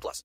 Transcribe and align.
plus. 0.00 0.24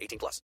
18 0.00 0.18
plus. 0.18 0.42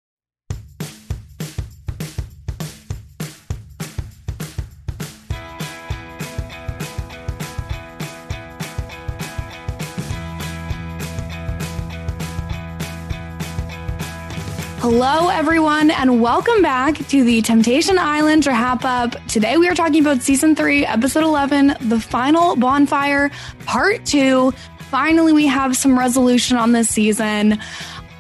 Hello, 14.82 15.28
everyone, 15.28 15.92
and 15.92 16.22
welcome 16.22 16.62
back 16.62 16.96
to 17.10 17.24
the 17.24 17.42
Temptation 17.42 18.00
Island 18.00 18.48
wrap 18.48 18.86
up. 18.86 19.14
Today, 19.28 19.58
we 19.58 19.68
are 19.68 19.76
talking 19.76 20.00
about 20.02 20.22
season 20.22 20.56
three, 20.56 20.86
episode 20.86 21.26
11, 21.26 21.76
the 21.82 22.00
final 22.00 22.56
bonfire, 22.56 23.30
part 23.66 24.06
two. 24.06 24.52
Finally, 24.90 25.34
we 25.34 25.46
have 25.46 25.76
some 25.76 26.00
resolution 26.00 26.58
on 26.58 26.72
this 26.72 26.90
season. 26.90 27.60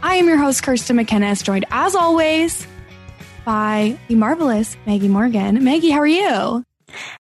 I 0.02 0.16
am 0.16 0.28
your 0.28 0.38
host, 0.38 0.64
Kirsten 0.64 0.95
McKinnis, 0.95 1.44
joined 1.44 1.66
as 1.72 1.94
always 1.94 2.66
by 3.44 3.97
the 4.08 4.16
marvelous 4.16 4.78
Maggie 4.86 5.09
Morgan. 5.09 5.61
Maggie, 5.64 5.89
how 5.89 6.00
are 6.00 6.08
you? 6.08 6.64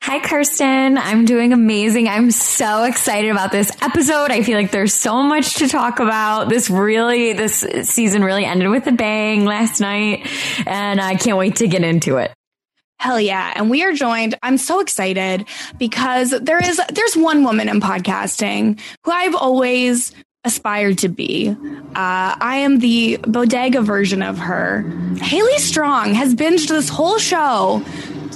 Hi, 0.02 0.20
Kirsten. 0.20 0.96
I'm 0.96 1.24
doing 1.24 1.52
amazing. 1.52 2.08
I'm 2.08 2.30
so 2.30 2.84
excited 2.84 3.32
about 3.32 3.50
this 3.50 3.70
episode. 3.82 4.30
I 4.30 4.44
feel 4.44 4.56
like 4.56 4.70
there's 4.70 4.94
so 4.94 5.24
much 5.24 5.56
to 5.56 5.68
talk 5.68 5.98
about. 5.98 6.48
This 6.48 6.70
really, 6.70 7.32
this 7.32 7.66
season 7.82 8.22
really 8.22 8.44
ended 8.44 8.68
with 8.70 8.86
a 8.86 8.92
bang 8.92 9.44
last 9.44 9.80
night, 9.80 10.26
and 10.64 11.00
I 11.00 11.16
can't 11.16 11.36
wait 11.36 11.56
to 11.56 11.66
get 11.66 11.82
into 11.82 12.18
it. 12.18 12.32
Hell 13.00 13.20
yeah. 13.20 13.52
And 13.56 13.70
we 13.70 13.82
are 13.84 13.92
joined. 13.92 14.36
I'm 14.42 14.56
so 14.56 14.80
excited 14.80 15.46
because 15.78 16.30
there 16.30 16.64
is, 16.64 16.80
there's 16.92 17.16
one 17.16 17.44
woman 17.44 17.68
in 17.68 17.80
podcasting 17.80 18.80
who 19.04 19.10
I've 19.10 19.34
always 19.34 20.12
aspired 20.44 20.98
to 20.98 21.08
be. 21.08 21.50
Uh, 21.50 21.54
I 21.94 22.56
am 22.58 22.78
the 22.78 23.18
bodega 23.18 23.82
version 23.82 24.22
of 24.22 24.38
her. 24.38 24.82
Haley 25.20 25.58
Strong 25.58 26.14
has 26.14 26.34
binged 26.34 26.68
this 26.68 26.88
whole 26.88 27.18
show 27.18 27.84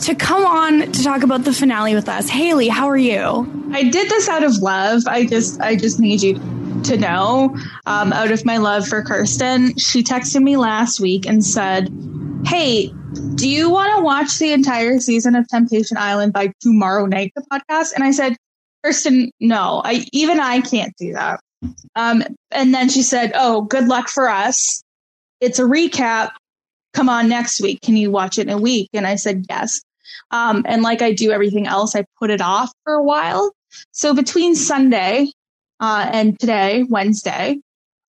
to 0.02 0.14
come 0.14 0.44
on 0.44 0.92
to 0.92 1.02
talk 1.02 1.22
about 1.22 1.44
the 1.44 1.52
finale 1.52 1.94
with 1.94 2.08
us. 2.08 2.28
Haley, 2.28 2.68
how 2.68 2.88
are 2.88 2.96
you? 2.96 3.70
I 3.72 3.84
did 3.84 4.08
this 4.10 4.28
out 4.28 4.42
of 4.42 4.56
love. 4.56 5.02
I 5.06 5.26
just 5.26 5.60
I 5.60 5.76
just 5.76 6.00
need 6.00 6.22
you 6.22 6.34
to 6.84 6.96
know, 6.96 7.56
um, 7.86 8.12
out 8.12 8.32
of 8.32 8.44
my 8.44 8.56
love 8.56 8.88
for 8.88 9.02
Kirsten, 9.02 9.76
she 9.76 10.02
texted 10.02 10.42
me 10.42 10.56
last 10.56 11.00
week 11.00 11.26
and 11.26 11.44
said, 11.44 11.88
"Hey, 12.44 12.92
do 13.36 13.48
you 13.48 13.70
want 13.70 13.94
to 13.96 14.02
watch 14.02 14.38
the 14.38 14.52
entire 14.52 14.98
season 14.98 15.36
of 15.36 15.46
Temptation 15.48 15.96
Island 15.96 16.32
by 16.32 16.52
tomorrow 16.60 17.06
night?" 17.06 17.32
The 17.36 17.42
podcast, 17.42 17.94
and 17.94 18.02
I 18.02 18.10
said, 18.10 18.36
"Kirsten, 18.84 19.30
no. 19.38 19.82
I 19.84 20.04
even 20.12 20.40
I 20.40 20.60
can't 20.60 20.92
do 20.98 21.12
that." 21.12 21.40
Um, 21.94 22.22
and 22.50 22.74
then 22.74 22.88
she 22.88 23.02
said, 23.02 23.32
"Oh, 23.34 23.62
good 23.62 23.86
luck 23.88 24.08
for 24.08 24.28
us. 24.28 24.82
It's 25.40 25.58
a 25.58 25.64
recap. 25.64 26.32
Come 26.94 27.08
on 27.08 27.28
next 27.28 27.60
week. 27.60 27.80
Can 27.82 27.96
you 27.96 28.10
watch 28.10 28.38
it 28.38 28.48
in 28.48 28.52
a 28.52 28.58
week?" 28.58 28.90
And 28.92 29.06
I 29.06 29.16
said, 29.16 29.46
"Yes." 29.48 29.80
Um, 30.30 30.64
and 30.66 30.82
like 30.82 31.02
I 31.02 31.12
do 31.12 31.30
everything 31.30 31.66
else, 31.66 31.94
I 31.94 32.04
put 32.18 32.30
it 32.30 32.40
off 32.40 32.72
for 32.84 32.94
a 32.94 33.02
while. 33.02 33.52
So 33.92 34.14
between 34.14 34.54
Sunday 34.54 35.28
uh, 35.80 36.08
and 36.12 36.38
today, 36.38 36.84
Wednesday, 36.88 37.58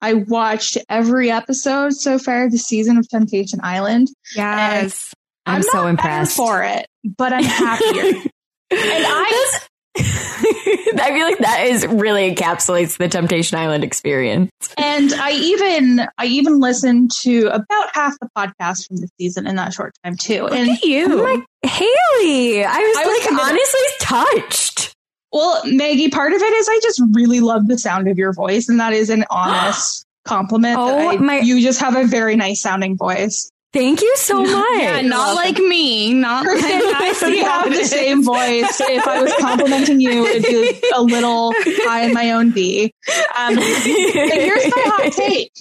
I 0.01 0.15
watched 0.15 0.79
every 0.89 1.31
episode 1.31 1.95
so 1.95 2.19
far 2.19 2.51
this 2.51 2.65
season 2.65 2.99
of 2.99 3.09
Temptation 3.09 3.61
Island. 3.63 4.09
Yes. 4.35 5.15
I'm, 5.47 5.57
I'm 5.57 5.63
so 5.63 5.87
impressed. 5.87 6.37
for 6.37 6.63
it, 6.63 6.87
but 7.17 7.33
I'm 7.33 7.45
happier. 7.45 8.03
and 8.71 9.05
I 9.09 9.61
I 11.01 11.11
feel 11.13 11.27
like 11.27 11.39
that 11.39 11.67
is 11.67 11.87
really 11.87 12.35
encapsulates 12.35 12.97
the 12.99 13.09
Temptation 13.09 13.59
Island 13.59 13.85
experience. 13.85 14.51
and 14.79 15.13
I 15.15 15.33
even 15.33 16.01
I 16.19 16.27
even 16.27 16.61
listened 16.61 17.11
to 17.23 17.47
about 17.49 17.87
half 17.95 18.19
the 18.21 18.29
podcast 18.37 18.87
from 18.89 18.97
the 18.99 19.09
season 19.21 19.47
in 19.47 19.57
that 19.57 19.73
short 19.73 19.93
time 20.05 20.17
too. 20.17 20.43
Look 20.45 20.53
and 20.53 20.71
at 20.71 20.83
you. 20.83 21.05
I'm 21.27 21.39
like, 21.39 21.47
Haley, 21.63 22.65
I 22.65 22.79
was 22.79 22.97
I 22.97 23.05
was 23.07 23.19
like 23.19 23.29
committed. 23.29 23.51
honestly 23.51 23.81
touched. 24.01 24.95
well, 25.33 25.61
Maggie, 25.67 26.09
part 26.11 26.33
of 26.33 26.43
it 26.43 26.53
is 26.53 26.69
I 26.69 26.81
just 26.83 27.03
really 27.13 27.41
love 27.41 27.69
the 27.69 27.79
sound 27.79 28.09
of 28.09 28.19
your 28.19 28.33
voice, 28.33 28.69
and 28.69 28.81
that 28.81 28.93
is 28.93 29.11
an 29.11 29.25
honest 29.31 30.05
compliment. 30.25 30.77
Oh, 30.79 31.11
I- 31.11 31.17
my- 31.19 31.39
you 31.41 31.61
just 31.61 31.81
have 31.81 31.97
a 31.97 32.05
very 32.07 32.35
nice 32.37 32.61
sounding 32.61 32.97
voice. 32.97 33.51
Thank 33.73 34.03
you 34.03 34.15
so 34.17 34.43
much. 34.43 34.69
yeah, 34.79 35.01
not 35.01 35.35
like 35.35 35.57
me. 35.57 36.13
Not 36.15 36.45
like 36.47 36.63
I 36.63 37.17
we 37.27 37.39
have 37.39 37.71
the 37.71 37.85
same 37.85 38.23
voice. 38.23 38.81
If 38.81 39.07
I 39.07 39.23
was 39.23 39.33
complimenting 39.41 40.01
you, 40.01 40.27
it'd 40.27 40.43
be 40.43 40.81
a 40.95 41.03
little 41.03 41.53
high 41.57 42.03
in 42.03 42.13
my 42.15 42.33
own 42.33 42.51
B. 42.51 42.93
Um, 43.37 43.57
and 43.59 43.59
here's 43.59 44.65
my 44.67 44.83
hot 44.85 45.13
take: 45.17 45.53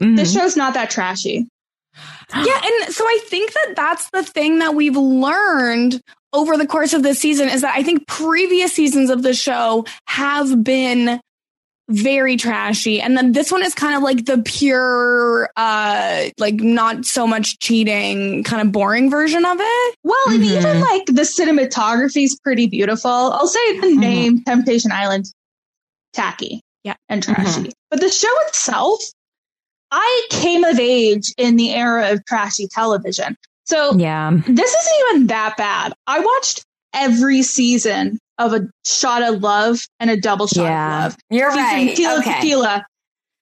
Mhm. 0.00 0.16
this 0.16 0.32
show's 0.32 0.56
not 0.56 0.74
that 0.74 0.90
trashy. 0.90 1.46
Yeah, 2.34 2.60
and 2.64 2.92
so 2.94 3.04
I 3.04 3.20
think 3.26 3.52
that 3.52 3.74
that's 3.76 4.10
the 4.10 4.22
thing 4.22 4.58
that 4.60 4.74
we've 4.74 4.96
learned 4.96 6.00
over 6.32 6.56
the 6.56 6.66
course 6.66 6.92
of 6.92 7.02
this 7.04 7.20
season 7.20 7.48
is 7.48 7.60
that 7.60 7.76
I 7.76 7.82
think 7.84 8.08
previous 8.08 8.72
seasons 8.72 9.10
of 9.10 9.22
the 9.22 9.34
show 9.34 9.84
have 10.06 10.64
been 10.64 11.20
very 11.90 12.36
trashy 12.36 13.00
and 13.00 13.14
then 13.16 13.32
this 13.32 13.52
one 13.52 13.62
is 13.62 13.74
kind 13.74 13.94
of 13.94 14.02
like 14.02 14.24
the 14.24 14.40
pure 14.46 15.50
uh 15.56 16.24
like 16.38 16.54
not 16.54 17.04
so 17.04 17.26
much 17.26 17.58
cheating 17.58 18.42
kind 18.42 18.62
of 18.66 18.72
boring 18.72 19.10
version 19.10 19.44
of 19.44 19.58
it 19.60 19.94
Well, 20.02 20.16
and 20.28 20.42
Mhm. 20.42 20.56
even 20.58 20.80
like 20.80 21.04
the 21.06 21.22
cinematography 21.22 22.24
is 22.24 22.38
pretty 22.42 22.66
beautiful. 22.68 23.10
I'll 23.10 23.46
say 23.46 23.80
the 23.80 23.96
name 23.96 24.42
Temptation 24.44 24.92
Island, 24.92 25.26
tacky, 26.14 26.62
Yeah. 26.84 26.94
and 27.10 27.22
trashy. 27.22 27.72
But 27.90 28.00
the 28.00 28.10
show 28.10 28.32
itself, 28.48 29.02
I 29.90 30.26
came 30.30 30.64
of 30.64 30.80
age 30.80 31.32
in 31.36 31.56
the 31.56 31.72
era 31.74 32.12
of 32.12 32.24
trashy 32.24 32.66
television. 32.68 33.36
So 33.66 33.94
Yeah. 33.96 34.30
this 34.46 34.74
isn't 34.74 34.92
even 35.10 35.26
that 35.28 35.56
bad. 35.58 35.92
I 36.06 36.20
watched 36.20 36.64
every 36.94 37.42
season 37.42 38.18
of 38.38 38.52
a 38.52 38.66
shot 38.84 39.22
of 39.22 39.42
love 39.42 39.80
and 40.00 40.10
a 40.10 40.20
double 40.20 40.46
shot 40.46 40.64
Yeah. 40.64 40.96
of 40.98 41.02
love. 41.12 41.16
You're 41.30 41.50
Season 41.50 41.64
right. 41.64 41.88
Tequila 41.90 42.18
Okay. 42.20 42.34
Tequila, 42.34 42.86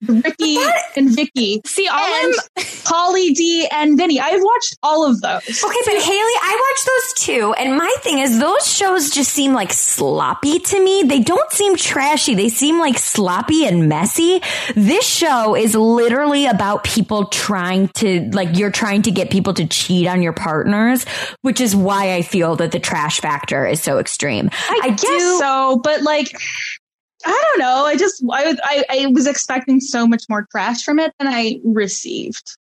Ricky 0.06 0.56
and 0.96 1.14
Vicky, 1.14 1.60
see 1.66 1.88
all 1.88 1.98
and 1.98 2.34
I'm 2.56 2.64
Pauly 2.64 3.34
D 3.34 3.69
and 3.70 3.96
Vinny. 3.96 4.20
I've 4.20 4.43
watched 4.43 4.76
all 4.82 5.08
of 5.08 5.20
those. 5.20 5.43
Okay, 5.43 5.81
but 5.84 5.94
Haley, 5.94 6.37
I 6.43 6.70
watched 6.70 6.87
those 6.87 7.26
too, 7.26 7.54
and 7.54 7.76
my 7.76 7.94
thing 8.00 8.19
is 8.19 8.38
those 8.38 8.66
shows 8.66 9.10
just 9.10 9.32
seem 9.32 9.52
like 9.52 9.72
sloppy 9.72 10.58
to 10.58 10.84
me. 10.84 11.02
They 11.04 11.20
don't 11.20 11.50
seem 11.52 11.76
trashy. 11.76 12.34
They 12.34 12.49
seem 12.49 12.78
like 12.78 12.99
sloppy 12.99 13.66
and 13.66 13.88
messy. 13.88 14.43
This 14.75 15.06
show 15.06 15.54
is 15.54 15.75
literally 15.75 16.46
about 16.46 16.84
people 16.84 17.26
trying 17.26 17.88
to 17.88 18.28
like 18.32 18.58
you're 18.58 18.70
trying 18.70 19.02
to 19.02 19.10
get 19.10 19.31
people 19.31 19.54
to 19.54 19.66
cheat 19.66 20.06
on 20.06 20.22
your 20.22 20.32
partners, 20.32 21.04
which 21.43 21.60
is 21.60 21.75
why 21.76 22.14
I 22.14 22.22
feel 22.22 22.56
that 22.56 22.72
the 22.72 22.81
trash 22.81 23.20
factor 23.20 23.66
is 23.66 23.82
so 23.82 23.99
extreme. 23.99 24.50
I, 24.52 24.90
guess 24.90 25.38
so, 25.38 25.81
but 25.82 26.02
like, 26.02 26.28
I 27.24 27.30
don't 27.50 27.58
know. 27.58 27.84
I 27.86 27.96
just 27.96 28.22
I, 28.30 28.46
was- 28.46 28.60
I 28.64 28.84
I 28.90 29.06
was 29.08 29.26
expecting 29.26 29.80
so 29.80 30.06
much 30.06 30.24
more 30.28 30.46
trash 30.50 30.82
from 30.84 30.98
it 30.98 31.12
than 31.19 31.28
I 31.28 31.60
received. 31.64 32.56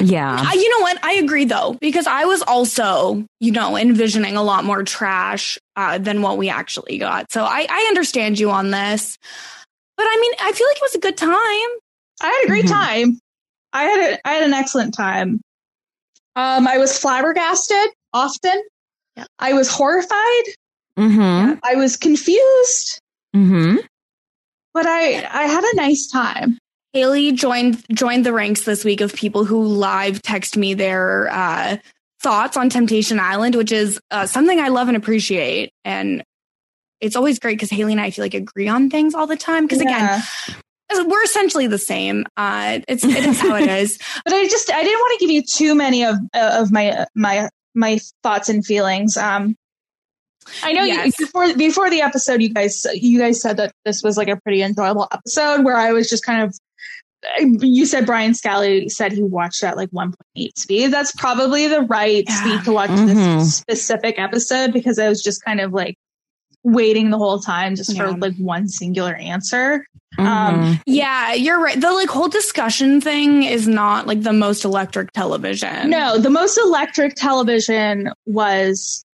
Yeah. 0.00 0.34
I, 0.46 0.54
you 0.54 0.70
know 0.70 0.80
what? 0.82 1.04
I 1.04 1.12
agree 1.14 1.44
though, 1.44 1.76
because 1.80 2.06
I 2.06 2.24
was 2.24 2.40
also, 2.42 3.26
you 3.38 3.52
know, 3.52 3.76
envisioning 3.76 4.34
a 4.36 4.42
lot 4.42 4.64
more 4.64 4.82
trash 4.82 5.58
uh, 5.76 5.98
than 5.98 6.22
what 6.22 6.38
we 6.38 6.48
actually 6.48 6.96
got. 6.96 7.30
So 7.30 7.44
I, 7.44 7.66
I 7.68 7.84
understand 7.88 8.38
you 8.38 8.50
on 8.50 8.70
this. 8.70 9.18
But 9.98 10.04
I 10.04 10.16
mean, 10.20 10.32
I 10.40 10.52
feel 10.52 10.66
like 10.68 10.76
it 10.76 10.82
was 10.82 10.94
a 10.94 11.00
good 11.00 11.16
time. 11.18 11.32
I 12.22 12.28
had 12.28 12.44
a 12.44 12.48
great 12.48 12.64
Mhm. 12.64 12.68
time. 12.68 13.20
I 13.74 13.82
had 13.84 14.12
a, 14.14 14.28
I 14.28 14.32
had 14.34 14.42
an 14.44 14.54
excellent 14.54 14.94
time. 14.94 15.40
Um, 16.34 16.66
I 16.66 16.78
was 16.78 16.96
flabbergasted 16.98 17.90
often. 18.14 18.62
Yeah. 19.16 19.24
I 19.38 19.52
was 19.52 19.68
horrified. 19.68 20.44
Mm-hmm. 20.96 21.58
I 21.62 21.74
was 21.74 21.96
confused, 21.96 23.00
Mm-hmm. 23.38 23.76
but 24.74 24.86
I 24.86 25.24
I 25.30 25.44
had 25.44 25.64
a 25.64 25.76
nice 25.76 26.06
time. 26.08 26.58
Haley 26.92 27.32
joined 27.32 27.84
joined 27.92 28.24
the 28.26 28.32
ranks 28.32 28.62
this 28.62 28.84
week 28.84 29.00
of 29.00 29.14
people 29.14 29.44
who 29.44 29.62
live 29.62 30.22
text 30.22 30.56
me 30.56 30.74
their 30.74 31.28
uh, 31.30 31.76
thoughts 32.20 32.56
on 32.56 32.70
Temptation 32.70 33.20
Island, 33.20 33.54
which 33.54 33.70
is 33.72 34.00
uh, 34.10 34.26
something 34.26 34.58
I 34.58 34.68
love 34.68 34.88
and 34.88 34.96
appreciate. 34.96 35.70
And 35.84 36.24
it's 37.00 37.14
always 37.14 37.38
great 37.38 37.54
because 37.56 37.70
Haley 37.70 37.92
and 37.92 38.00
I 38.00 38.10
feel 38.10 38.24
like 38.24 38.34
agree 38.34 38.68
on 38.68 38.90
things 38.90 39.14
all 39.14 39.26
the 39.26 39.36
time. 39.36 39.66
Because 39.66 39.82
Yeah. 39.82 40.22
again, 40.90 41.08
we're 41.08 41.22
essentially 41.22 41.66
the 41.66 41.78
same. 41.78 42.24
Uh, 42.36 42.80
it's 42.88 43.04
it 43.04 43.24
is 43.24 43.40
how 43.40 43.54
it 43.56 43.68
is. 43.82 43.98
but 44.24 44.32
I 44.34 44.44
just 44.48 44.72
I 44.72 44.82
didn't 44.82 44.98
want 44.98 45.20
to 45.20 45.26
give 45.26 45.30
you 45.32 45.42
too 45.42 45.74
many 45.74 46.04
of 46.04 46.16
uh, 46.34 46.56
of 46.60 46.72
my 46.72 47.06
my 47.14 47.48
my 47.74 48.00
thoughts 48.22 48.48
and 48.48 48.64
feelings. 48.64 49.16
Um, 49.16 49.54
I 50.62 50.72
know 50.72 50.84
Yes. 50.84 51.18
you, 51.18 51.26
before 51.26 51.54
before 51.54 51.90
the 51.90 52.00
episode, 52.02 52.40
you 52.42 52.48
guys 52.50 52.86
you 52.94 53.18
guys 53.18 53.40
said 53.40 53.56
that 53.58 53.72
this 53.84 54.02
was 54.02 54.16
like 54.16 54.28
a 54.28 54.36
pretty 54.40 54.62
enjoyable 54.62 55.08
episode 55.12 55.64
where 55.64 55.76
I 55.76 55.92
was 55.92 56.08
just 56.08 56.24
kind 56.24 56.42
of. 56.42 56.54
You 57.60 57.84
said 57.84 58.06
Brian 58.06 58.32
Scally 58.32 58.88
said 58.88 59.10
he 59.12 59.24
watched 59.24 59.64
at 59.64 59.76
like 59.76 59.90
1.8 59.90 60.56
speed. 60.56 60.92
That's 60.92 61.10
probably 61.16 61.66
the 61.66 61.80
right 61.82 62.22
Yeah. 62.28 62.34
speed 62.40 62.64
to 62.66 62.72
watch 62.72 62.90
Mhm. 62.90 63.38
this 63.40 63.56
specific 63.56 64.20
episode 64.20 64.72
because 64.72 65.00
I 65.00 65.08
was 65.08 65.20
just 65.20 65.44
kind 65.44 65.60
of 65.60 65.72
like 65.72 65.96
waiting 66.62 67.10
the 67.10 67.18
whole 67.18 67.40
time 67.40 67.74
just 67.74 67.92
Yeah. 67.92 68.12
for 68.12 68.18
like 68.18 68.36
one 68.36 68.68
singular 68.68 69.16
answer. 69.16 69.84
Mm-hmm. 70.16 70.26
Um, 70.26 70.80
Yeah, 70.86 71.32
you're 71.34 71.60
right. 71.60 71.80
The 71.80 71.90
like 71.92 72.08
whole 72.08 72.28
discussion 72.28 73.00
thing 73.00 73.42
is 73.42 73.66
not 73.66 74.06
like 74.06 74.22
the 74.22 74.32
most 74.32 74.64
electric 74.64 75.10
television. 75.12 75.90
No, 75.90 76.18
the 76.18 76.30
most 76.30 76.56
electric 76.56 77.14
television 77.16 78.10
was 78.26 79.04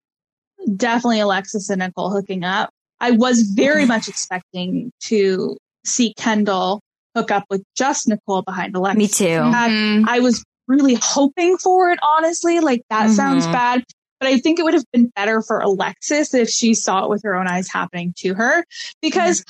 definitely 0.75 1.19
Alexis 1.19 1.69
and 1.69 1.79
Nicole 1.79 2.09
hooking 2.11 2.43
up. 2.43 2.69
I 2.99 3.11
was 3.11 3.41
very 3.41 3.85
much 3.85 4.07
expecting 4.07 4.91
to 5.01 5.57
see 5.85 6.13
Kendall 6.15 6.81
hook 7.15 7.31
up 7.31 7.43
with 7.49 7.63
just 7.75 8.07
Nicole 8.07 8.41
behind 8.41 8.75
Alexis. 8.75 8.97
Me 8.97 9.07
too. 9.07 9.39
Mhm. 9.41 10.05
I 10.07 10.19
was 10.19 10.43
really 10.67 10.95
hoping 11.01 11.57
for 11.57 11.91
it, 11.91 11.99
honestly. 12.01 12.59
Like, 12.59 12.81
that 12.89 13.11
sounds 13.11 13.45
Mhm. 13.47 13.51
bad. 13.51 13.83
But 14.19 14.29
I 14.29 14.39
think 14.39 14.59
it 14.59 14.63
would 14.63 14.73
have 14.73 14.85
been 14.91 15.07
better 15.15 15.41
for 15.41 15.59
Alexis 15.59 16.33
if 16.33 16.49
she 16.49 16.73
saw 16.73 17.03
it 17.03 17.09
with 17.09 17.21
her 17.23 17.35
own 17.35 17.47
eyes 17.47 17.67
happening 17.69 18.13
to 18.19 18.33
her. 18.33 18.63
Because, 19.01 19.43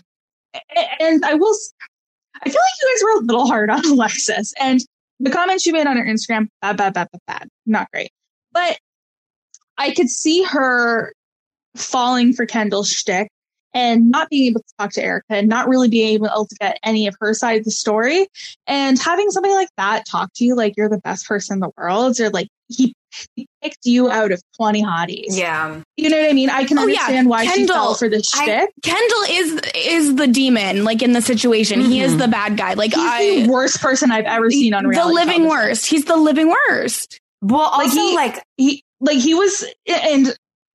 and 1.00 1.23
I 1.23 1.35
will, 1.35 1.56
I 2.44 2.50
feel 2.50 2.53
like 2.53 2.81
you 2.81 2.95
guys 2.95 3.03
were 3.03 3.21
a 3.21 3.25
little 3.25 3.47
hard 3.47 3.69
on 3.69 3.79
Alexis. 3.85 4.53
And 4.59 4.79
the 5.19 5.29
comments 5.29 5.63
she 5.63 5.71
made 5.71 5.88
on 5.88 5.97
her 5.97 6.03
Instagram, 6.03 6.47
bad, 6.62 6.77
bad, 6.77 6.94
bad, 6.94 7.07
bad, 7.12 7.21
bad. 7.27 7.47
Not 7.65 7.89
great. 7.91 8.09
But 8.51 8.77
I 9.77 9.92
could 9.94 10.10
see 10.10 10.44
her 10.44 11.12
falling 11.75 12.33
for 12.33 12.45
Kendall's 12.45 12.89
shtick 12.89 13.30
and 13.74 14.10
not 14.10 14.30
being 14.30 14.48
able 14.51 14.62
to 14.62 14.74
talk 14.80 14.92
to 14.94 15.04
Erica 15.04 15.25
and 15.31 15.50
not 15.50 15.68
really 15.68 15.89
being 15.89 16.13
able 16.13 16.45
to 16.48 16.56
get 16.62 16.80
any 16.83 17.07
of 17.07 17.16
her 17.19 17.33
side 17.33 17.60
of 17.60 17.66
the 17.66 17.72
story. 17.72 18.27
And 18.68 18.98
having 18.98 19.30
somebody 19.31 19.54
like 19.54 19.68
that 19.77 20.06
talk 20.06 20.31
to 20.36 20.45
you 20.45 20.56
like 20.56 20.75
you're 20.77 20.88
the 20.89 21.00
best 21.00 21.27
person 21.27 21.56
in 21.56 21.60
the 21.60 21.72
world, 21.77 22.18
or 22.22 22.30
like 22.30 22.48
he, 22.69 22.94
he 23.36 23.48
picked 23.62 23.86
you 23.86 24.10
out 24.10 24.31
of 24.31 24.42
20 24.56 24.81
hotties. 24.81 25.25
Yeah. 25.38 25.81
You 25.98 26.10
know 26.10 26.22
what 26.22 26.30
I 26.30 26.33
mean? 26.33 26.50
I 26.50 26.63
can 26.63 26.80
Oh, 26.80 26.88
yeah. 26.88 27.00
understand 27.01 27.30
why 27.30 27.45
she 27.45 27.51
Kendall, 27.54 27.75
fell 27.75 27.95
for 27.95 28.07
the 28.07 28.18
I- 28.36 28.44
shtick. 28.45 28.69
Kendall 28.81 29.24
is 29.30 29.62
is 29.75 30.16
the 30.16 30.27
demon, 30.27 30.86
like 30.86 31.01
in 31.01 31.12
the 31.12 31.22
situation. 31.22 31.81
He 31.81 32.00
is 32.00 32.13
Mhm. 32.13 32.19
the 32.19 32.27
bad 32.30 32.56
guy. 32.56 32.75
Like 32.75 32.94
He's 32.94 33.04
I, 33.04 33.42
the 33.44 33.50
worst 33.50 33.81
person 33.81 34.10
I've 34.10 34.24
ever 34.25 34.50
seen 34.50 34.74
on 34.74 34.83
the 34.83 34.89
living 34.89 35.01
television. 35.16 35.48
worst. 35.50 35.86
He's 35.88 36.06
the 36.06 36.16
living 36.16 36.48
worst. 36.69 37.19
Well, 37.42 37.60
Like 37.77 37.88
also 37.89 38.00
he- 38.00 38.16
like 38.16 38.42
he 38.56 38.83
like 39.05 39.17
he 39.19 39.33
was 39.33 39.65
and 39.87 40.27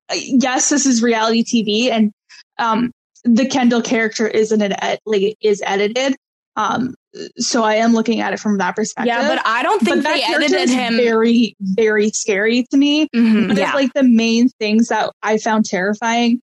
uh, 0.09 0.15
yes 0.15 0.69
this 0.69 0.85
is 0.85 1.03
reality 1.03 1.43
tv 1.43 1.91
and 1.91 2.11
um 2.57 2.91
the 3.23 3.45
kendall 3.45 3.81
character 3.81 4.27
isn't 4.27 4.61
it 4.61 4.71
ed- 4.81 4.99
like 5.05 5.35
is 5.41 5.61
edited 5.65 6.15
um 6.55 6.93
so 7.37 7.63
i 7.63 7.75
am 7.75 7.93
looking 7.93 8.19
at 8.21 8.33
it 8.33 8.39
from 8.39 8.57
that 8.57 8.75
perspective 8.75 9.07
Yeah, 9.07 9.27
but 9.27 9.41
I 9.45 9.63
don't 9.63 9.79
think 9.81 9.97
But 9.97 10.03
that 10.03 10.15
they 10.15 10.23
edited 10.23 10.69
him. 10.69 10.95
very 10.95 11.55
very 11.61 12.09
scary 12.09 12.65
to 12.71 12.77
me 12.77 13.07
Mhm. 13.15 13.47
but 13.49 13.57
Yeah. 13.57 13.65
it's 13.65 13.75
like 13.75 13.93
the 13.93 14.03
main 14.03 14.49
things 14.59 14.87
that 14.87 15.11
i 15.21 15.37
found 15.37 15.65
terrifying 15.65 16.41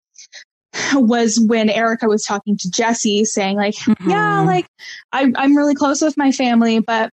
was 0.94 1.40
when 1.40 1.70
erica 1.70 2.06
was 2.06 2.22
talking 2.22 2.56
to 2.58 2.70
jesse 2.70 3.24
saying 3.24 3.56
like 3.56 3.74
yeah 4.06 4.42
Mhm. 4.42 4.46
like 4.46 4.66
I, 5.12 5.32
i'm 5.36 5.56
really 5.56 5.74
close 5.74 6.02
with 6.02 6.16
my 6.18 6.32
family 6.32 6.80
but 6.80 7.10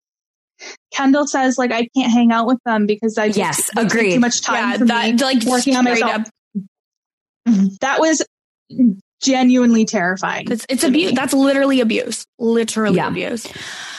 kendall 0.91 1.27
says 1.27 1.57
like 1.57 1.71
i 1.71 1.87
can't 1.95 2.11
hang 2.11 2.31
out 2.31 2.47
with 2.47 2.59
them 2.65 2.85
because 2.85 3.17
i 3.17 3.27
just 3.27 3.37
Yes, 3.37 3.69
they 3.75 3.83
take 3.83 3.91
agreed. 3.91 4.13
too 4.15 4.19
much 4.19 4.41
time 4.41 4.71
Yeah, 4.71 4.77
for 4.77 4.85
that 4.85 5.13
me 5.15 5.17
like 5.23 5.43
working 5.45 5.75
on 5.75 5.83
myself. 5.85 6.11
up. 6.11 6.27
that 7.81 7.99
was 7.99 8.25
genuinely 9.21 9.85
terrifying 9.85 10.51
It's, 10.51 10.65
it's 10.69 10.81
to 10.81 10.89
me. 10.89 11.05
abuse. 11.05 11.15
That's 11.15 11.33
literally 11.33 11.81
abuse. 11.81 12.25
Literally 12.39 12.95
Yeah. 12.97 13.07
abuse. 13.09 13.47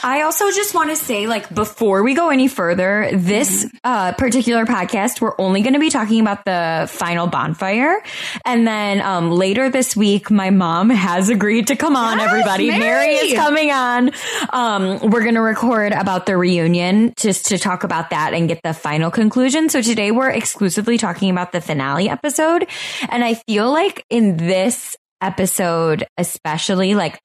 I 0.02 0.22
also 0.22 0.50
just 0.50 0.74
want 0.74 0.88
to 0.88 0.96
say, 0.96 1.26
like, 1.26 1.54
before 1.54 2.02
we 2.02 2.14
go 2.14 2.30
any 2.30 2.48
further, 2.48 3.10
this 3.12 3.66
uh, 3.84 4.12
particular 4.12 4.64
podcast, 4.64 5.20
we're 5.20 5.34
only 5.38 5.60
going 5.60 5.74
to 5.74 5.78
be 5.78 5.90
talking 5.90 6.20
about 6.22 6.46
the 6.46 6.88
final 6.90 7.26
bonfire. 7.26 8.02
And 8.46 8.66
then 8.66 9.02
um, 9.02 9.30
later 9.30 9.68
this 9.68 9.94
week, 9.94 10.30
my 10.30 10.48
mom 10.48 10.88
has 10.88 11.28
agreed 11.28 11.66
to 11.66 11.76
come 11.76 11.96
on, 11.96 12.16
Yes, 12.16 12.28
everybody. 12.30 12.68
Mary! 12.68 12.78
Mary 12.80 13.14
is 13.16 13.34
coming 13.34 13.70
on. 13.70 14.10
Um, 14.50 15.10
we're 15.10 15.22
going 15.22 15.34
to 15.34 15.42
record 15.42 15.92
about 15.92 16.24
the 16.24 16.36
reunion 16.38 17.12
just 17.18 17.46
to 17.48 17.58
talk 17.58 17.84
about 17.84 18.08
that 18.08 18.32
and 18.32 18.48
get 18.48 18.60
the 18.62 18.72
final 18.72 19.10
conclusion. 19.10 19.68
So 19.68 19.82
today 19.82 20.10
we're 20.12 20.30
exclusively 20.30 20.96
talking 20.96 21.28
about 21.30 21.52
the 21.52 21.60
finale 21.60 22.08
episode. 22.08 22.66
And 23.10 23.22
I 23.22 23.34
feel 23.34 23.70
like 23.70 24.06
in 24.08 24.38
this 24.38 24.96
episode, 25.20 26.06
especially, 26.16 26.94
like, 26.94 27.20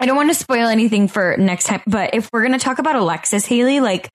I 0.00 0.06
don't 0.06 0.16
want 0.16 0.30
to 0.30 0.34
spoil 0.34 0.68
anything 0.68 1.08
for 1.08 1.36
next 1.38 1.64
time, 1.64 1.82
but 1.84 2.14
if 2.14 2.30
we're 2.32 2.46
going 2.46 2.52
to 2.52 2.64
talk 2.64 2.78
about 2.78 2.94
Alexis 2.94 3.46
Haley, 3.46 3.80
like 3.80 4.08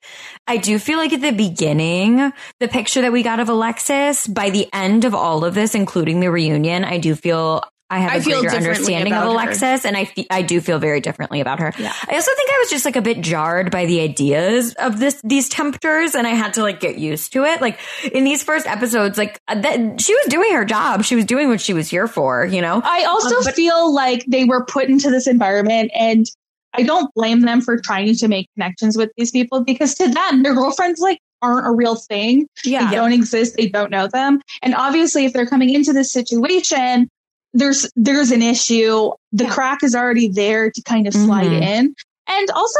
I 0.48 0.56
do 0.56 0.80
feel 0.80 0.98
like 0.98 1.12
at 1.12 1.20
the 1.20 1.32
beginning, 1.32 2.32
the 2.62 2.70
picture 2.70 3.02
that 3.02 3.12
we 3.12 3.22
got 3.22 3.42
of 3.42 3.50
Alexis 3.50 4.26
by 4.26 4.50
the 4.50 4.70
end 4.72 5.04
of 5.04 5.14
all 5.14 5.44
of 5.44 5.56
this, 5.56 5.76
including 5.76 6.22
the 6.22 6.32
reunion, 6.32 6.86
I 6.86 7.00
do 7.00 7.16
feel 7.16 7.64
I 7.90 8.00
have 8.00 8.12
I 8.12 8.16
a 8.16 8.22
feel 8.22 8.42
greater 8.42 8.56
understanding 8.56 9.14
of 9.14 9.20
about 9.24 9.26
her. 9.28 9.32
Alexis 9.34 9.86
and 9.86 9.96
I 9.96 10.06
fe- 10.06 10.26
I 10.32 10.42
do 10.42 10.62
feel 10.62 10.80
very 10.80 11.00
differently 11.00 11.42
about 11.42 11.60
her. 11.60 11.72
Yeah. 11.78 11.94
I 12.10 12.16
also 12.16 12.32
think 12.36 12.50
I 12.50 12.58
was 12.62 12.70
just 12.72 12.86
like 12.86 12.96
a 12.96 13.02
bit 13.02 13.22
jarred 13.22 13.70
by 13.72 13.86
the 13.86 14.00
ideas 14.02 14.74
of 14.76 15.00
this 15.00 15.22
these 15.24 15.48
tempters 15.50 16.16
and 16.16 16.26
I 16.26 16.32
had 16.32 16.56
to 16.56 16.62
like 16.64 16.80
get 16.80 16.98
used 16.98 17.34
to 17.34 17.44
it. 17.44 17.62
Like 17.62 17.80
in 18.12 18.24
these 18.24 18.42
first 18.42 18.66
episodes 18.66 19.18
like 19.18 19.40
uh, 19.48 19.60
that 19.62 20.02
she 20.02 20.14
was 20.16 20.26
doing 20.30 20.54
her 20.54 20.66
job. 20.66 21.04
She 21.04 21.16
was 21.16 21.26
doing 21.26 21.50
what 21.50 21.62
she 21.62 21.74
was 21.74 21.88
here 21.90 22.08
for, 22.08 22.46
you 22.46 22.62
know. 22.62 22.82
i 22.84 23.04
also 23.04 23.38
Um, 23.38 23.44
feel 23.54 23.94
like 23.94 24.24
they 24.28 24.46
were 24.46 24.66
put 24.66 24.90
into 24.90 25.12
this 25.12 25.28
environment 25.28 25.92
and 25.94 26.26
i 26.74 26.82
don't 26.82 27.14
blame 27.14 27.42
them 27.42 27.62
for 27.62 27.78
trying 27.80 28.16
to 28.16 28.28
make 28.28 28.48
connections 28.56 28.98
with 28.98 29.12
these 29.18 29.30
people 29.30 29.64
because 29.64 29.94
to 29.96 30.08
them 30.08 30.42
their 30.42 30.56
girlfriends 30.56 31.00
like 31.00 31.20
aren't 31.44 31.68
a 31.68 31.72
real 31.72 31.96
thing 31.96 32.48
Yeah. 32.66 32.90
they 32.90 32.96
don't 32.96 33.14
exist 33.14 33.56
they 33.58 33.68
don't 33.68 33.92
know 33.92 34.08
them 34.08 34.42
and 34.64 34.74
obviously 34.74 35.26
if 35.26 35.34
they're 35.34 35.46
coming 35.46 35.70
into 35.72 35.94
this 35.94 36.12
situation 36.12 37.10
there's 37.54 37.90
there's 37.96 38.32
an 38.32 38.42
issue 38.42 39.12
the 39.32 39.44
Yeah. 39.46 39.50
crack 39.54 39.84
is 39.84 39.96
already 39.96 40.28
there 40.30 40.72
to 40.72 40.82
kind 40.84 41.08
of 41.08 41.14
slide 41.14 41.48
Mhm. 41.48 41.62
in 41.62 41.96
and 42.28 42.50
also 42.52 42.80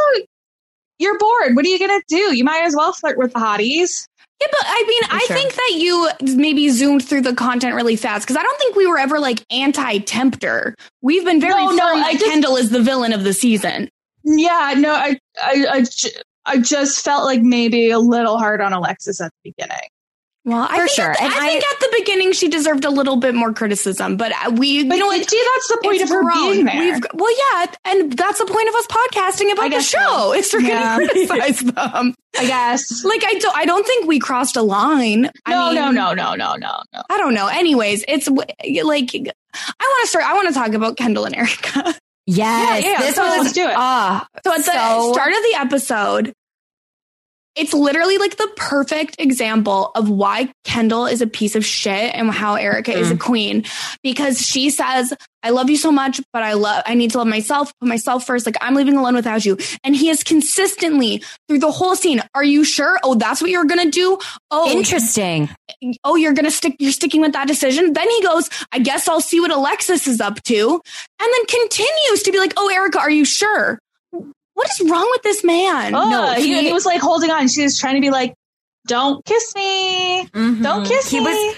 you're 0.98 1.18
bored 1.18 1.54
what 1.56 1.64
are 1.64 1.68
you 1.68 1.78
gonna 1.78 2.00
do 2.08 2.36
you 2.36 2.44
might 2.44 2.64
as 2.64 2.74
well 2.76 2.92
flirt 2.92 3.18
with 3.18 3.32
the 3.32 3.38
hotties 3.40 4.06
Yeah, 4.40 4.48
but 4.50 4.60
I 4.66 4.84
mean, 4.88 5.02
I 5.10 5.24
sure. 5.26 5.36
think 5.36 5.52
that 5.54 5.72
you 5.76 6.08
maybe 6.36 6.68
zoomed 6.70 7.04
through 7.04 7.22
the 7.22 7.34
content 7.34 7.74
really 7.76 7.94
fast 7.96 8.26
because 8.26 8.36
I 8.36 8.42
don't 8.42 8.58
think 8.58 8.74
we 8.74 8.84
were 8.86 8.98
ever 8.98 9.20
like 9.20 9.44
anti-tempter. 9.50 10.74
We've 11.02 11.24
been 11.24 11.40
very 11.40 11.54
No, 11.64 11.70
no, 11.70 11.76
firm 11.88 11.98
I 11.98 12.12
that 12.12 12.18
just- 12.20 12.24
Kendall 12.30 12.56
is 12.56 12.70
the 12.70 12.82
villain 12.82 13.12
of 13.12 13.22
the 13.24 13.32
season. 13.32 13.88
yeah 14.24 14.74
no 14.76 14.90
i 14.92 15.18
i 15.42 15.66
i, 15.70 15.84
I 16.46 16.58
just 16.58 17.00
felt 17.04 17.24
like 17.26 17.42
maybe 17.42 17.90
a 17.90 17.98
little 17.98 18.38
hard 18.38 18.60
on 18.62 18.72
alexis 18.72 19.20
at 19.20 19.30
the 19.44 19.50
beginning 19.52 19.86
Well, 20.46 20.66
I 20.68 20.76
For 20.76 20.86
think 20.86 20.90
sure. 20.90 21.10
At 21.12 21.20
And 21.22 21.32
I, 21.32 21.48
think 21.48 21.64
at 21.64 21.80
the 21.80 21.96
beginning 22.00 22.32
she 22.32 22.48
deserved 22.48 22.84
a 22.84 22.90
little 22.90 23.16
bit 23.16 23.34
more 23.34 23.52
criticism, 23.54 24.16
but 24.18 24.30
uh, 24.32 24.50
we, 24.50 24.84
but 24.84 24.96
you 24.98 25.00
know, 25.00 25.10
see, 25.10 25.18
what? 25.18 25.28
that's 25.54 25.68
the 25.68 25.80
point 25.82 26.02
of 26.02 26.08
her 26.10 26.22
grown. 26.22 26.34
being 26.52 26.64
there 26.66 26.78
We've, 26.78 27.02
well, 27.14 27.34
yeah, 27.62 27.66
and 27.86 28.12
that's 28.12 28.38
the 28.40 28.44
point 28.46 28.68
of 28.68 28.74
us 28.74 28.86
podcasting 28.88 29.52
about 29.52 29.62
the 29.64 29.68
guess 29.70 29.88
so. 29.88 29.98
show. 29.98 30.32
Is 30.34 30.52
we're 30.52 30.60
Yeah. 30.60 30.98
to 30.98 31.06
criticize 31.08 31.60
them. 31.72 32.14
i 32.38 32.46
guess 32.46 33.04
Like 33.04 33.22
I 33.24 33.34
don't, 33.38 33.56
I 33.56 33.64
don't 33.64 33.86
think 33.86 34.06
we 34.06 34.18
crossed 34.18 34.56
a 34.56 34.62
line. 34.62 35.30
I 35.46 35.50
no 35.52 35.66
mean, 35.66 35.74
no 35.76 35.90
no 35.90 36.12
no 36.14 36.34
no 36.34 36.54
no 36.56 36.82
no 36.92 37.02
I 37.08 37.16
don't 37.16 37.32
know. 37.34 37.46
Anyways, 37.46 38.04
it's 38.06 38.28
like 38.28 38.54
I 39.14 39.32
want 39.80 40.02
to 40.02 40.08
start. 40.08 40.24
I 40.26 40.34
want 40.34 40.48
to 40.48 40.54
talk 40.54 40.72
about 40.74 40.96
Kendall 40.96 41.24
and 41.24 41.34
Erica. 41.36 41.94
Yes, 42.26 42.82
Yeah, 42.82 42.90
yeah, 42.92 43.00
this 43.00 43.16
so 43.16 43.22
was 43.22 43.38
let's 43.38 43.52
do 43.52 43.64
it. 43.68 43.74
Ah, 43.76 44.26
So 44.42 44.50
at 44.52 44.56
the 44.56 44.62
So- 44.62 45.12
start 45.12 45.28
of 45.32 45.38
the 45.42 45.54
episode, 45.58 46.32
it's 47.56 47.72
literally 47.72 48.18
like 48.18 48.36
the 48.36 48.50
perfect 48.56 49.16
example 49.20 49.92
of 49.94 50.10
why 50.10 50.52
Kendall 50.64 51.06
is 51.06 51.22
a 51.22 51.26
piece 51.26 51.54
of 51.54 51.64
shit 51.64 52.14
and 52.14 52.30
how 52.30 52.54
Erica 52.54 52.92
is 52.92 53.10
a 53.10 53.14
mm-hmm. 53.14 53.22
queen 53.22 53.64
because 54.02 54.40
she 54.40 54.70
says, 54.70 55.14
I 55.42 55.50
love 55.50 55.70
you 55.70 55.76
so 55.76 55.92
much, 55.92 56.20
but 56.32 56.42
I 56.42 56.54
love, 56.54 56.82
I 56.86 56.94
need 56.94 57.12
to 57.12 57.18
love 57.18 57.26
myself, 57.26 57.72
put 57.78 57.88
myself 57.88 58.26
first. 58.26 58.46
Like 58.46 58.56
I'm 58.60 58.74
leaving 58.74 58.96
alone 58.96 59.14
without 59.14 59.44
you. 59.44 59.58
And 59.84 59.94
he 59.94 60.08
is 60.08 60.24
consistently 60.24 61.22
through 61.48 61.60
the 61.60 61.70
whole 61.70 61.94
scene. 61.94 62.22
Are 62.34 62.42
you 62.42 62.64
sure? 62.64 62.98
Oh, 63.04 63.14
that's 63.14 63.40
what 63.40 63.50
you're 63.50 63.66
going 63.66 63.84
to 63.84 63.90
do. 63.90 64.18
Oh, 64.50 64.70
Interesting. 64.70 65.50
oh, 66.02 66.16
you're 66.16 66.32
going 66.32 66.46
to 66.46 66.50
stick, 66.50 66.76
you're 66.78 66.92
sticking 66.92 67.20
with 67.20 67.34
that 67.34 67.46
decision. 67.46 67.92
Then 67.92 68.08
he 68.08 68.22
goes, 68.22 68.48
I 68.72 68.78
guess 68.80 69.06
I'll 69.06 69.20
see 69.20 69.38
what 69.38 69.50
Alexis 69.52 70.08
is 70.08 70.20
up 70.20 70.42
to. 70.44 70.80
And 71.20 71.32
then 71.32 71.46
continues 71.46 72.22
to 72.24 72.32
be 72.32 72.38
like, 72.38 72.54
Oh, 72.56 72.68
Erica, 72.68 72.98
are 72.98 73.10
you 73.10 73.24
sure? 73.24 73.78
What 74.54 74.68
is 74.70 74.88
wrong 74.90 75.08
with 75.10 75.22
this 75.22 75.44
man? 75.44 75.94
Oh, 75.94 76.08
No, 76.10 76.32
he, 76.34 76.54
he- 76.54 76.66
he 76.68 76.72
was 76.72 76.86
like 76.86 77.00
holding 77.00 77.30
on. 77.30 77.48
She 77.48 77.62
was 77.62 77.78
trying 77.78 77.94
to 77.96 78.00
be 78.00 78.10
like, 78.10 78.34
"Don't 78.86 79.24
kiss 79.24 79.54
me, 79.54 80.26
don't 80.32 80.86
kiss 80.86 81.10
He 81.10 81.18
me." 81.20 81.24
was 81.26 81.56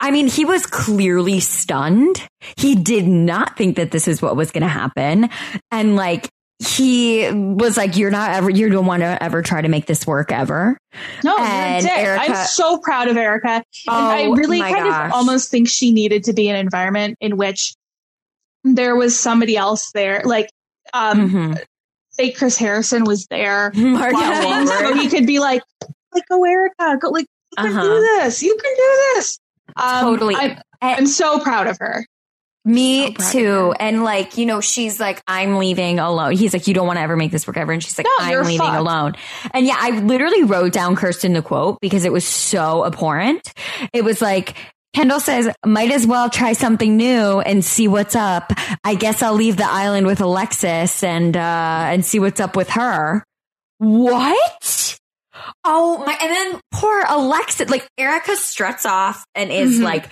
I 0.00 0.10
mean, 0.10 0.26
he 0.26 0.44
was 0.44 0.66
clearly 0.66 1.38
stunned. 1.38 2.26
He 2.56 2.74
did 2.74 3.06
not 3.06 3.56
think 3.56 3.76
that 3.76 3.92
this 3.92 4.08
is 4.08 4.20
what 4.20 4.34
was 4.34 4.50
going 4.50 4.62
to 4.62 4.68
happen. 4.68 5.30
And 5.70 5.94
like, 5.94 6.28
he 6.58 7.30
was 7.30 7.76
like, 7.76 7.96
you're 7.96 8.10
not 8.10 8.32
ever, 8.32 8.50
you 8.50 8.68
don't 8.68 8.86
want 8.86 9.02
to 9.02 9.22
ever 9.22 9.42
try 9.42 9.62
to 9.62 9.68
make 9.68 9.86
this 9.86 10.04
work 10.04 10.32
ever. 10.32 10.76
no, 11.22 11.36
you're 11.36 11.46
a 11.46 11.48
and 11.48 11.84
dick. 11.86 11.96
Erica- 11.98 12.24
I'm 12.32 12.46
so 12.46 12.78
proud 12.78 13.06
of 13.06 13.16
Erica. 13.16 13.48
and 13.48 13.62
I 13.86 14.24
Oh, 14.24 14.34
really 14.34 14.58
kind 14.58 14.74
gosh. 14.74 15.06
of 15.10 15.12
almost 15.12 15.52
think 15.52 15.68
she 15.68 15.92
needed 15.92 16.24
to 16.24 16.32
be 16.32 16.48
in 16.48 16.56
an 16.56 16.60
environment 16.62 17.16
in 17.20 17.36
which 17.36 17.74
there 18.64 18.96
was 18.96 19.16
somebody 19.16 19.56
else 19.56 19.92
there, 19.92 20.22
like 20.24 20.50
um, 20.92 21.30
Mhm. 21.30 21.62
Fake 22.16 22.36
Chris 22.36 22.56
Harrison 22.56 23.04
was 23.04 23.26
there. 23.26 23.72
Watching, 23.76 24.66
so 24.66 24.94
he 24.94 25.08
could 25.08 25.26
be 25.26 25.38
like, 25.40 25.62
like, 26.12 26.24
go 26.28 26.44
Erica, 26.44 26.98
go 27.00 27.08
like, 27.10 27.26
you 27.56 27.64
can 27.64 27.72
Uh-huh. 27.72 27.82
do 27.82 28.00
this, 28.00 28.42
you 28.42 28.56
can 28.62 28.74
do 28.74 29.14
this. 29.14 29.38
Um, 29.76 30.00
Totally. 30.04 30.34
I'm, 30.36 30.58
I'm 30.80 31.06
so 31.06 31.38
proud 31.40 31.66
of 31.66 31.78
her. 31.78 32.04
Me 32.64 33.14
So 33.16 33.32
too. 33.32 33.74
And 33.80 34.04
like, 34.04 34.38
you 34.38 34.46
know, 34.46 34.60
she's 34.60 35.00
like, 35.00 35.20
I'm 35.26 35.56
leaving 35.56 35.98
alone. 35.98 36.32
He's 36.36 36.52
like, 36.52 36.68
you 36.68 36.74
don't 36.74 36.86
want 36.86 36.96
to 36.98 37.00
ever 37.02 37.16
make 37.16 37.32
this 37.32 37.44
work 37.46 37.56
ever. 37.56 37.72
And 37.72 37.82
she's 37.82 37.98
like, 37.98 38.06
No, 38.06 38.24
I'm 38.24 38.44
leaving 38.44 38.58
fucked. 38.58 38.78
alone. 38.78 39.14
And 39.52 39.66
yeah, 39.66 39.74
I 39.78 39.98
literally 39.98 40.44
wrote 40.44 40.72
down 40.72 40.94
Kirsten 40.94 41.32
the 41.32 41.42
quote 41.42 41.80
because 41.80 42.04
it 42.04 42.12
was 42.12 42.24
so 42.24 42.84
abhorrent. 42.86 43.52
It 43.92 44.04
was 44.04 44.22
like, 44.22 44.54
Kendall 44.94 45.20
says, 45.20 45.48
might 45.64 45.90
as 45.90 46.06
well 46.06 46.28
try 46.28 46.52
something 46.52 46.96
new 46.96 47.40
and 47.40 47.64
see 47.64 47.88
what's 47.88 48.14
up. 48.14 48.52
I 48.84 48.94
guess 48.94 49.22
I'll 49.22 49.34
leave 49.34 49.56
the 49.56 49.70
island 49.70 50.06
with 50.06 50.20
Alexis 50.20 51.02
and, 51.02 51.36
uh, 51.36 51.40
and 51.90 52.04
see 52.04 52.18
what's 52.18 52.40
up 52.40 52.56
with 52.56 52.70
her. 52.70 53.24
What? 53.78 54.98
Oh 55.64 55.98
my, 56.04 56.16
and 56.20 56.30
then 56.30 56.60
poor 56.72 57.04
Alexis, 57.08 57.68
like 57.70 57.86
Erica 57.98 58.36
struts 58.36 58.84
off 58.86 59.24
and 59.34 59.50
is 59.50 59.80
Mhm. 59.80 59.82
like, 59.84 60.08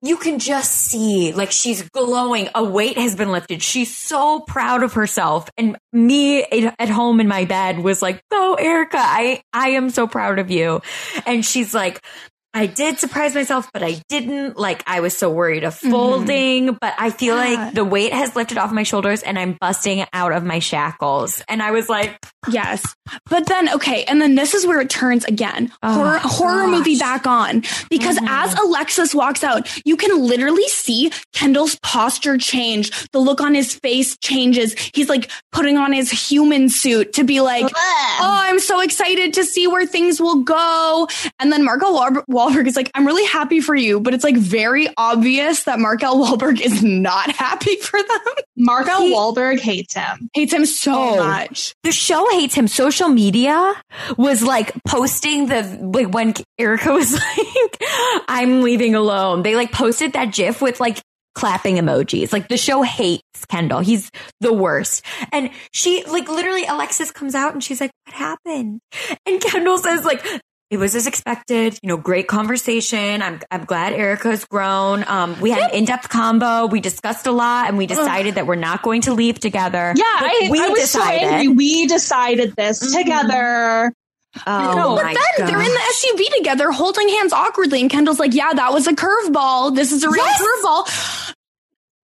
you 0.00 0.16
can 0.16 0.38
just 0.38 0.72
see, 0.72 1.32
like 1.32 1.50
she's 1.50 1.82
glowing. 1.90 2.48
A 2.54 2.64
weight 2.64 2.96
has 2.96 3.14
been 3.16 3.30
lifted. 3.32 3.62
She's 3.62 3.94
so 3.94 4.40
proud 4.40 4.82
of 4.82 4.94
herself. 4.94 5.50
And 5.58 5.76
me 5.92 6.42
at 6.78 6.88
home 6.88 7.20
in 7.20 7.28
my 7.28 7.44
bed 7.44 7.80
was 7.80 8.00
like, 8.00 8.22
go 8.30 8.54
Erica, 8.54 8.96
I, 8.98 9.42
I 9.52 9.70
am 9.70 9.90
so 9.90 10.06
proud 10.06 10.38
of 10.38 10.50
you. 10.50 10.80
And 11.26 11.44
she's 11.44 11.74
like, 11.74 12.00
I 12.52 12.66
did 12.66 12.98
surprise 12.98 13.34
myself, 13.34 13.70
but 13.72 13.82
I 13.82 14.02
didn't. 14.08 14.56
Like, 14.58 14.82
I 14.86 15.00
was 15.00 15.16
so 15.16 15.30
worried 15.30 15.62
of 15.64 15.74
folding, 15.74 16.66
mm-hmm. 16.66 16.76
but 16.80 16.94
I 16.98 17.10
feel 17.10 17.36
Yeah. 17.36 17.64
like 17.64 17.74
the 17.74 17.84
weight 17.84 18.12
has 18.12 18.34
lifted 18.34 18.58
off 18.58 18.72
my 18.72 18.82
shoulders 18.82 19.22
and 19.22 19.38
I'm 19.38 19.56
busting 19.60 20.04
out 20.12 20.32
of 20.32 20.44
my 20.44 20.58
shackles. 20.58 21.42
And 21.48 21.62
I 21.62 21.70
was 21.70 21.88
like, 21.88 22.18
Yes. 22.48 22.82
But 23.26 23.46
then, 23.46 23.68
okay. 23.74 24.04
And 24.04 24.20
then 24.20 24.34
this 24.34 24.54
is 24.54 24.66
where 24.66 24.80
it 24.80 24.88
turns 24.88 25.24
again. 25.26 25.70
Oh, 25.82 25.92
horror, 25.92 26.20
horror 26.22 26.66
movie 26.68 26.98
back 26.98 27.26
on. 27.26 27.62
Because 27.90 28.16
mm-hmm. 28.16 28.28
as 28.28 28.54
Alexis 28.54 29.14
walks 29.14 29.44
out, 29.44 29.68
you 29.84 29.96
can 29.96 30.26
literally 30.26 30.66
see 30.68 31.12
Kendall's 31.34 31.78
posture 31.82 32.38
change. 32.38 33.10
The 33.10 33.18
look 33.18 33.40
on 33.42 33.54
his 33.54 33.74
face 33.74 34.16
changes. 34.18 34.74
He's 34.94 35.08
like 35.08 35.30
putting 35.52 35.76
on 35.76 35.92
his 35.92 36.10
human 36.10 36.70
suit 36.70 37.12
to 37.14 37.24
be 37.24 37.40
like, 37.40 37.66
oh, 37.66 38.18
I'm 38.20 38.58
so 38.58 38.80
excited 38.80 39.34
to 39.34 39.44
see 39.44 39.66
where 39.66 39.84
things 39.84 40.20
will 40.20 40.42
go. 40.42 41.08
And 41.40 41.52
then 41.52 41.64
Mark 41.64 41.82
L. 41.82 41.98
Walberg, 41.98 42.24
Walberg 42.48 42.66
is 42.66 42.74
like, 42.76 42.90
I'm 42.94 43.06
really 43.06 43.26
happy 43.26 43.60
for 43.60 43.74
you. 43.74 44.00
But 44.00 44.14
it's 44.14 44.24
like 44.24 44.36
very 44.36 44.88
obvious 44.96 45.64
that 45.64 45.78
Mark 45.78 45.90
Markel 46.00 46.24
Wahlberg 46.24 46.60
is 46.60 46.82
not 46.82 47.30
happy 47.36 47.76
for 47.76 48.00
them. 48.02 48.34
Mark 48.56 48.88
L. 48.88 49.02
He- 49.02 49.12
Walberg 49.14 49.58
hates 49.58 49.92
him. 49.94 50.28
Hates 50.34 50.52
him 50.52 50.64
so 50.64 50.92
Oh. 50.94 51.16
much. 51.18 51.74
the 51.82 51.92
show 51.92 52.26
hates 52.30 52.54
him. 52.54 52.68
Social 52.68 53.08
media 53.08 53.74
was 54.16 54.42
like 54.42 54.72
posting 54.86 55.46
the 55.48 55.62
like 55.94 56.14
when 56.14 56.34
Erica 56.58 56.92
was 57.00 57.12
like, 57.12 57.82
"I'm 58.28 58.62
leaving 58.62 58.94
alone." 58.94 59.42
They 59.42 59.56
like 59.56 59.72
posted 59.72 60.12
that 60.14 60.32
GIF 60.32 60.62
with 60.62 60.78
like 60.80 61.00
clapping 61.34 61.76
emojis. 61.76 62.32
Like 62.32 62.48
the 62.48 62.56
show 62.56 62.82
hates 62.82 63.44
Kendall. 63.48 63.80
He's 63.80 64.10
the 64.40 64.52
worst. 64.52 65.04
And 65.32 65.50
she 65.72 66.04
like 66.04 66.28
literally 66.28 66.64
Alexis 66.66 67.10
comes 67.10 67.34
out 67.34 67.52
and 67.52 67.62
she's 67.64 67.80
like, 67.80 67.90
"What 68.06 68.14
happened?" 68.14 68.80
And 69.26 69.40
Kendall 69.40 69.78
says 69.78 70.04
like. 70.04 70.24
It 70.70 70.78
was 70.78 70.94
as 70.94 71.08
expected, 71.08 71.78
you 71.82 71.88
know, 71.88 71.96
great 71.96 72.28
conversation. 72.28 73.22
I'm, 73.22 73.40
I'm 73.50 73.64
glad 73.64 73.92
Erica's 73.92 74.44
grown. 74.44 75.04
Um, 75.08 75.40
we 75.40 75.50
had 75.50 75.70
an 75.70 75.76
in-depth 75.76 76.08
combo. 76.08 76.66
We 76.66 76.80
discussed 76.80 77.26
a 77.26 77.32
lot 77.32 77.66
and 77.68 77.76
we 77.76 77.86
decided 77.88 78.36
that 78.36 78.46
we're 78.46 78.54
not 78.54 78.82
going 78.82 79.00
to 79.02 79.12
leave 79.12 79.40
together. 79.40 79.92
Yeah, 79.96 80.04
I, 80.06 80.48
we 80.48 80.60
I 80.62 80.68
was 80.68 80.80
decided. 80.80 81.20
so 81.22 81.26
angry. 81.34 81.54
We 81.56 81.86
decided 81.88 82.54
this 82.56 82.94
Mhm. 82.94 82.98
together. 82.98 83.92
Oh, 84.46 84.74
No, 84.76 84.94
But 84.94 85.06
then 85.38 85.48
they're 85.48 85.60
in 85.60 85.66
the. 85.66 85.80
SUV 85.92 86.36
together 86.36 86.70
holding 86.70 87.08
hands 87.08 87.32
awkwardly, 87.32 87.80
and 87.80 87.90
Kendall's 87.90 88.20
like, 88.20 88.32
Yeah, 88.32 88.52
that 88.52 88.72
was 88.72 88.86
a 88.86 88.92
curveball. 88.92 89.74
This 89.74 89.90
is 89.90 90.04
a 90.04 90.08
real 90.08 90.24
Yes! 90.24 90.40
curveball. 90.40 91.34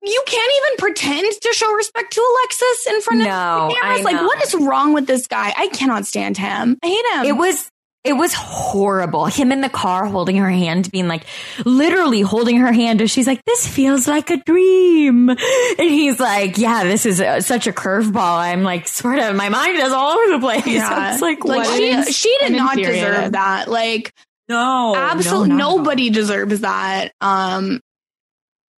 You 0.02 0.22
can't 0.26 0.52
even 0.56 0.76
pretend 0.78 1.32
to 1.40 1.52
show 1.52 1.72
respect 1.72 2.12
to 2.14 2.20
Alexis 2.20 2.86
in 2.88 3.00
front 3.00 3.20
of 3.22 3.26
No, 3.28 3.68
the 3.68 3.74
cameras. 3.80 4.02
Like, 4.04 4.20
what 4.22 4.42
is 4.42 4.54
wrong 4.56 4.92
with 4.92 5.06
this 5.06 5.26
guy? 5.28 5.52
I 5.56 5.68
cannot 5.68 6.04
stand 6.06 6.36
him. 6.36 6.78
I 6.82 6.86
hate 6.88 7.04
him. 7.14 7.26
It 7.26 7.36
was 7.36 7.68
it 8.06 8.12
was 8.12 8.32
horrible. 8.34 9.26
Him 9.26 9.50
in 9.52 9.60
the 9.60 9.68
car 9.68 10.06
holding 10.06 10.36
her 10.36 10.50
hand, 10.50 10.90
being 10.90 11.08
like 11.08 11.24
literally 11.64 12.20
holding 12.20 12.58
her 12.58 12.72
hand 12.72 13.02
as 13.02 13.10
she's 13.10 13.26
like, 13.26 13.44
"This 13.44 13.66
feels 13.66 14.06
like 14.06 14.30
a 14.30 14.36
dream," 14.36 15.28
and 15.30 15.38
he's 15.78 16.20
like, 16.20 16.56
"Yeah, 16.58 16.84
this 16.84 17.04
is 17.06 17.20
a, 17.20 17.40
such 17.42 17.66
a 17.66 17.72
curveball." 17.72 18.38
I'm 18.38 18.62
like, 18.62 18.86
sort 18.88 19.18
of, 19.18 19.34
my 19.34 19.48
mind 19.48 19.76
is 19.78 19.92
all 19.92 20.12
over 20.12 20.32
the 20.32 20.38
place. 20.40 20.66
yeah. 20.66 21.12
It's 21.12 21.22
like, 21.22 21.44
like 21.44 21.66
what 21.66 21.76
she, 21.76 21.90
is- 21.90 22.16
she 22.16 22.36
did 22.40 22.52
not 22.52 22.76
deserve 22.76 23.32
that. 23.32 23.68
Like, 23.68 24.12
no, 24.48 24.94
absolutely 24.96 25.48
no, 25.50 25.54
not 25.56 25.60
at 25.64 25.68
all. 25.70 25.78
nobody 25.78 26.10
deserves 26.10 26.60
that. 26.60 27.12
Um, 27.20 27.80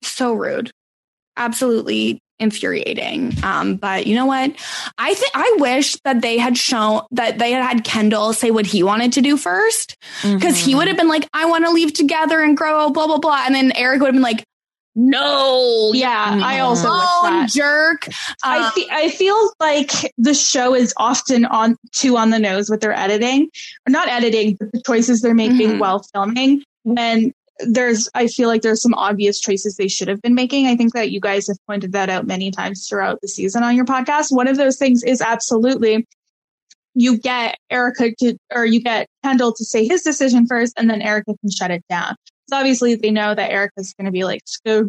so 0.03 0.33
rude. 0.33 0.71
Absolutely 1.37 2.21
infuriating. 2.41 3.33
Um, 3.43 3.77
but 3.77 4.07
you 4.07 4.15
know 4.15 4.27
what? 4.27 4.53
I 4.97 5.15
think 5.15 5.33
I 5.35 5.57
wish 5.59 5.95
that 6.05 6.23
they 6.23 6.39
had 6.39 6.57
shown 6.57 7.03
that 7.13 7.39
they 7.39 7.53
had 7.53 7.63
had 7.65 7.85
Kendall 7.85 8.33
say 8.33 8.51
what 8.51 8.67
he 8.67 8.83
wanted 8.83 9.13
to 9.15 9.21
do 9.21 9.37
first, 9.37 9.97
because 10.23 10.57
he 10.59 10.73
Mhm. 10.73 10.77
would 10.79 10.89
have 10.89 10.97
been 10.97 11.09
like, 11.09 11.29
"I 11.33 11.47
want 11.47 11.65
to 11.65 11.71
leave 11.71 11.93
together 11.93 12.41
and 12.41 12.57
grow," 12.57 12.91
blah 12.91 13.07
blah 13.07 13.19
blah, 13.19 13.43
and 13.47 13.55
then 13.55 13.73
Eric 13.73 14.01
would 14.01 14.07
have 14.09 14.15
been 14.15 14.23
like, 14.23 14.45
"No, 14.95 15.93
Yeah, 15.95 16.41
I 16.43 16.61
also 16.61 16.89
wish 16.91 17.01
oh, 17.03 17.47
jerk." 17.49 18.09
I, 18.45 18.59
Um, 18.67 18.73
fe- 18.73 18.89
I 18.91 19.09
feel 19.11 19.51
like 19.61 19.91
the 20.19 20.35
show 20.35 20.75
is 20.75 20.93
often 20.97 21.45
on 21.45 21.77
too 21.93 22.17
on 22.17 22.31
the 22.31 22.39
nose 22.39 22.69
with 22.71 22.81
their 22.81 22.97
editing, 22.97 23.49
or 23.87 23.91
not 23.91 24.09
editing, 24.09 24.57
but 24.59 24.73
the 24.73 24.83
choices 24.87 25.21
they're 25.23 25.35
making 25.35 25.73
Mhm. 25.73 25.79
while 25.79 26.05
filming. 26.13 26.63
When 26.85 27.33
there's, 27.61 28.09
I 28.15 28.29
feel 28.29 28.49
like 28.49 28.63
there's 28.63 28.83
some 28.83 28.95
obvious 28.95 29.41
choices 29.41 29.77
they 29.77 29.89
should 29.89 30.09
have 30.09 30.23
been 30.23 30.35
making. 30.35 30.67
I 30.67 30.77
think 30.77 30.95
that 30.95 31.11
you 31.11 31.21
guys 31.21 31.47
have 31.49 31.59
pointed 31.67 31.93
that 31.93 32.09
out 32.09 32.27
many 32.27 32.51
times 32.51 32.87
throughout 32.87 33.21
the 33.21 33.29
season 33.29 33.63
on 33.63 33.75
your 33.75 33.85
podcast. 33.85 34.27
One 34.31 34.49
of 34.49 34.57
those 34.57 34.77
things 34.77 35.03
is 35.03 35.21
absolutely 35.21 36.07
you 36.95 37.19
get 37.19 37.57
Erica 37.71 38.13
to, 38.21 38.37
or 38.53 38.65
you 38.65 38.81
get 38.81 39.09
Kendall 39.23 39.53
to 39.53 39.65
say 39.65 39.87
his 39.87 40.03
decision 40.03 40.47
first, 40.47 40.75
and 40.77 40.91
then 40.91 41.03
Erica 41.03 41.35
can 41.41 41.51
shut 41.51 41.71
it 41.71 41.85
down. 41.89 42.17
So 42.49 42.57
obviously 42.57 42.95
they 42.95 43.11
know 43.11 43.35
that 43.35 43.51
Erica's 43.51 43.93
going 43.95 44.07
to 44.07 44.11
be 44.11 44.25
like, 44.25 44.41
screw 44.47 44.89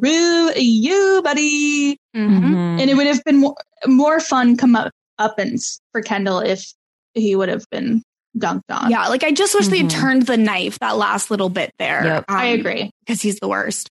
you, 0.55 1.21
buddy 1.23 1.97
mhm. 2.15 2.39
Mhm. 2.39 2.81
and 2.81 2.89
it 2.89 2.95
would 2.95 3.07
have 3.07 3.23
been 3.25 3.38
more, 3.38 3.55
more 3.85 4.19
fun 4.19 4.55
come 4.57 4.75
up 4.75 4.91
up 5.17 5.38
and 5.38 5.59
for 5.91 6.01
Kendall 6.01 6.39
if 6.39 6.73
he 7.13 7.35
would 7.35 7.49
have 7.49 7.65
been 7.69 8.01
dunked 8.39 8.62
on. 8.69 8.89
Yeah, 8.91 9.08
like 9.08 9.24
I 9.24 9.31
just 9.31 9.53
wish 9.55 9.67
they 9.67 9.77
had 9.79 9.88
Mhm. 9.88 10.01
turned 10.01 10.25
the 10.27 10.38
knife 10.38 10.79
that 10.79 10.98
last 10.98 11.29
little 11.31 11.50
bit 11.50 11.74
there. 11.79 12.03
Yep. 12.03 12.25
I 12.29 12.46
agree. 12.48 12.91
because 13.05 13.22
he's 13.22 13.38
the 13.39 13.48
worst. 13.48 13.89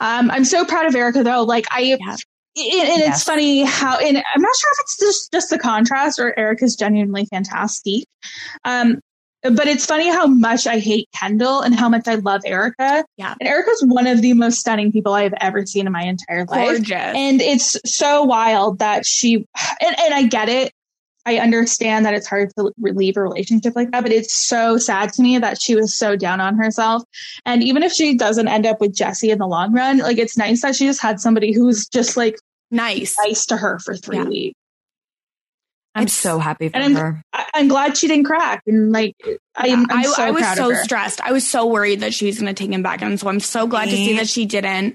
Um, 0.00 0.30
I'm 0.30 0.44
so 0.44 0.64
proud 0.64 0.86
of 0.86 0.94
Erica 0.94 1.22
though. 1.22 1.42
Like 1.42 1.66
I, 1.70 1.80
Yeah. 1.80 1.96
and, 1.98 2.18
and 2.56 2.98
Yes. 3.00 3.16
it's 3.16 3.24
funny 3.24 3.62
how, 3.64 3.98
and 3.98 4.16
I'm 4.16 4.42
not 4.42 4.56
sure 4.56 4.70
if 4.72 4.78
it's 4.80 4.98
just 4.98 5.32
just 5.32 5.50
the 5.50 5.58
contrast 5.58 6.18
or 6.18 6.36
Erica's 6.38 6.74
genuinely 6.76 7.26
fantastic. 7.30 8.04
Um, 8.64 9.00
but 9.42 9.66
it's 9.66 9.86
funny 9.86 10.08
how 10.10 10.26
much 10.26 10.66
I 10.66 10.78
hate 10.78 11.08
Kendall 11.18 11.60
and 11.62 11.74
how 11.74 11.88
much 11.88 12.06
I 12.06 12.16
love 12.16 12.42
Erica. 12.44 13.04
Yeah. 13.16 13.34
and 13.40 13.48
Erica's 13.48 13.82
one 13.86 14.06
of 14.06 14.20
the 14.20 14.34
most 14.34 14.58
stunning 14.58 14.92
people 14.92 15.14
I 15.14 15.22
have 15.22 15.32
ever 15.40 15.64
seen 15.64 15.86
in 15.86 15.92
my 15.92 16.02
entire 16.02 16.44
life. 16.44 16.68
Gorgeous. 16.68 16.92
And 16.92 17.40
it's 17.40 17.76
so 17.86 18.22
wild 18.24 18.80
that 18.80 19.06
she, 19.06 19.36
and, 19.80 19.98
and 19.98 20.14
I 20.14 20.24
get 20.24 20.48
it. 20.50 20.72
I 21.26 21.38
understand 21.38 22.06
that 22.06 22.14
it's 22.14 22.26
hard 22.26 22.50
to 22.56 22.72
leave 22.78 23.16
a 23.16 23.22
relationship 23.22 23.74
like 23.76 23.90
that, 23.90 24.02
but 24.02 24.12
it's 24.12 24.34
so 24.34 24.78
sad 24.78 25.12
to 25.14 25.22
me 25.22 25.38
that 25.38 25.60
she 25.60 25.74
was 25.74 25.94
so 25.94 26.16
down 26.16 26.40
on 26.40 26.56
herself. 26.56 27.02
And 27.44 27.62
even 27.62 27.82
if 27.82 27.92
she 27.92 28.16
doesn't 28.16 28.48
end 28.48 28.66
up 28.66 28.80
with 28.80 28.94
Jesse 28.94 29.30
in 29.30 29.38
the 29.38 29.46
long 29.46 29.72
run, 29.74 29.98
like 29.98 30.18
it's 30.18 30.36
nice 30.38 30.62
that 30.62 30.76
she 30.76 30.86
just 30.86 31.02
had 31.02 31.20
somebody 31.20 31.52
who's 31.52 31.86
just 31.88 32.16
like 32.16 32.36
Nice. 32.70 33.16
nice 33.18 33.46
to 33.46 33.56
her 33.56 33.78
for 33.80 33.94
three 33.96 34.16
Yeah. 34.18 34.24
weeks. 34.24 34.56
I'm 35.92 36.06
so 36.06 36.38
happy 36.38 36.68
for 36.68 36.76
And 36.76 36.84
I'm, 36.84 36.94
her. 36.94 37.22
I, 37.32 37.46
I'm 37.54 37.68
glad 37.68 37.96
she 37.96 38.06
didn't 38.06 38.24
crack. 38.24 38.62
And 38.66 38.92
like, 38.92 39.16
I'm, 39.56 39.90
I'm 39.90 40.04
so 40.04 40.22
I 40.22 40.30
was 40.30 40.42
proud 40.42 40.56
so 40.56 40.72
stressed. 40.74 41.20
I 41.20 41.32
was 41.32 41.46
so 41.46 41.66
worried 41.66 42.00
that 42.00 42.14
she 42.14 42.26
was 42.26 42.38
going 42.38 42.46
to 42.46 42.54
take 42.54 42.72
him 42.72 42.82
back. 42.82 43.02
And 43.02 43.18
so 43.18 43.28
I'm 43.28 43.40
so 43.40 43.66
glad 43.66 43.86
to 43.86 43.96
see 43.96 44.16
that 44.16 44.28
she 44.28 44.46
didn't. 44.46 44.94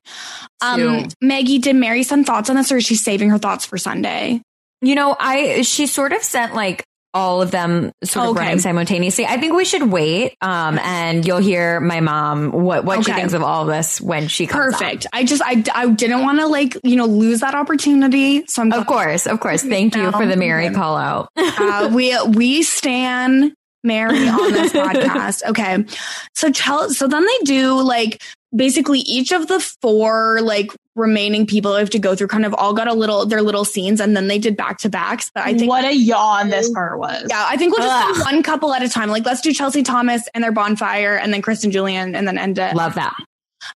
Um. 0.61 1.09
Maggie, 1.21 1.59
did 1.59 1.75
Mary 1.75 2.03
send 2.03 2.25
thoughts 2.25 2.49
on 2.49 2.55
this 2.55 2.71
or 2.71 2.77
is 2.77 2.85
she 2.85 2.95
saving 2.95 3.29
her 3.29 3.37
thoughts 3.37 3.65
for 3.65 3.77
Sunday? 3.77 4.41
You 4.81 4.95
know, 4.95 5.15
I 5.19 5.61
she 5.63 5.87
sort 5.87 6.11
of 6.13 6.21
sent 6.23 6.53
like 6.55 6.83
all 7.13 7.41
of 7.41 7.49
them 7.49 7.93
sort 8.03 8.25
of 8.25 8.31
Okay. 8.35 8.41
running 8.45 8.59
simultaneously. 8.59 9.25
I 9.25 9.37
think 9.37 9.53
we 9.53 9.63
should 9.63 9.89
wait, 9.89 10.35
um, 10.41 10.77
and 10.79 11.25
you'll 11.25 11.37
hear 11.37 11.79
my 11.79 12.01
mom 12.01 12.51
what 12.51 12.83
what 12.83 13.05
she 13.05 13.13
thinks 13.13 13.31
of 13.33 13.41
all 13.41 13.63
this 13.65 14.01
when 14.01 14.27
she 14.27 14.47
comes. 14.47 14.73
on. 14.75 14.79
Perfect. 14.81 15.07
I 15.13 15.23
just, 15.23 15.41
I, 15.41 15.63
I 15.73 15.87
didn't 15.89 16.23
want 16.23 16.39
to 16.39 16.47
like, 16.47 16.77
you 16.83 16.97
know, 16.97 17.05
lose 17.05 17.39
that 17.39 17.55
opportunity. 17.55 18.45
So 18.47 18.61
I'm 18.63 18.73
Of 18.73 18.85
course, 18.85 19.27
of 19.27 19.39
course. 19.39 19.63
Thank 19.63 19.95
you 19.95 20.11
for 20.11 20.25
the 20.25 20.35
Mary 20.35 20.69
call 20.71 20.97
out. 20.97 21.29
uh, 21.37 21.89
we 21.93 22.17
we 22.27 22.63
stand 22.63 23.53
Mary 23.85 24.27
on 24.27 24.51
this 24.51 24.73
podcast. 24.73 25.43
Okay, 25.51 25.85
so 26.33 26.51
tell 26.51 26.89
so 26.89 27.07
then 27.07 27.23
they 27.25 27.37
do 27.45 27.81
like 27.81 28.21
basically 28.55 28.99
each 28.99 29.31
of 29.31 29.47
the 29.47 29.59
four 29.59 30.39
like 30.41 30.71
remaining 30.95 31.45
people 31.45 31.73
I 31.73 31.79
have 31.79 31.89
to 31.91 31.99
go 31.99 32.15
through 32.15 32.27
kind 32.27 32.45
of 32.45 32.53
all 32.53 32.73
got 32.73 32.87
a 32.87 32.93
little 32.93 33.25
their 33.25 33.41
little 33.41 33.65
scenes 33.65 33.99
and 33.99 34.15
then 34.15 34.27
they 34.27 34.39
did 34.39 34.55
back 34.55 34.77
to 34.79 34.89
backs. 34.89 35.29
But 35.33 35.45
I 35.45 35.53
think 35.53 35.69
what 35.69 35.83
a 35.83 35.93
yawn 35.93 36.49
this 36.49 36.71
part 36.71 36.97
was. 36.97 37.27
yeah, 37.29 37.45
I 37.49 37.57
think 37.57 37.77
we'll 37.77 37.87
just 37.87 38.15
do 38.15 38.21
one 38.23 38.43
couple 38.43 38.73
at 38.73 38.81
a 38.81 38.89
time. 38.89 39.09
Like 39.09 39.25
let's 39.25 39.41
do 39.41 39.53
Chelsea 39.53 39.83
Thomas 39.83 40.23
and 40.33 40.43
their 40.43 40.51
bonfire, 40.51 41.15
and 41.15 41.33
then 41.33 41.41
Kristen 41.41 41.71
Julian, 41.71 42.15
and 42.15 42.27
then 42.27 42.37
end 42.37 42.57
it. 42.57 42.75
Love 42.75 42.95
that. 42.95 43.15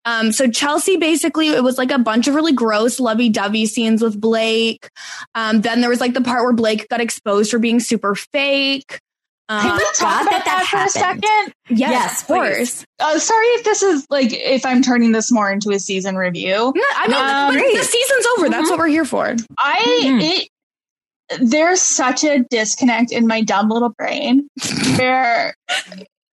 Um, 0.05 0.33
so 0.33 0.51
Chelsea 0.51 0.97
basically 0.97 1.49
it 1.49 1.63
was 1.63 1.79
like 1.79 1.93
a 1.93 1.99
bunch 1.99 2.27
of 2.27 2.35
really 2.35 2.53
gross 2.53 2.99
lovey-dovey 2.99 3.67
scenes 3.67 4.03
with 4.03 4.21
Blake. 4.21 4.91
Um, 5.35 5.61
then 5.61 5.81
there 5.81 5.91
was 5.91 6.01
like 6.01 6.13
the 6.13 6.21
part 6.21 6.43
where 6.43 6.53
Blake 6.53 6.89
got 6.89 7.01
exposed 7.01 7.51
for 7.51 7.59
being 7.59 7.79
super 7.81 8.15
fake. 8.15 9.01
Um, 9.49 9.61
Can 9.63 9.77
we 9.77 9.85
talk 9.97 10.23
about 10.23 10.31
that 10.31 10.45
that, 10.45 10.45
that 10.45 10.67
for 10.67 10.85
a 10.85 10.89
second? 10.89 11.53
yes, 11.69 11.79
Yes, 11.91 12.21
of 12.23 12.27
course. 12.27 12.85
Uh, 12.99 13.19
sorry 13.21 13.47
if 13.47 13.65
this 13.65 13.81
is 13.83 14.05
like 14.11 14.31
if 14.33 14.67
I'm 14.67 14.83
turning 14.83 15.13
this 15.13 15.31
more 15.31 15.49
into 15.51 15.71
a 15.71 15.79
season 15.79 16.17
review. 16.17 16.73
No, 16.75 16.83
I 16.97 17.07
mean, 17.07 17.17
Um, 17.17 17.55
the, 17.55 17.79
the 17.79 17.85
season's 17.85 18.27
over. 18.37 18.49
That's 18.49 18.69
what 18.69 18.79
we're 18.81 18.89
here 18.89 19.05
for. 19.05 19.37
I 19.57 20.01
Mhm. 20.03 20.21
it 20.23 20.49
there's 21.41 21.81
such 21.81 22.23
a 22.25 22.41
disconnect 22.51 23.11
in 23.13 23.27
my 23.27 23.41
dumb 23.43 23.69
little 23.69 23.89
brain 23.91 24.49
where 24.97 25.55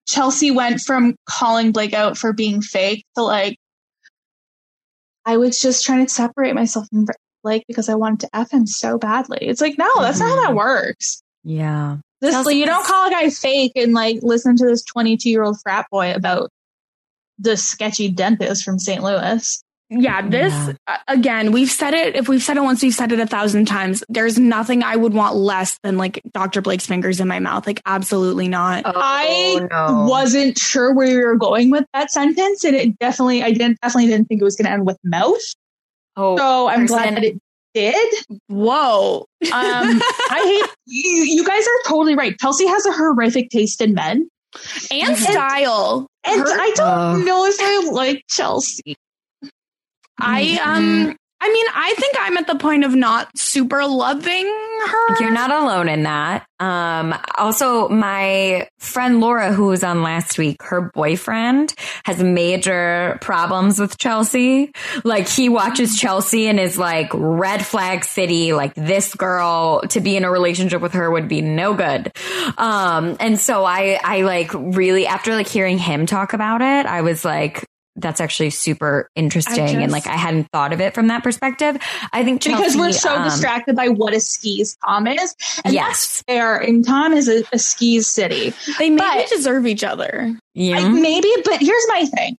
Chelsea 0.08 0.52
went 0.52 0.82
from 0.82 1.16
calling 1.28 1.72
Blake 1.72 1.94
out 1.94 2.18
for 2.18 2.32
being 2.34 2.62
fake 2.62 3.04
to 3.16 3.24
like 3.24 3.58
I 5.26 5.38
was 5.38 5.60
just 5.60 5.86
trying 5.86 6.06
to 6.06 6.12
separate 6.12 6.54
myself 6.54 6.88
from 6.90 7.08
Blake 7.44 7.64
because 7.68 7.90
I 7.90 7.96
wanted 7.96 8.22
to 8.22 8.30
f 8.34 8.52
him 8.52 8.66
so 8.68 8.98
badly. 8.98 9.40
It's 9.42 9.62
like 9.62 9.78
no, 9.78 9.90
that's 10.00 10.20
not 10.20 10.30
how 10.30 10.48
that 10.48 10.56
works. 10.56 11.22
Yeah. 11.44 11.98
This 12.24 12.34
Chelsea- 12.34 12.56
you 12.56 12.66
don't 12.66 12.86
call 12.86 13.08
a 13.08 13.12
guy 13.12 13.30
fake 13.30 13.74
and 13.76 13.94
like 13.94 14.20
listen 14.22 14.56
to 14.56 14.66
this 14.66 14.84
22 14.84 15.30
year 15.30 15.44
old 15.44 15.60
frat 15.62 15.86
boy 15.92 16.14
about 16.14 16.50
the 17.38 17.58
sketchy 17.58 18.10
dentist 18.10 18.64
from 18.64 18.80
St. 18.80 19.04
Louis. 19.04 19.62
Yeah, 19.90 20.28
this 20.28 20.54
Yeah. 20.54 20.74
uh, 20.88 20.98
again. 21.08 21.52
We've 21.52 21.70
said 21.70 21.94
it. 21.94 22.16
If 22.16 22.28
we've 22.30 22.42
said 22.42 22.58
it 22.58 22.64
once, 22.64 22.82
we've 22.82 22.94
said 22.94 23.12
it 23.12 23.20
a 23.20 23.28
thousand 23.28 23.66
times. 23.66 24.04
There's 24.10 24.40
nothing 24.40 24.82
I 24.82 24.96
would 24.96 25.14
want 25.14 25.36
less 25.36 25.78
than 25.84 25.98
like 25.98 26.22
Dr. 26.34 26.62
Blake's 26.62 26.86
fingers 26.88 27.20
in 27.20 27.28
my 27.28 27.40
mouth. 27.40 27.68
Like, 27.68 27.82
absolutely 27.86 28.48
not. 28.48 28.84
I 28.88 29.68
no. 29.70 30.06
wasn't 30.10 30.58
sure 30.58 30.94
where 30.96 31.08
you 31.08 31.24
were 31.26 31.36
going 31.36 31.70
with 31.70 31.86
that 31.94 32.10
sentence, 32.10 32.64
and 32.64 32.76
it 32.76 32.98
definitely, 32.98 33.44
I 33.44 33.52
didn't 33.52 33.80
definitely 33.82 34.10
didn't 34.10 34.30
think 34.30 34.42
it 34.42 34.46
was 34.46 34.56
going 34.56 34.66
to 34.66 34.72
end 34.72 34.88
with 34.88 34.98
mouth. 35.04 35.42
Oh, 36.16 36.38
So 36.38 36.68
I'm 36.70 36.86
glad 36.86 37.16
that 37.18 37.24
it 37.24 37.38
did. 37.74 38.26
Whoa. 38.48 39.26
Um, 39.46 39.52
I 39.52 40.62
hate 40.64 40.76
you. 40.86 41.24
You 41.24 41.46
guys 41.46 41.64
are 41.64 41.90
totally 41.90 42.16
right. 42.16 42.38
Kelsey 42.40 42.68
has 42.68 42.86
a 42.86 42.92
horrific 42.92 43.50
taste 43.50 43.82
in 43.82 43.94
men, 43.94 44.30
and 44.92 45.18
style. 45.18 46.08
and 46.24 46.42
Her- 46.42 46.48
I 46.60 46.72
don't 46.76 46.88
Ugh. 47.22 47.26
know 47.26 47.46
if 47.46 47.56
I 47.60 47.90
like 47.92 48.24
Chelsea. 48.30 48.96
I 50.20 50.60
um. 50.64 51.16
I 51.46 51.52
mean, 51.52 51.66
I 51.76 51.94
think 51.98 52.16
I'm 52.18 52.38
at 52.38 52.48
the 52.48 52.56
point 52.56 52.86
of 52.86 52.96
not 52.96 53.38
super 53.38 53.86
loving 53.86 54.46
her. 54.46 55.20
You're 55.20 55.34
not 55.34 55.52
alone 55.52 55.90
in 55.90 56.04
that. 56.04 56.48
Um, 56.58 57.14
also, 57.38 57.90
my 57.90 58.70
friend 58.80 59.20
Laura, 59.20 59.52
who 59.52 59.66
was 59.66 59.84
on 59.84 60.04
last 60.04 60.38
week, 60.38 60.64
her 60.64 60.90
boyfriend 60.94 61.76
has 62.06 62.24
major 62.24 63.18
problems 63.20 63.78
with 63.78 63.98
Chelsea. 63.98 64.72
Like 65.04 65.28
he 65.28 65.50
watches 65.50 66.00
Chelsea 66.00 66.48
and 66.48 66.62
is 66.62 66.78
like 66.78 67.10
red 67.14 67.66
flag 67.66 68.06
city. 68.06 68.54
Like 68.54 68.74
this 68.76 69.14
girl 69.14 69.82
to 69.90 70.00
be 70.00 70.16
in 70.16 70.24
a 70.24 70.32
relationship 70.32 70.82
with 70.82 70.94
her 70.94 71.12
would 71.12 71.28
be 71.28 71.42
no 71.42 71.74
good. 71.74 72.10
Um, 72.58 73.18
and 73.20 73.38
so 73.38 73.66
I, 73.66 74.00
I 74.02 74.22
like 74.22 74.54
really 74.54 75.08
after 75.08 75.34
like 75.36 75.50
hearing 75.50 75.78
him 75.78 76.06
talk 76.06 76.32
about 76.32 76.62
it, 76.62 76.86
I 76.86 77.02
was 77.02 77.26
like, 77.26 77.68
that's 77.96 78.20
actually 78.20 78.50
super 78.50 79.10
interesting. 79.16 79.64
I 79.64 79.82
and 79.82 79.92
like 79.92 80.08
I 80.08 80.18
hadn't 80.18 80.48
thought 80.52 80.74
of 80.74 80.82
it 80.82 80.96
from 80.96 81.08
that 81.08 81.24
perspective. 81.24 81.78
I 82.12 82.24
think 82.24 82.44
because 82.44 82.76
we're 82.76 82.92
so 82.92 83.16
um, 83.16 83.24
distracted 83.24 83.76
by 83.76 83.90
what 83.90 84.14
a 84.14 84.20
skis 84.20 84.76
Tom 84.86 85.06
is. 85.08 85.36
And 85.64 85.74
Yes. 85.74 86.24
fair. 86.28 86.58
And 86.58 86.86
Tom 86.86 87.14
is 87.14 87.28
a, 87.30 87.44
a 87.54 87.60
skis 87.60 88.10
city. 88.10 88.54
They 88.80 88.90
maybe 88.90 88.98
But- 88.98 89.30
deserve 89.30 89.68
each 89.68 89.84
other. 89.84 90.36
Yeah. 90.56 90.78
I, 90.78 90.90
maybe, 90.90 91.32
but 91.46 91.60
here's 91.62 91.86
my 91.90 92.06
thing. 92.06 92.36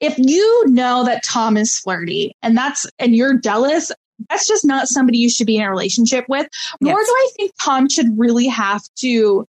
If 0.00 0.14
you 0.18 0.64
know 0.68 1.04
that 1.04 1.24
Tom 1.24 1.56
is 1.56 1.78
flirty 1.78 2.32
and 2.42 2.56
that's 2.56 2.86
and 2.98 3.14
you're 3.14 3.38
jealous, 3.38 3.92
that's 4.28 4.46
just 4.46 4.64
not 4.64 4.86
somebody 4.88 5.18
you 5.18 5.28
should 5.30 5.46
be 5.46 5.56
in 5.56 5.62
a 5.62 5.70
relationship 5.70 6.24
with. 6.28 6.46
Nor 6.80 6.92
Yes. 6.98 7.06
do 7.06 7.12
I 7.12 7.28
think 7.36 7.52
Tom 7.60 7.88
should 7.88 8.18
really 8.18 8.46
have 8.46 8.82
to 9.00 9.46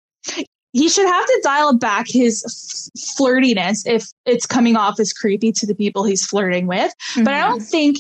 he 0.73 0.89
should 0.89 1.07
have 1.07 1.27
to 1.27 1.41
dial 1.43 1.77
back 1.77 2.07
his 2.09 2.45
f- 2.45 3.03
flirtiness 3.19 3.87
if 3.87 4.07
it's 4.25 4.47
coming 4.47 4.77
off 4.77 5.01
as 5.01 5.13
creepy 5.13 5.53
to 5.53 5.67
the 5.67 5.75
people 5.75 6.05
he's 6.05 6.25
flirting 6.25 6.67
with. 6.67 6.93
But 7.17 7.29
I 7.29 7.41
don't 7.41 7.59
mm-hmm. 7.59 7.65
think 7.65 7.97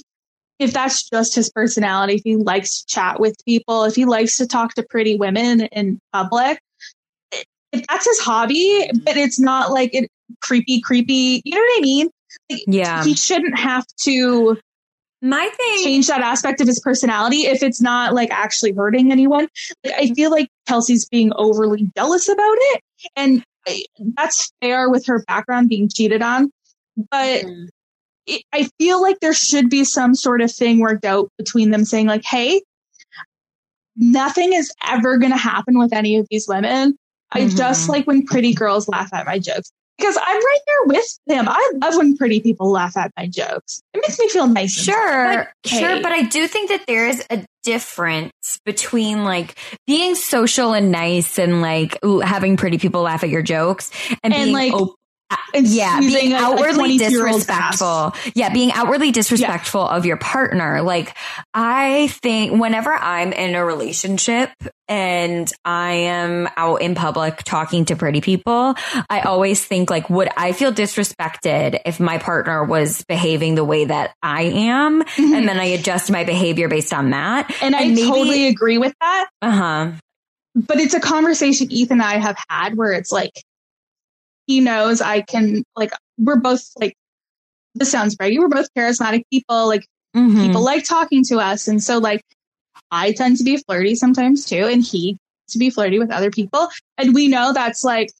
if 0.58 0.72
that's 0.72 1.08
just 1.08 1.34
his 1.34 1.50
personality, 1.50 2.14
if 2.14 2.22
he 2.22 2.36
likes 2.36 2.80
to 2.80 2.86
chat 2.86 3.18
with 3.18 3.34
people, 3.44 3.84
if 3.84 3.96
he 3.96 4.04
likes 4.04 4.36
to 4.36 4.46
talk 4.46 4.74
to 4.74 4.82
pretty 4.82 5.16
women 5.16 5.62
in 5.62 5.98
public, 6.12 6.60
if 7.72 7.86
that's 7.88 8.06
his 8.06 8.20
hobby, 8.20 8.88
but 9.04 9.16
it's 9.16 9.40
not 9.40 9.72
like 9.72 9.94
it 9.94 10.10
creepy, 10.40 10.80
creepy, 10.80 11.42
you 11.44 11.54
know 11.54 11.60
what 11.60 11.78
I 11.78 11.80
mean? 11.80 12.10
Like, 12.50 12.62
Yeah. 12.66 13.02
He 13.04 13.14
shouldn't 13.14 13.58
have 13.58 13.86
to 14.02 14.58
My 15.22 15.50
thing, 15.54 15.84
change 15.84 16.06
that 16.06 16.22
aspect 16.22 16.60
of 16.60 16.66
his 16.66 16.80
personality 16.80 17.46
if 17.46 17.62
it's 17.62 17.80
not 17.80 18.14
like 18.14 18.30
actually 18.30 18.72
hurting 18.72 19.12
anyone. 19.12 19.48
Like, 19.84 19.94
I 19.94 20.14
feel 20.14 20.30
like 20.30 20.48
Kelsey's 20.66 21.06
being 21.08 21.30
overly 21.36 21.90
jealous 21.94 22.28
about 22.28 22.56
it. 22.58 22.80
And 23.16 23.44
I, 23.68 23.84
that's 24.16 24.50
fair 24.62 24.88
with 24.88 25.04
her 25.06 25.22
background 25.26 25.68
being 25.68 25.90
cheated 25.94 26.22
on. 26.22 26.50
But 27.10 27.44
it, 28.26 28.42
I 28.52 28.68
feel 28.78 29.02
like 29.02 29.20
there 29.20 29.34
should 29.34 29.68
be 29.68 29.84
some 29.84 30.14
sort 30.14 30.40
of 30.40 30.50
thing 30.50 30.80
worked 30.80 31.04
out 31.04 31.28
between 31.36 31.70
them 31.70 31.84
saying, 31.84 32.06
like, 32.06 32.24
hey, 32.24 32.62
nothing 33.96 34.52
is 34.54 34.72
ever 34.88 35.18
going 35.18 35.32
to 35.32 35.38
happen 35.38 35.78
with 35.78 35.92
any 35.92 36.16
of 36.16 36.26
these 36.30 36.46
women. 36.48 36.96
I 37.32 37.42
Mhm. 37.42 37.56
just 37.56 37.88
like 37.88 38.06
when 38.06 38.24
pretty 38.24 38.54
girls 38.54 38.88
laugh 38.88 39.12
at 39.12 39.26
my 39.26 39.38
jokes 39.38 39.70
because 40.00 40.16
I'm 40.16 40.36
right 40.36 40.58
there 40.66 40.86
with 40.86 41.18
them. 41.26 41.48
I 41.48 41.72
love 41.82 41.96
when 41.96 42.16
pretty 42.16 42.40
people 42.40 42.70
laugh 42.70 42.96
at 42.96 43.12
my 43.16 43.26
jokes. 43.26 43.82
It 43.92 43.98
makes 44.02 44.18
me 44.18 44.28
feel 44.28 44.46
nice. 44.46 44.72
sure, 44.72 44.94
But, 44.94 45.68
sure, 45.68 45.96
hey. 45.96 46.02
but 46.02 46.12
I 46.12 46.22
do 46.22 46.46
think 46.48 46.70
that 46.70 46.86
there 46.86 47.06
is 47.06 47.24
a 47.30 47.44
difference 47.62 48.58
between 48.64 49.24
like 49.24 49.56
being 49.86 50.14
social 50.14 50.72
and 50.72 50.90
nice 50.90 51.38
and 51.38 51.60
like 51.60 52.02
ooh, 52.04 52.20
having 52.20 52.56
pretty 52.56 52.78
people 52.78 53.02
laugh 53.02 53.22
at 53.22 53.28
your 53.28 53.42
jokes 53.42 53.90
and, 54.22 54.32
And, 54.32 54.52
being 54.52 54.54
like, 54.54 54.72
yeah, 55.54 56.00
being 56.00 56.32
outwardly 56.32 56.98
22-year-old's 56.98 57.46
disrespectful. 57.46 58.14
Yeah, 58.34 58.52
being 58.52 58.72
outwardly 58.72 59.12
disrespectful 59.12 59.82
of 59.82 60.04
your 60.04 60.16
partner. 60.16 60.82
Like, 60.82 61.16
I 61.54 62.08
think 62.22 62.60
whenever 62.60 62.92
I'm 62.92 63.32
in 63.32 63.54
a 63.54 63.64
relationship 63.64 64.50
and 64.90 65.50
I 65.64 65.92
am 65.92 66.48
out 66.56 66.82
in 66.82 66.94
public 66.94 67.42
talking 67.44 67.86
to 67.86 67.96
pretty 67.96 68.20
people, 68.20 68.74
I 69.08 69.20
always 69.20 69.64
think 69.64 69.88
like, 69.88 70.10
would 70.10 70.28
I 70.36 70.52
feel 70.52 70.72
disrespected 70.72 71.80
if 71.86 72.00
my 72.00 72.18
partner 72.18 72.64
was 72.64 73.04
behaving 73.04 73.54
the 73.54 73.64
way 73.64 73.86
that 73.86 74.14
I 74.22 74.42
am? 74.42 75.02
And 75.16 75.48
then 75.48 75.58
I 75.58 75.64
adjust 75.66 76.10
my 76.10 76.24
behavior 76.24 76.68
based 76.68 76.92
on 76.92 77.10
that. 77.10 77.48
Mm-hmm. 77.48 77.64
And 77.64 77.76
I 77.76 77.84
maybe- 77.86 78.02
totally 78.02 78.48
agree 78.48 78.76
with 78.78 78.94
that. 79.00 79.30
Uh 79.40 79.50
huh. 79.50 79.92
But 80.56 80.78
it's 80.78 80.94
a 80.94 81.00
conversation 81.00 81.70
Ethan 81.70 82.00
and 82.00 82.02
I 82.02 82.18
have 82.18 82.36
had 82.48 82.76
where 82.76 82.92
it's 82.92 83.12
like, 83.12 83.32
he 84.48 84.60
knows 84.60 85.00
I 85.00 85.20
can, 85.20 85.62
like, 85.76 85.92
we're 86.18 86.40
both 86.40 86.68
like, 86.80 86.94
this 87.76 87.90
sounds 87.90 88.16
braggy. 88.16 88.38
We're 88.40 88.48
both 88.48 88.66
charismatic 88.76 89.22
people. 89.32 89.66
Like, 89.68 89.86
Mm-hmm. 90.16 90.44
people 90.44 90.64
like 90.64 90.82
talking 90.82 91.22
to 91.26 91.38
us. 91.38 91.68
And 91.68 91.80
so, 91.80 91.98
like, 91.98 92.20
I 92.90 93.12
tend 93.12 93.36
to 93.38 93.44
be 93.44 93.56
flirty 93.56 93.94
sometimes 93.94 94.44
too. 94.44 94.66
And 94.66 94.82
he 94.82 95.18
to 95.48 95.58
be 95.58 95.70
flirty 95.70 95.98
with 95.98 96.10
other 96.10 96.30
people. 96.30 96.68
And 96.98 97.14
we 97.14 97.28
know 97.28 97.52
that's 97.52 97.84
like, 97.84 98.10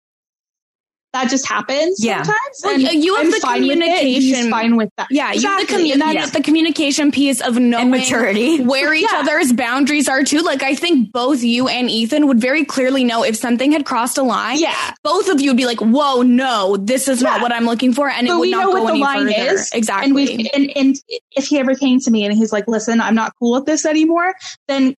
that 1.12 1.28
just 1.28 1.46
happens 1.48 2.02
Yeah. 2.02 2.22
sometimes. 2.22 2.60
Well, 2.62 2.74
and 2.74 3.04
you 3.04 3.14
have 3.16 3.24
I'm 3.26 3.30
the 3.32 3.40
fine 3.40 3.62
with 3.62 3.78
it, 3.78 3.82
and 3.82 3.98
communication- 3.98 4.50
fine 4.50 4.76
with 4.76 4.90
that. 4.96 5.08
Yeah, 5.10 5.32
you 5.32 5.48
have 5.48 5.66
the, 5.66 5.72
commu- 5.74 5.92
And 5.92 6.14
yeah, 6.14 6.26
the 6.26 6.40
communication 6.42 7.10
piece 7.10 7.40
of 7.40 7.58
knowing 7.58 7.90
maturity. 7.90 8.60
where 8.62 8.94
each 8.94 9.08
Yeah. 9.10 9.18
other's 9.20 9.52
boundaries 9.52 10.08
are 10.08 10.22
too. 10.22 10.40
Like 10.42 10.62
I 10.62 10.74
think 10.74 11.10
both 11.12 11.42
you 11.42 11.66
and 11.68 11.90
Ethan 11.90 12.28
would 12.28 12.40
very 12.40 12.64
clearly 12.64 13.02
know 13.04 13.24
if 13.24 13.34
something 13.36 13.72
had 13.72 13.84
crossed 13.84 14.18
a 14.18 14.22
line. 14.22 14.58
yeah. 14.60 14.94
Both 15.02 15.28
of 15.28 15.40
you 15.40 15.50
would 15.50 15.56
be 15.56 15.66
like, 15.66 15.80
"Whoa, 15.80 16.22
no, 16.22 16.76
this 16.76 17.08
is 17.08 17.20
not 17.22 17.40
what 17.40 17.52
I'm 17.52 17.64
looking 17.66 17.92
for," 17.92 18.08
and 18.08 18.28
it 18.28 18.30
would 18.30 18.40
we 18.40 18.50
not 18.52 18.66
know 18.66 18.72
go 18.74 18.82
what 18.84 18.86
the 18.88 18.92
any 18.92 19.00
line 19.02 19.26
further. 19.32 19.54
is 19.54 19.70
Exactly. 19.72 20.04
and 20.06 20.14
we 20.14 20.50
and, 20.54 20.70
and 20.76 20.96
if 21.32 21.46
he 21.46 21.58
ever 21.58 21.74
came 21.74 21.98
to 22.00 22.10
me 22.10 22.24
and 22.24 22.34
he's 22.36 22.52
like 22.52 22.68
listen 22.68 23.00
i'm 23.00 23.14
not 23.14 23.32
cool 23.38 23.52
with 23.52 23.66
this 23.66 23.84
anymore 23.86 24.34
then 24.68 24.94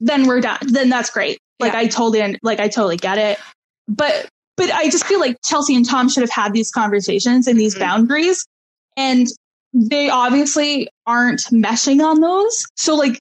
then 0.00 0.26
we're 0.26 0.40
done 0.40 0.58
then 0.62 0.88
that's 0.88 1.10
great 1.10 1.38
like 1.60 1.72
Yeah. 1.72 1.80
i 1.80 1.86
totally 1.86 2.38
like 2.42 2.60
i 2.60 2.68
totally 2.68 2.96
get 2.96 3.18
it 3.18 3.38
but 3.88 4.28
but 4.56 4.70
i 4.72 4.88
just 4.88 5.04
feel 5.06 5.20
like 5.20 5.36
chelsea 5.44 5.74
and 5.74 5.88
tom 5.88 6.08
should 6.08 6.22
have 6.22 6.30
had 6.30 6.52
these 6.52 6.70
conversations 6.70 7.46
and 7.46 7.58
these 7.58 7.74
Mhm. 7.74 7.80
boundaries 7.80 8.46
and 8.96 9.26
they 9.74 10.10
obviously 10.10 10.88
aren't 11.06 11.40
meshing 11.50 12.04
on 12.04 12.20
those 12.20 12.64
so 12.76 12.94
like 12.94 13.18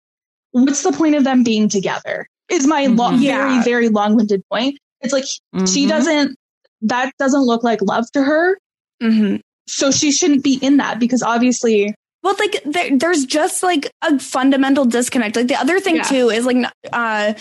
what's 0.52 0.84
the 0.84 0.92
point 0.92 1.16
of 1.16 1.24
them 1.24 1.44
being 1.44 1.70
together 1.70 2.28
is 2.50 2.68
my 2.68 2.88
lo- 2.88 3.12
Mhm. 3.12 3.20
very 3.22 3.54
Yeah. 3.56 3.64
very 3.64 3.90
long-winded 3.90 4.42
point 4.52 4.78
it's 5.02 5.14
like 5.14 5.24
she 5.68 5.86
Mhm. 5.86 5.90
doesn't 5.90 6.36
that 6.82 7.12
doesn't 7.20 7.44
look 7.44 7.64
like 7.64 7.82
love 7.82 8.06
to 8.14 8.24
her 8.24 8.58
hmm 9.02 9.38
so 9.68 9.92
she 9.92 10.12
shouldn't 10.12 10.44
be 10.44 10.56
in 10.62 10.78
that 10.78 11.00
because 11.00 11.22
obviously 11.24 11.94
Well, 12.24 12.36
like 12.38 12.62
there, 12.66 12.98
there's 12.98 13.26
just 13.26 13.64
like 13.64 13.92
a 14.04 14.20
fundamental 14.20 14.86
disconnect. 14.86 15.36
Like 15.36 15.48
the 15.48 15.56
other 15.56 15.80
thing 15.80 15.96
Yeah. 15.96 16.04
too 16.04 16.30
is 16.30 16.46
like 16.46 16.58
uh 16.94 17.34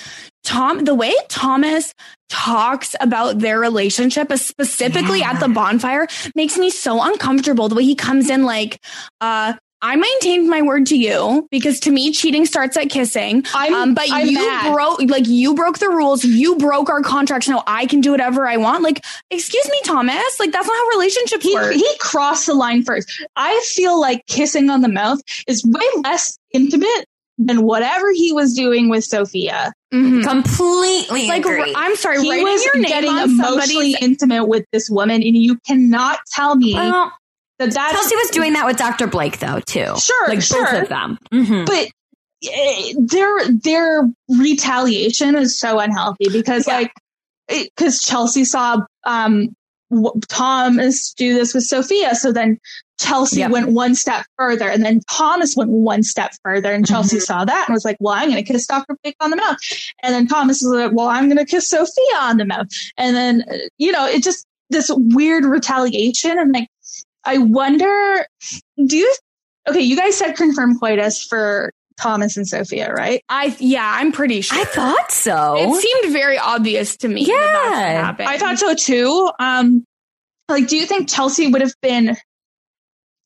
Tom 0.42 0.84
the 0.84 0.94
way 0.94 1.14
Thomas 1.28 1.92
talks 2.30 2.96
about 3.00 3.40
their 3.40 3.58
relationship, 3.60 4.30
uh, 4.30 4.36
specifically 4.36 5.22
at 5.22 5.38
the 5.40 5.48
bonfire, 5.48 6.06
makes 6.34 6.56
me 6.56 6.70
so 6.70 7.02
uncomfortable. 7.02 7.68
The 7.68 7.74
way 7.74 7.84
he 7.84 7.94
comes 7.94 8.30
in 8.30 8.44
like 8.44 8.78
uh 9.20 9.54
I 9.82 9.96
maintained 9.96 10.48
my 10.48 10.62
word 10.62 10.86
to 10.86 10.96
you 10.96 11.48
because 11.50 11.80
to 11.80 11.90
me 11.90 12.12
cheating 12.12 12.44
starts 12.46 12.76
at 12.76 12.90
kissing. 12.90 13.44
I'm 13.54 13.74
um, 13.74 13.94
but 13.94 14.08
I'm 14.10 14.28
you 14.28 14.34
mad. 14.34 14.72
broke 14.74 15.00
like 15.02 15.26
you 15.26 15.54
broke 15.54 15.78
the 15.78 15.88
rules. 15.88 16.24
You 16.24 16.56
broke 16.56 16.90
our 16.90 17.02
contracts. 17.02 17.48
Now 17.48 17.62
I 17.66 17.86
can 17.86 18.00
do 18.00 18.10
whatever 18.10 18.46
I 18.46 18.56
want. 18.58 18.82
Like, 18.82 19.02
excuse 19.30 19.68
me, 19.70 19.80
Thomas. 19.84 20.38
Like 20.38 20.52
that's 20.52 20.66
not 20.66 20.76
how 20.76 20.88
relationships 20.98 21.44
he, 21.44 21.54
work. 21.54 21.72
he 21.72 21.88
crossed 21.98 22.46
the 22.46 22.54
line 22.54 22.82
first. 22.82 23.10
I 23.36 23.60
feel 23.74 23.98
like 24.00 24.26
kissing 24.26 24.68
on 24.70 24.82
the 24.82 24.88
mouth 24.88 25.20
is 25.46 25.64
way 25.64 26.02
less 26.04 26.38
intimate 26.52 27.06
than 27.38 27.62
whatever 27.62 28.12
he 28.12 28.32
was 28.34 28.52
doing 28.52 28.90
with 28.90 29.02
Sophia. 29.02 29.72
Mhm. 29.94 30.22
completely 30.22 31.26
Like 31.26 31.40
agree. 31.44 31.72
I'm 31.74 31.96
sorry, 31.96 32.22
He 32.22 32.30
writing 32.30 32.44
was 32.44 32.64
your 32.64 32.74
name 32.76 32.84
getting 32.84 33.10
on 33.10 33.30
emotionally 33.30 33.96
intimate 34.00 34.44
with 34.44 34.64
this 34.72 34.88
woman, 34.90 35.22
and 35.22 35.36
you 35.36 35.58
cannot 35.66 36.18
tell 36.32 36.54
me 36.54 36.74
well, 36.74 37.10
that 37.60 37.72
that's 37.72 37.92
Chelsea 37.92 38.16
was 38.16 38.30
doing 38.30 38.52
that 38.54 38.66
with 38.66 38.76
Dr. 38.76 39.06
Blake 39.06 39.38
though 39.38 39.60
too. 39.60 39.94
Sure, 39.98 40.28
like 40.28 40.42
sure. 40.42 40.64
both 40.64 40.82
of 40.82 40.88
them. 40.88 41.18
Mhm. 41.32 41.66
but 41.66 41.88
eh, 42.50 42.94
their 42.98 43.48
their 43.52 44.08
retaliation 44.28 45.36
is 45.36 45.58
so 45.58 45.78
unhealthy 45.78 46.28
because 46.32 46.66
Yeah. 46.66 46.74
like 46.78 46.92
because 47.48 48.00
Chelsea 48.02 48.44
saw 48.44 48.78
um 49.04 49.48
w- 49.90 50.20
Thomas 50.28 51.12
do 51.16 51.34
this 51.34 51.52
with 51.54 51.64
Sophia, 51.64 52.14
so 52.14 52.32
then 52.32 52.58
Chelsea 53.00 53.40
Yep. 53.40 53.50
went 53.50 53.68
one 53.70 53.94
step 53.94 54.24
further, 54.38 54.68
and 54.68 54.84
then 54.84 55.00
Thomas 55.10 55.56
went 55.56 55.70
one 55.70 56.02
step 56.02 56.32
further, 56.44 56.70
and 56.72 56.86
Chelsea 56.86 57.16
Mhm. 57.16 57.22
saw 57.22 57.44
that 57.44 57.64
and 57.66 57.74
was 57.74 57.84
like, 57.84 57.96
"Well, 57.98 58.14
I'm 58.14 58.30
going 58.30 58.44
to 58.44 58.52
kiss 58.52 58.66
Doctor 58.66 58.94
Blake 59.02 59.16
on 59.20 59.30
the 59.30 59.36
mouth," 59.36 59.56
and 60.02 60.14
then 60.14 60.26
Thomas 60.28 60.60
was 60.62 60.72
like, 60.72 60.92
"Well, 60.94 61.08
I'm 61.08 61.26
going 61.26 61.38
to 61.38 61.44
kiss 61.46 61.68
Sophia 61.68 62.16
on 62.20 62.36
the 62.36 62.44
mouth," 62.44 62.66
and 62.98 63.16
then 63.16 63.44
uh, 63.50 63.56
you 63.78 63.90
know 63.90 64.06
it 64.06 64.22
just 64.22 64.46
this 64.68 64.90
weird 64.94 65.44
retaliation, 65.44 66.38
and 66.38 66.52
like 66.52 66.68
I 67.24 67.38
wonder, 67.38 68.26
do 68.86 68.96
you? 68.96 69.14
Okay, 69.68 69.80
you 69.80 69.96
guys 69.96 70.16
said 70.16 70.36
confirm 70.36 70.78
coitus 70.78 71.22
for 71.22 71.70
Thomas 72.00 72.36
and 72.36 72.46
Sophia, 72.48 72.92
right? 72.92 73.22
I 73.28 73.54
yeah, 73.58 73.84
I'm 73.98 74.10
pretty 74.12 74.40
sure. 74.40 74.58
I 74.58 74.64
thought 74.64 75.12
so. 75.12 75.56
it 75.58 75.80
seemed 75.82 76.12
very 76.12 76.38
obvious 76.38 76.96
to 76.98 77.08
me. 77.08 77.26
that 77.26 77.32
that's 77.32 77.64
what 77.70 77.80
Yeah. 77.80 78.02
happened. 78.04 78.28
I 78.28 78.38
thought 78.38 78.58
so 78.58 78.74
too. 78.74 79.30
Um, 79.38 79.84
like, 80.48 80.66
do 80.68 80.76
you 80.76 80.86
think 80.86 81.08
Chelsea 81.08 81.46
would 81.48 81.60
have 81.60 81.74
been 81.82 82.16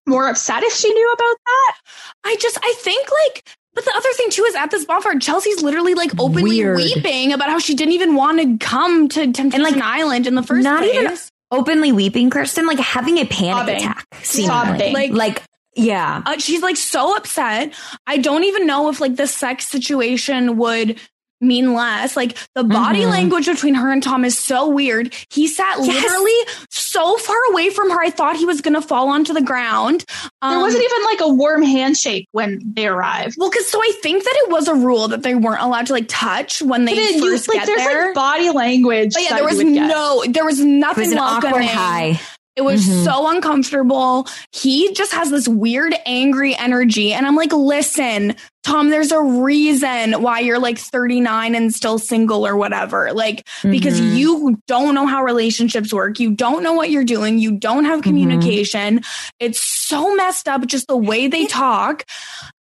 more 0.06 0.28
upset 0.28 0.62
if 0.64 0.72
she 0.74 0.92
knew 0.92 1.12
about 1.12 1.36
that? 1.46 1.76
I 2.24 2.36
just 2.40 2.58
I 2.62 2.74
think 2.78 3.08
like 3.26 3.44
but 3.74 3.84
the 3.84 3.92
other 3.96 4.12
thing 4.12 4.30
too 4.30 4.42
is 4.44 4.54
at 4.54 4.70
this 4.70 4.84
bonfire, 4.84 5.18
Chelsea's 5.18 5.62
literally 5.62 5.94
like 5.94 6.12
openly 6.18 6.42
Weird. 6.60 6.76
weeping 6.76 7.32
about 7.32 7.48
how 7.50 7.58
she 7.58 7.74
didn't 7.74 7.94
even 7.94 8.14
want 8.14 8.40
to 8.40 8.64
come 8.64 9.08
to 9.08 9.32
Temptation 9.32 9.62
like, 9.62 9.76
Island 9.76 10.26
in 10.26 10.34
the 10.34 10.42
first 10.42 10.62
not 10.64 10.80
place. 10.80 10.94
even- 10.94 11.16
Openly 11.54 11.92
weeping, 11.92 12.30
Kirsten, 12.30 12.66
like 12.66 12.78
having 12.78 13.18
a 13.18 13.24
panic 13.24 13.56
Sobbing. 13.56 13.76
attack. 13.76 14.06
seemingly. 14.22 14.92
Like- 14.92 15.12
like 15.12 15.42
yeah. 15.76 16.22
uh, 16.24 16.38
she's 16.38 16.62
like 16.62 16.76
so 16.76 17.16
upset. 17.16 17.72
I 18.06 18.18
don't 18.18 18.44
even 18.44 18.66
know 18.66 18.88
if 18.90 19.00
like 19.00 19.16
the 19.16 19.26
sex 19.26 19.66
situation 19.66 20.56
would 20.58 21.00
mean 21.44 21.74
less. 21.74 22.16
Like 22.16 22.36
the 22.54 22.64
body 22.64 23.02
Mhm. 23.02 23.10
language 23.10 23.46
between 23.46 23.74
her 23.74 23.90
and 23.92 24.02
Tom 24.02 24.24
is 24.24 24.38
so 24.38 24.68
weird. 24.68 25.14
He 25.30 25.46
sat 25.46 25.76
Yes. 25.80 26.02
literally 26.02 26.32
so 26.70 27.16
far 27.18 27.36
away 27.50 27.70
from 27.70 27.90
her. 27.90 28.00
I 28.00 28.10
thought 28.10 28.36
he 28.36 28.44
was 28.44 28.60
going 28.60 28.74
to 28.74 28.80
fall 28.82 29.08
onto 29.08 29.32
the 29.32 29.40
ground. 29.42 30.04
There 30.42 30.52
Um, 30.52 30.60
wasn't 30.60 30.84
even 30.84 31.04
like 31.04 31.20
a 31.20 31.28
warm 31.28 31.62
handshake 31.62 32.26
when 32.32 32.60
they 32.74 32.86
arrived. 32.86 33.36
Well, 33.38 33.50
because 33.50 33.68
so 33.68 33.78
I 33.80 33.92
think 34.02 34.24
that 34.24 34.34
it 34.44 34.50
was 34.50 34.68
a 34.68 34.74
rule 34.74 35.08
that 35.08 35.22
they 35.22 35.34
weren't 35.34 35.62
allowed 35.62 35.86
to 35.86 35.92
like 35.92 36.06
touch 36.08 36.62
when 36.62 36.84
they 36.84 36.94
But 36.94 37.02
it- 37.02 37.14
you- 37.16 37.30
first 37.30 37.48
like, 37.48 37.58
get 37.58 37.66
there's 37.66 37.82
there. 37.84 38.06
like 38.06 38.14
body 38.14 38.50
language. 38.50 39.14
but 39.14 39.22
yeah, 39.22 39.34
there 39.34 39.44
was 39.44 39.58
you 39.60 39.66
would 39.66 39.74
no, 39.74 40.24
there 40.28 40.44
was 40.44 40.60
It 40.60 40.66
nothing 40.66 41.04
was 41.04 41.12
an 41.12 41.18
awkward 41.18 41.64
high. 41.64 42.20
It 42.56 42.62
was 42.62 42.86
Mhm. 42.86 43.04
so 43.04 43.28
uncomfortable. 43.30 44.28
He 44.52 44.92
just 44.92 45.12
has 45.12 45.30
this 45.30 45.48
weird, 45.48 45.94
angry 46.06 46.54
energy. 46.54 47.12
And 47.12 47.26
I'm 47.26 47.34
like, 47.34 47.52
listen, 47.52 48.36
Tom, 48.62 48.90
there's 48.90 49.10
a 49.10 49.20
reason 49.20 50.22
why 50.22 50.38
you're 50.38 50.60
like 50.60 50.78
39 50.78 51.54
and 51.56 51.74
still 51.74 51.98
single 51.98 52.46
or 52.46 52.56
whatever. 52.56 53.12
Like, 53.12 53.46
because 53.62 54.00
Mhm. 54.00 54.16
you 54.16 54.58
don't 54.68 54.94
know 54.94 55.06
how 55.06 55.24
relationships 55.24 55.92
work. 55.92 56.20
You 56.20 56.30
don't 56.30 56.62
know 56.62 56.72
what 56.74 56.90
you're 56.90 57.04
doing. 57.04 57.38
You 57.38 57.52
don't 57.52 57.84
have 57.86 58.00
Mhm. 58.00 58.04
communication. 58.04 59.02
It's 59.40 59.60
so 59.60 60.14
messed 60.14 60.48
up, 60.48 60.64
just 60.66 60.86
the 60.86 60.96
way 60.96 61.26
they 61.26 61.46
talk. 61.46 62.04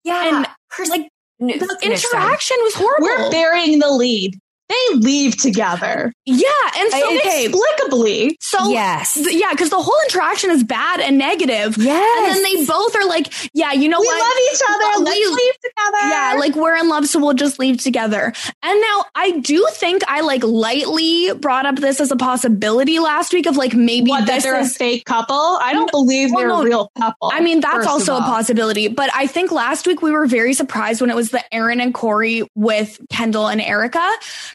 Yeah. 0.03 0.27
And, 0.37 0.47
Her- 0.71 0.85
like, 0.85 1.07
no, 1.39 1.55
The 1.55 1.77
interaction 1.83 2.57
was 2.61 2.73
horrible. 2.73 3.05
We're 3.07 3.31
burying 3.31 3.79
the 3.79 3.91
lead. 3.91 4.39
They 4.69 4.95
leave 4.95 5.37
together 5.37 6.13
yeah. 6.25 6.47
And 6.77 6.91
so, 6.91 7.11
inexplicably. 7.11 8.37
So, 8.39 8.69
yes. 8.71 9.13
th- 9.15 9.27
yeah, 9.31 9.51
because 9.51 9.69
the 9.69 9.81
whole 9.81 9.95
interaction 10.09 10.51
is 10.51 10.63
bad 10.63 10.99
and 11.01 11.17
negative. 11.17 11.77
yes. 11.77 12.35
And 12.35 12.35
then 12.35 12.43
they 12.43 12.65
both 12.65 12.95
are 12.95 13.05
like, 13.05 13.31
yeah, 13.53 13.73
you 13.73 13.89
know 13.89 13.99
We 13.99 14.07
what? 14.07 14.19
love 14.19 14.37
each 14.53 14.61
other. 14.69 14.99
We- 14.99 15.03
Let's 15.05 15.31
leave 15.35 15.53
together. 15.53 16.09
Yeah, 16.09 16.35
like 16.39 16.55
we're 16.55 16.75
in 16.77 16.87
love, 16.89 17.07
so 17.07 17.19
we'll 17.19 17.33
just 17.33 17.59
leave 17.59 17.81
together. 17.81 18.33
And 18.63 18.81
now 18.81 19.05
I 19.15 19.31
do 19.39 19.67
think 19.73 20.01
I 20.07 20.21
like 20.21 20.43
lightly 20.43 21.33
brought 21.33 21.65
up 21.65 21.75
this 21.75 21.99
as 21.99 22.11
a 22.11 22.15
possibility 22.15 22.99
last 22.99 23.33
week 23.33 23.45
of 23.45 23.57
like 23.57 23.73
maybe 23.73 24.09
what 24.11 24.25
that 24.27 24.35
this 24.35 24.43
they're 24.43 24.55
a 24.55 24.61
is. 24.63 24.77
fake 24.77 25.05
couple. 25.05 25.35
I 25.35 25.73
don't 25.73 25.91
believe 25.91 26.31
Well, 26.31 26.39
they're 26.39 26.47
no. 26.49 26.61
a 26.61 26.65
real 26.65 26.91
couple. 26.97 27.31
I 27.33 27.41
mean, 27.41 27.59
that's 27.59 27.85
also 27.85 28.15
a 28.15 28.21
possibility. 28.21 28.87
But 28.87 29.09
I 29.13 29.27
think 29.27 29.51
last 29.51 29.85
week 29.85 30.01
we 30.01 30.11
were 30.11 30.25
very 30.25 30.53
surprised 30.53 31.01
when 31.01 31.09
it 31.09 31.15
was 31.15 31.29
the 31.31 31.43
Aaron 31.53 31.79
and 31.81 31.93
Corey 31.93 32.43
with 32.55 32.99
Kendall 33.09 33.47
and 33.47 33.59
Erica. 33.61 34.09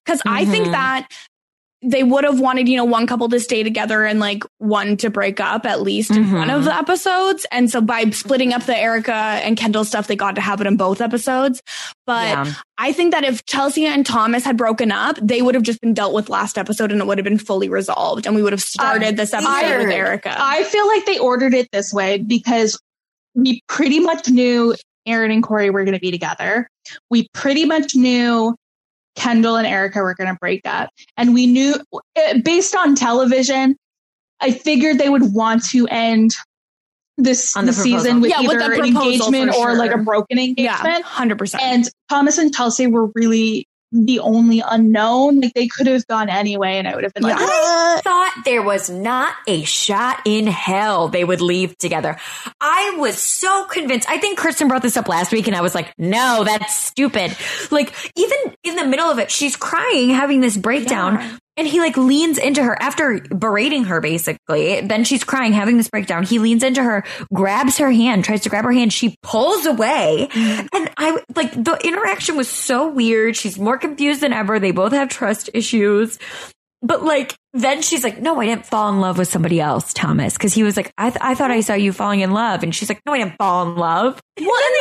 Cause 0.08 0.20
I 0.26 0.44
think 0.44 0.66
Mhm. 0.68 0.72
that 0.72 1.08
they 1.80 2.02
would 2.02 2.24
have 2.24 2.40
wanted, 2.40 2.68
you 2.68 2.76
know, 2.76 2.84
one 2.84 3.06
couple 3.06 3.28
to 3.28 3.38
stay 3.38 3.62
together 3.62 4.04
and 4.04 4.18
like 4.18 4.42
one 4.58 4.96
to 4.96 5.10
break 5.10 5.38
up 5.38 5.64
at 5.64 5.80
least 5.80 6.10
in 6.10 6.24
Mhm. 6.24 6.38
one 6.38 6.50
of 6.50 6.64
the 6.64 6.74
episodes. 6.76 7.46
And 7.52 7.70
so 7.70 7.80
by 7.80 8.10
splitting 8.10 8.52
up 8.52 8.64
the 8.64 8.76
Erica 8.76 9.12
and 9.12 9.56
Kendall 9.56 9.84
stuff, 9.84 10.08
they 10.08 10.16
got 10.16 10.34
to 10.34 10.40
have 10.40 10.60
it 10.60 10.66
in 10.66 10.76
both 10.76 11.00
episodes. 11.00 11.62
But 12.04 12.26
yeah. 12.26 12.52
I 12.78 12.90
think 12.90 13.12
that 13.12 13.22
if 13.22 13.46
Chelsea 13.46 13.86
and 13.86 14.04
Thomas 14.04 14.44
had 14.44 14.56
broken 14.56 14.90
up, 14.90 15.18
they 15.22 15.40
would 15.40 15.54
have 15.54 15.62
just 15.62 15.80
been 15.80 15.94
dealt 15.94 16.14
with 16.14 16.28
last 16.28 16.58
episode 16.58 16.90
and 16.90 17.00
it 17.00 17.06
would 17.06 17.16
have 17.18 17.24
been 17.24 17.38
fully 17.38 17.68
resolved. 17.68 18.26
And 18.26 18.34
we 18.34 18.42
would 18.42 18.52
have 18.52 18.62
started 18.62 19.16
this 19.16 19.32
episode 19.32 19.48
I- 19.48 19.78
with 19.78 19.90
Erica. 19.90 20.34
I 20.36 20.64
feel 20.64 20.88
like 20.88 21.06
they 21.06 21.18
ordered 21.20 21.54
it 21.54 21.68
this 21.70 21.92
way 21.94 22.18
because 22.18 22.76
we 23.36 23.60
pretty 23.68 24.00
much 24.00 24.28
knew 24.28 24.74
Aaron 25.06 25.30
and 25.30 25.44
Corey 25.44 25.70
were 25.70 25.84
going 25.84 25.94
to 25.94 26.00
be 26.00 26.10
together. 26.10 26.68
We 27.08 27.28
pretty 27.32 27.66
much 27.66 27.94
knew 27.94 28.56
Kendall 29.18 29.56
and 29.56 29.66
Erica 29.66 30.00
were 30.00 30.14
going 30.14 30.28
to 30.32 30.38
break 30.40 30.62
up. 30.64 30.90
And 31.16 31.34
we 31.34 31.46
knew, 31.46 31.74
eh, 32.16 32.38
based 32.44 32.74
on 32.76 32.94
television, 32.94 33.76
I 34.40 34.52
figured 34.52 34.98
they 34.98 35.08
would 35.08 35.34
want 35.34 35.64
to 35.70 35.86
end 35.88 36.32
this 37.16 37.56
On 37.56 37.66
the 37.66 37.72
the 37.72 37.78
season 37.78 38.20
proposal. 38.20 38.20
with 38.20 38.30
Yeah, 38.30 38.40
either 38.40 38.58
the 38.58 38.80
an 38.80 38.84
engagement 38.86 39.54
for 39.54 39.70
or 39.70 39.74
like 39.74 39.90
a 39.90 39.94
sure. 39.94 40.04
broken 40.04 40.38
yeah, 40.38 40.78
engagement. 40.78 41.04
100%. 41.04 41.60
And 41.60 41.90
Thomas 42.08 42.38
and 42.38 42.54
Chelsea 42.54 42.86
were 42.86 43.06
really 43.14 43.66
the 43.92 44.20
only 44.20 44.62
unknown. 44.66 45.40
Like 45.40 45.54
they 45.54 45.68
could 45.68 45.86
have 45.86 46.06
gone 46.06 46.28
anyway, 46.28 46.78
and 46.78 46.86
I 46.86 46.94
would 46.94 47.04
have 47.04 47.14
been 47.14 47.22
like, 47.22 47.36
ah. 47.38 47.98
I 47.98 48.00
thought 48.00 48.44
there 48.44 48.62
was 48.62 48.90
not 48.90 49.34
a 49.46 49.62
shot 49.64 50.20
in 50.24 50.46
hell 50.46 51.08
they 51.08 51.24
would 51.24 51.40
leave 51.40 51.76
together. 51.78 52.16
I 52.60 52.96
was 52.98 53.18
so 53.18 53.64
convinced. 53.64 54.08
I 54.08 54.18
think 54.18 54.38
Kristen 54.38 54.68
brought 54.68 54.82
this 54.82 54.96
up 54.96 55.08
last 55.08 55.32
week 55.32 55.46
and 55.46 55.56
I 55.56 55.62
was 55.62 55.74
like, 55.74 55.92
no, 55.98 56.44
that's 56.44 56.76
stupid. 56.76 57.36
Like 57.70 57.94
even 58.16 58.36
in 58.64 58.76
the 58.76 58.86
middle 58.86 59.06
of 59.06 59.18
it, 59.18 59.30
she's 59.30 59.56
crying, 59.56 60.10
having 60.10 60.40
this 60.40 60.56
breakdown. 60.56 61.14
Yeah. 61.14 61.36
And 61.58 61.66
he 61.66 61.80
like 61.80 61.96
leans 61.96 62.38
into 62.38 62.62
her 62.62 62.80
after 62.80 63.18
berating 63.18 63.84
her 63.84 64.00
basically. 64.00 64.80
Then 64.80 65.02
she's 65.02 65.24
crying, 65.24 65.52
having 65.52 65.76
this 65.76 65.90
breakdown. 65.90 66.22
He 66.22 66.38
leans 66.38 66.62
into 66.62 66.82
her, 66.82 67.04
grabs 67.34 67.78
her 67.78 67.90
hand, 67.90 68.24
tries 68.24 68.42
to 68.42 68.48
grab 68.48 68.64
her 68.64 68.72
hand. 68.72 68.92
She 68.92 69.16
pulls 69.22 69.66
away. 69.66 70.28
Mm-hmm. 70.30 70.66
And 70.72 70.90
I 70.96 71.20
like 71.34 71.52
the 71.52 71.78
interaction 71.82 72.36
was 72.36 72.48
so 72.48 72.88
weird. 72.88 73.36
She's 73.36 73.58
more 73.58 73.76
confused 73.76 74.20
than 74.20 74.32
ever. 74.32 74.60
They 74.60 74.70
both 74.70 74.92
have 74.92 75.08
trust 75.08 75.50
issues. 75.52 76.18
But 76.80 77.02
like, 77.02 77.34
then 77.54 77.82
she's 77.82 78.04
like, 78.04 78.20
no, 78.20 78.40
I 78.40 78.46
didn't 78.46 78.66
fall 78.66 78.88
in 78.90 79.00
love 79.00 79.18
with 79.18 79.28
somebody 79.28 79.60
else, 79.60 79.92
Thomas. 79.94 80.36
Cause 80.36 80.52
he 80.54 80.62
was 80.62 80.76
like, 80.76 80.92
I, 80.98 81.10
th- 81.10 81.20
I 81.22 81.34
thought 81.34 81.50
I 81.50 81.60
saw 81.60 81.74
you 81.74 81.92
falling 81.92 82.20
in 82.20 82.32
love. 82.32 82.62
And 82.62 82.74
she's 82.74 82.88
like, 82.88 83.00
no, 83.06 83.12
I 83.14 83.18
didn't 83.18 83.36
fall 83.38 83.68
in 83.68 83.76
love. 83.76 84.20
Well, 84.40 84.54
and 84.54 84.74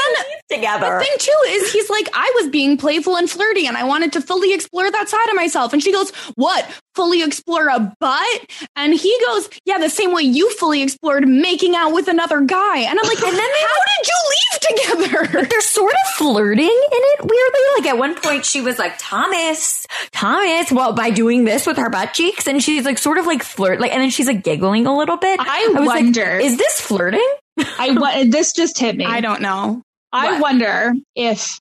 then 0.49 0.60
Together. 0.60 0.99
the 0.99 1.03
thing 1.03 1.15
too 1.17 1.43
is 1.47 1.71
he's 1.73 1.89
like, 1.89 2.08
I 2.13 2.32
was 2.36 2.51
being 2.51 2.77
playful 2.77 3.17
and 3.17 3.27
flirty 3.27 3.65
and 3.65 3.75
I 3.75 3.86
wanted 3.86 4.13
to 4.13 4.21
fully 4.21 4.53
explore 4.53 4.89
that 4.89 5.10
side 5.10 5.27
of 5.30 5.36
myself. 5.36 5.73
And 5.73 5.82
she 5.82 5.91
goes, 5.91 6.12
What? 6.36 6.63
Fully 6.93 7.23
explore 7.23 7.67
a 7.67 7.91
butt? 7.99 8.45
And 8.75 8.93
he 8.93 9.19
goes, 9.25 9.49
Yeah, 9.65 9.80
the 9.80 9.89
same 9.89 10.13
way 10.13 10.21
you 10.21 10.51
fully 10.58 10.84
explored 10.84 11.27
making 11.27 11.75
out 11.75 11.91
with 11.91 12.08
another 12.08 12.41
guy. 12.41 12.77
And 12.82 12.99
I'm 12.99 13.08
like, 13.08 13.17
And 13.17 13.36
then 13.36 13.49
How 13.62 13.80
did 13.97 14.08
you 14.08 14.30
leave 14.30 15.10
together? 15.10 15.30
But 15.41 15.49
They're 15.49 15.62
sort 15.62 15.93
of 15.93 16.12
flirting 16.17 16.65
in 16.65 16.69
it 16.69 17.19
weirdly. 17.21 17.62
Like 17.80 17.88
at 17.88 17.97
one 17.97 18.13
point 18.13 18.45
she 18.45 18.62
was 18.62 18.77
like, 18.77 18.93
Thomas, 18.99 19.88
Thomas, 20.12 20.71
well, 20.71 20.93
by 20.93 21.10
doing 21.10 21.45
this 21.45 21.65
with 21.65 21.77
her 21.77 21.89
butt 21.89 22.13
cheeks. 22.13 22.47
And 22.47 22.57
she's 22.62 22.86
like, 22.86 22.98
sort 22.98 23.17
of 23.17 23.26
like 23.26 23.43
flirt, 23.43 23.80
like, 23.80 23.91
and 23.91 24.02
then 24.02 24.10
she's 24.10 24.28
like 24.28 24.43
giggling 24.43 24.86
a 24.88 24.96
little 24.98 25.17
bit. 25.17 25.39
I 25.41 25.67
was 25.70 25.88
like, 25.88 26.04
wonder- 26.04 26.38
is 26.39 26.58
this 26.58 26.80
flirting? 26.82 27.28
I 27.58 28.24
this 28.30 28.54
just 28.54 28.78
hit 28.80 28.96
me. 28.96 29.06
I 29.06 29.22
don't 29.22 29.41
know. 29.41 29.82
I 30.12 30.34
What? 30.34 30.41
wonder 30.41 30.93
if 31.15 31.60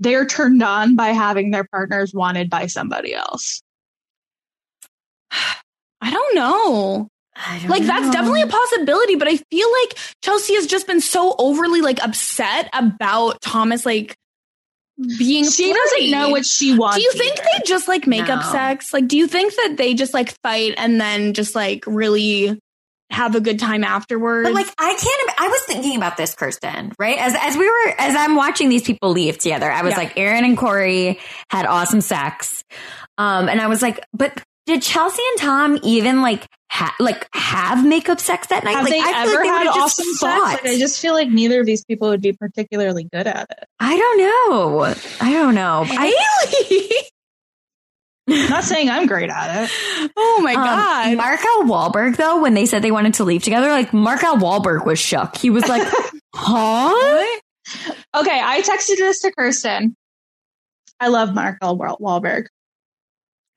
they're 0.00 0.26
turned 0.26 0.62
on 0.62 0.96
by 0.96 1.08
having 1.08 1.50
their 1.52 1.64
partners 1.64 2.12
wanted 2.12 2.50
by 2.50 2.66
somebody 2.66 3.14
else. 3.14 3.62
I 6.00 6.10
don't 6.10 6.34
know. 6.34 7.08
Like 7.66 7.84
that's 7.84 8.10
definitely 8.10 8.42
a 8.42 8.46
possibility, 8.46 9.14
but 9.16 9.26
I 9.26 9.36
feel 9.36 9.68
like 9.82 9.96
Chelsea 10.22 10.54
has 10.54 10.66
just 10.66 10.86
been 10.86 11.00
so 11.00 11.34
overly 11.38 11.80
like 11.80 12.02
upset 12.04 12.68
about 12.74 13.40
Thomas 13.40 13.86
like 13.86 14.14
being 15.18 15.48
She 15.48 15.64
flirty. 15.72 15.78
doesn't 15.78 16.10
know 16.10 16.28
what 16.30 16.44
she 16.46 16.76
wants. 16.76 16.96
Do 16.96 17.02
you 17.02 17.12
think 17.12 17.38
either. 17.38 17.48
they 17.58 17.62
just 17.66 17.88
like 17.88 18.06
make 18.06 18.28
up 18.28 18.42
sex? 18.44 18.92
Like, 18.92 19.08
do 19.08 19.16
you 19.16 19.26
think 19.26 19.54
that 19.54 19.74
they 19.76 19.94
just 19.94 20.14
like 20.14 20.30
fight 20.42 20.74
and 20.76 21.00
then 21.00 21.34
just 21.34 21.54
like 21.54 21.84
really 21.86 22.58
have 23.10 23.34
a 23.34 23.40
good 23.40 23.58
time 23.58 23.84
afterwards? 23.84 24.48
But 24.48 24.54
like, 24.54 24.68
I 24.78 24.94
can't. 24.94 25.40
I 25.40 25.48
was 25.48 25.62
thinking 25.64 25.96
about 25.96 26.16
this, 26.16 26.34
Kirsten. 26.34 26.92
Right 26.98 27.18
as 27.18 27.34
as 27.38 27.56
we 27.56 27.66
were 27.68 27.94
as 27.98 28.14
I'm 28.16 28.36
watching 28.36 28.68
these 28.68 28.82
people 28.82 29.10
leave 29.10 29.38
together, 29.38 29.70
I 29.70 29.82
was 29.82 29.92
Yeah. 29.92 29.98
like, 29.98 30.12
Aaron 30.18 30.44
and 30.44 30.56
Corey 30.56 31.18
had 31.50 31.66
awesome 31.66 32.00
sex, 32.00 32.64
um, 33.18 33.48
and 33.48 33.60
I 33.60 33.66
was 33.68 33.82
like, 33.82 34.00
but 34.12 34.32
did 34.66 34.80
Chelsea 34.80 35.22
and 35.32 35.40
Tom 35.40 35.78
even 35.82 36.22
like 36.22 36.46
ha- 36.72 36.96
like 36.98 37.28
have 37.34 37.86
makeup 37.86 38.18
sex 38.18 38.46
that 38.48 38.64
night? 38.64 38.74
Have 38.74 38.84
like, 38.84 38.92
they 38.92 39.00
I 39.00 39.22
ever 39.22 39.34
like 39.34 39.42
they 39.42 39.48
had 39.48 39.64
just 39.66 40.00
awesome 40.00 40.14
sex? 40.14 40.40
Like, 40.40 40.64
I 40.64 40.78
just 40.78 41.00
feel 41.00 41.12
like 41.12 41.28
neither 41.28 41.60
of 41.60 41.66
these 41.66 41.84
people 41.84 42.08
would 42.08 42.22
be 42.22 42.32
particularly 42.32 43.04
good 43.04 43.26
at 43.26 43.50
it. 43.50 43.64
I 43.78 43.96
don't 43.96 44.18
know. 44.18 44.94
I 45.20 45.32
don't 45.32 45.54
know. 45.54 45.84
I, 45.86 47.02
not 48.28 48.64
saying 48.64 48.88
I'm 48.88 49.06
great 49.06 49.30
at 49.30 49.64
it. 49.64 49.70
oh 50.16 50.40
my 50.42 50.54
um, 50.54 50.64
god! 50.64 51.16
Mark 51.16 51.40
L. 51.44 51.64
Walberg, 51.64 52.16
though, 52.16 52.40
when 52.40 52.54
they 52.54 52.66
said 52.66 52.82
they 52.82 52.90
wanted 52.90 53.14
to 53.14 53.24
leave 53.24 53.42
together, 53.42 53.68
like 53.68 53.92
Mark 53.92 54.24
L. 54.24 54.38
Walberg 54.38 54.86
was 54.86 54.98
shook. 54.98 55.36
He 55.36 55.50
was 55.50 55.68
like, 55.68 55.86
huh? 56.34 57.38
Okay, 58.14 58.40
I 58.42 58.62
texted 58.62 58.96
this 58.96 59.20
to 59.20 59.32
Kirsten. 59.32 59.94
I 60.98 61.08
love 61.08 61.34
Mark 61.34 61.58
L. 61.62 61.76
Walberg. 61.76 62.46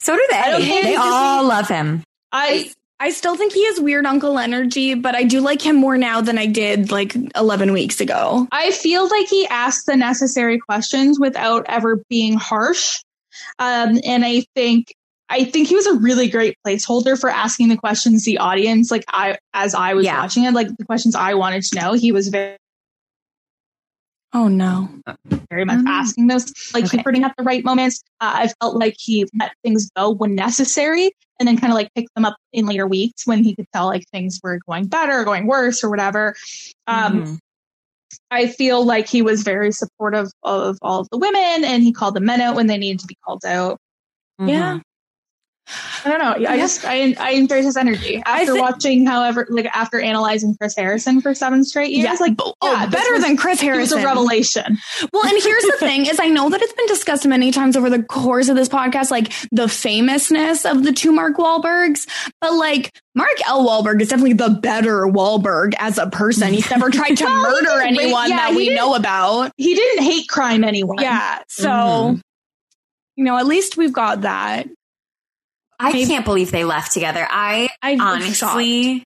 So 0.02 0.16
do 0.16 0.28
they. 0.30 0.82
They 0.84 0.96
all 0.96 1.46
love 1.48 1.68
him. 1.68 2.04
I 2.32 2.72
I 3.00 3.10
still 3.10 3.36
think 3.36 3.52
he 3.54 3.66
has 3.66 3.80
weird 3.80 4.06
uncle 4.06 4.40
energy, 4.40 4.94
but 4.94 5.16
I 5.16 5.24
do 5.24 5.42
like 5.42 5.62
him 5.62 5.76
more 5.76 5.98
now 5.98 6.22
than 6.22 6.38
I 6.38 6.46
did 6.46 6.92
like 6.92 7.16
11 7.36 7.74
weeks 7.74 8.00
ago. 8.00 8.48
I 8.52 8.72
feel 8.72 9.08
like 9.10 9.28
he 9.28 9.46
asked 9.48 9.86
the 9.86 9.98
necessary 9.98 10.58
questions 10.60 11.20
without 11.20 11.66
ever 11.68 12.02
being 12.10 12.36
harsh. 12.38 13.02
Um, 13.60 14.00
and 14.06 14.24
I 14.24 14.46
think 14.56 14.94
I 15.28 15.44
think 15.44 15.68
he 15.68 15.76
was 15.76 15.88
a 15.88 15.96
really 15.96 16.30
great 16.30 16.56
placeholder 16.66 17.20
for 17.20 17.30
asking 17.30 17.70
the 17.70 17.78
questions 17.78 18.24
the 18.26 18.38
audience, 18.38 18.92
like 18.92 19.04
I 19.10 19.38
as 19.54 19.74
I 19.74 19.94
was 19.94 20.06
Yeah. 20.06 20.22
watching 20.22 20.46
it, 20.46 20.54
like 20.54 20.68
the 20.78 20.86
questions 20.86 21.16
I 21.16 21.34
wanted 21.34 21.64
to 21.64 21.76
know. 21.76 21.94
He 21.94 22.12
was 22.12 22.30
very 22.30 22.58
Oh 24.36 24.50
no. 24.50 24.90
very 25.50 25.64
much 25.64 25.80
Mhm. 25.80 25.88
asking 25.88 26.28
those, 26.28 26.52
like 26.74 26.84
Okay. 26.86 26.98
comforting 26.98 27.24
at 27.24 27.34
the 27.38 27.44
right 27.44 27.64
moments. 27.64 28.02
Uh, 28.20 28.34
I 28.36 28.52
felt 28.60 28.76
like 28.76 28.96
he 29.00 29.26
let 29.40 29.54
things 29.64 29.90
go 29.96 30.10
when 30.10 30.36
necessary, 30.36 31.12
and 31.40 31.48
then 31.48 31.58
kind 31.58 31.72
of 31.72 31.76
like 31.76 31.90
picked 31.96 32.14
them 32.16 32.26
up 32.26 32.36
in 32.52 32.66
later 32.66 32.86
weeks 32.86 33.26
when 33.26 33.44
he 33.44 33.56
could 33.56 33.66
tell 33.74 33.86
like 33.86 34.04
things 34.12 34.40
were 34.44 34.60
going 34.68 34.88
better, 34.88 35.22
or 35.22 35.24
going 35.24 35.48
worse, 35.48 35.84
or 35.84 35.90
whatever. 35.90 36.36
Um, 36.88 37.22
Mhm. 37.22 37.40
I 38.30 38.48
feel 38.48 38.84
like 38.84 39.08
he 39.08 39.22
was 39.22 39.44
very 39.44 39.72
supportive 39.72 40.30
of 40.44 40.78
all 40.82 41.00
of 41.00 41.08
the 41.12 41.18
women, 41.18 41.64
and 41.64 41.82
he 41.82 41.94
called 41.94 42.16
the 42.16 42.20
men 42.22 42.42
out 42.42 42.56
when 42.56 42.68
they 42.68 42.78
needed 42.78 43.00
to 43.00 43.08
be 43.08 43.16
called 43.26 43.46
out. 43.46 43.80
Yeah. 44.40 44.80
I 46.06 46.10
don't 46.10 46.20
know. 46.20 46.48
I 46.50 46.58
just 46.58 46.86
I 46.86 47.16
I 47.20 47.32
enjoyed 47.32 47.64
his 47.64 47.76
energy 47.76 48.22
after 48.26 48.54
thi- 48.54 48.60
watching, 48.60 49.06
however, 49.06 49.48
like 49.50 49.66
after 49.66 50.00
analyzing 50.00 50.56
Chris 50.56 50.76
Harrison 50.76 51.22
for 51.22 51.34
seven 51.34 51.64
straight 51.64 51.92
years. 51.92 52.20
Like, 52.20 52.34
oh, 52.40 52.54
yeah, 52.64 52.86
better 52.86 53.14
was- 53.14 53.24
than 53.24 53.36
Chris 53.38 53.64
it 53.64 53.66
was 53.72 53.92
Harrison. 53.92 54.00
a 54.00 54.06
revelation. 54.06 54.78
Well, 55.14 55.24
and 55.26 55.42
here's 55.44 55.64
the 55.64 55.78
thing 55.80 56.06
is 56.06 56.20
I 56.20 56.28
know 56.28 56.50
that 56.50 56.62
it's 56.62 56.74
been 56.74 56.86
discussed 56.88 57.26
many 57.26 57.52
times 57.52 57.76
over 57.76 57.90
the 57.90 58.04
course 58.04 58.50
of 58.50 58.56
this 58.56 58.70
podcast, 58.70 59.10
like 59.12 59.32
the 59.52 59.68
famousness 59.68 60.66
of 60.66 60.84
the 60.84 60.92
two 60.92 61.12
Mark 61.12 61.38
Wahlbergs, 61.38 62.08
but 62.42 62.54
like 62.54 62.92
Mark 63.16 63.36
L. 63.48 63.66
Walberg 63.68 64.02
is 64.02 64.10
definitely 64.10 64.34
the 64.34 64.50
better 64.50 65.02
Walberg 65.04 65.74
as 65.80 65.98
a 65.98 66.08
person. 66.08 66.54
He's 66.54 66.70
never 66.70 66.90
tried 66.90 67.16
to 67.16 67.24
Well, 67.26 67.42
murder 67.42 67.82
anyone 67.82 68.30
yeah, 68.30 68.38
that 68.50 68.56
we 68.56 68.74
know 68.76 68.94
about. 68.96 69.52
He 69.58 69.74
didn't 69.74 70.04
hate 70.04 70.28
crime 70.28 70.64
anyone. 70.64 70.98
Yeah. 71.00 71.40
So, 71.48 71.68
Mhm. 71.70 72.22
you 73.16 73.24
know, 73.24 73.38
at 73.38 73.46
least 73.46 73.78
we've 73.78 73.94
got 73.94 74.22
that. 74.22 74.68
I 75.80 75.92
Maybe- 75.92 76.08
can't 76.08 76.26
believe 76.26 76.52
they 76.52 76.64
left 76.64 76.92
together. 76.94 77.28
I 77.30 77.70
I'm 77.82 78.00
honestly, 78.02 79.04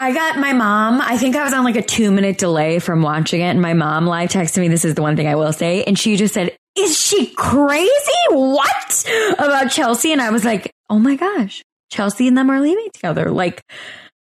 I 0.00 0.12
got 0.12 0.38
my 0.38 0.52
mom. 0.52 1.00
I 1.00 1.16
think 1.16 1.36
I 1.36 1.44
was 1.44 1.52
on 1.52 1.64
like 1.64 1.76
a 1.76 1.82
two 1.82 2.10
minute 2.10 2.38
delay 2.38 2.78
from 2.78 3.02
watching 3.02 3.40
it, 3.40 3.44
and 3.50 3.62
my 3.62 3.74
mom 3.74 4.06
live 4.06 4.30
texted 4.30 4.58
me. 4.60 4.68
This 4.68 4.84
is 4.84 4.94
the 4.94 5.02
one 5.02 5.16
thing 5.16 5.26
I 5.26 5.34
will 5.36 5.52
say, 5.52 5.84
and 5.84 5.98
she 5.98 6.16
just 6.16 6.34
said, 6.34 6.56
"Is 6.76 6.98
she 7.00 7.26
crazy? 7.34 7.90
What 8.30 9.04
about 9.38 9.70
Chelsea?" 9.70 10.12
And 10.12 10.20
I 10.20 10.30
was 10.30 10.44
like, 10.44 10.70
"Oh 10.90 10.98
my 10.98 11.16
gosh, 11.16 11.62
Chelsea 11.90 12.28
and 12.28 12.36
them 12.36 12.50
are 12.50 12.60
leaving 12.60 12.88
together. 12.92 13.30
Like, 13.30 13.62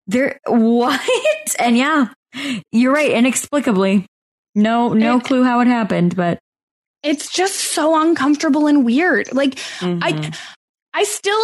they're 0.08 0.40
what?" 0.48 1.00
And 1.60 1.78
yeah, 1.78 2.08
you're 2.72 2.94
right. 2.94 3.12
Inexplicably, 3.12 4.06
no, 4.56 4.94
no 4.94 5.18
It- 5.18 5.24
clue 5.24 5.44
how 5.44 5.60
it 5.62 5.68
happened, 5.68 6.16
but 6.16 6.40
It's 7.04 7.32
just 7.32 7.56
so 7.56 8.00
uncomfortable 8.02 8.68
and 8.68 8.86
weird. 8.86 9.34
Like, 9.34 9.56
mhm. 9.80 10.00
I, 10.04 10.32
I 10.94 11.04
still, 11.04 11.40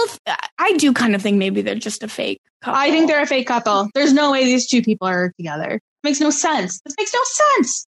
I 0.59 0.73
do 0.77 0.91
kind 0.93 1.15
of 1.15 1.21
think 1.21 1.37
maybe 1.37 1.61
they're 1.61 1.75
just 1.75 2.03
a 2.03 2.07
fake 2.07 2.41
couple. 2.61 2.79
I 2.79 2.91
think 2.91 3.07
they're 3.07 3.21
a 3.21 3.27
fake 3.27 3.47
couple. 3.47 3.89
There's 3.93 4.11
no 4.13 4.31
way 4.31 4.43
these 4.43 4.67
two 4.67 4.81
people 4.81 5.07
are 5.07 5.31
together. 5.37 5.79
makes 6.03 6.19
no 6.19 6.29
sense. 6.31 6.81
This 6.85 6.95
makes 6.99 7.13
no 7.13 7.19
sense. 7.23 7.85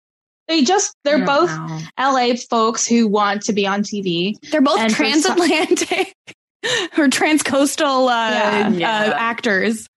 They 0.47 0.63
just, 0.63 0.93
they're 1.03 1.25
both 1.25 1.49
know. 1.49 1.79
LA 1.99 2.35
folks 2.49 2.85
who 2.85 3.07
want 3.07 3.41
to 3.43 3.53
be 3.53 3.65
on 3.65 3.81
TV. 3.83 4.35
They're 4.51 4.61
both 4.61 4.79
And 4.79 4.91
for 4.91 5.05
some- 5.05 5.37
transatlantic 5.37 6.13
or 6.97 7.07
transcoastal 7.07 8.07
uh, 8.09 8.31
Yeah. 8.31 8.69
Yeah. 8.69 8.99
Uh, 9.11 9.13
actors. 9.17 9.87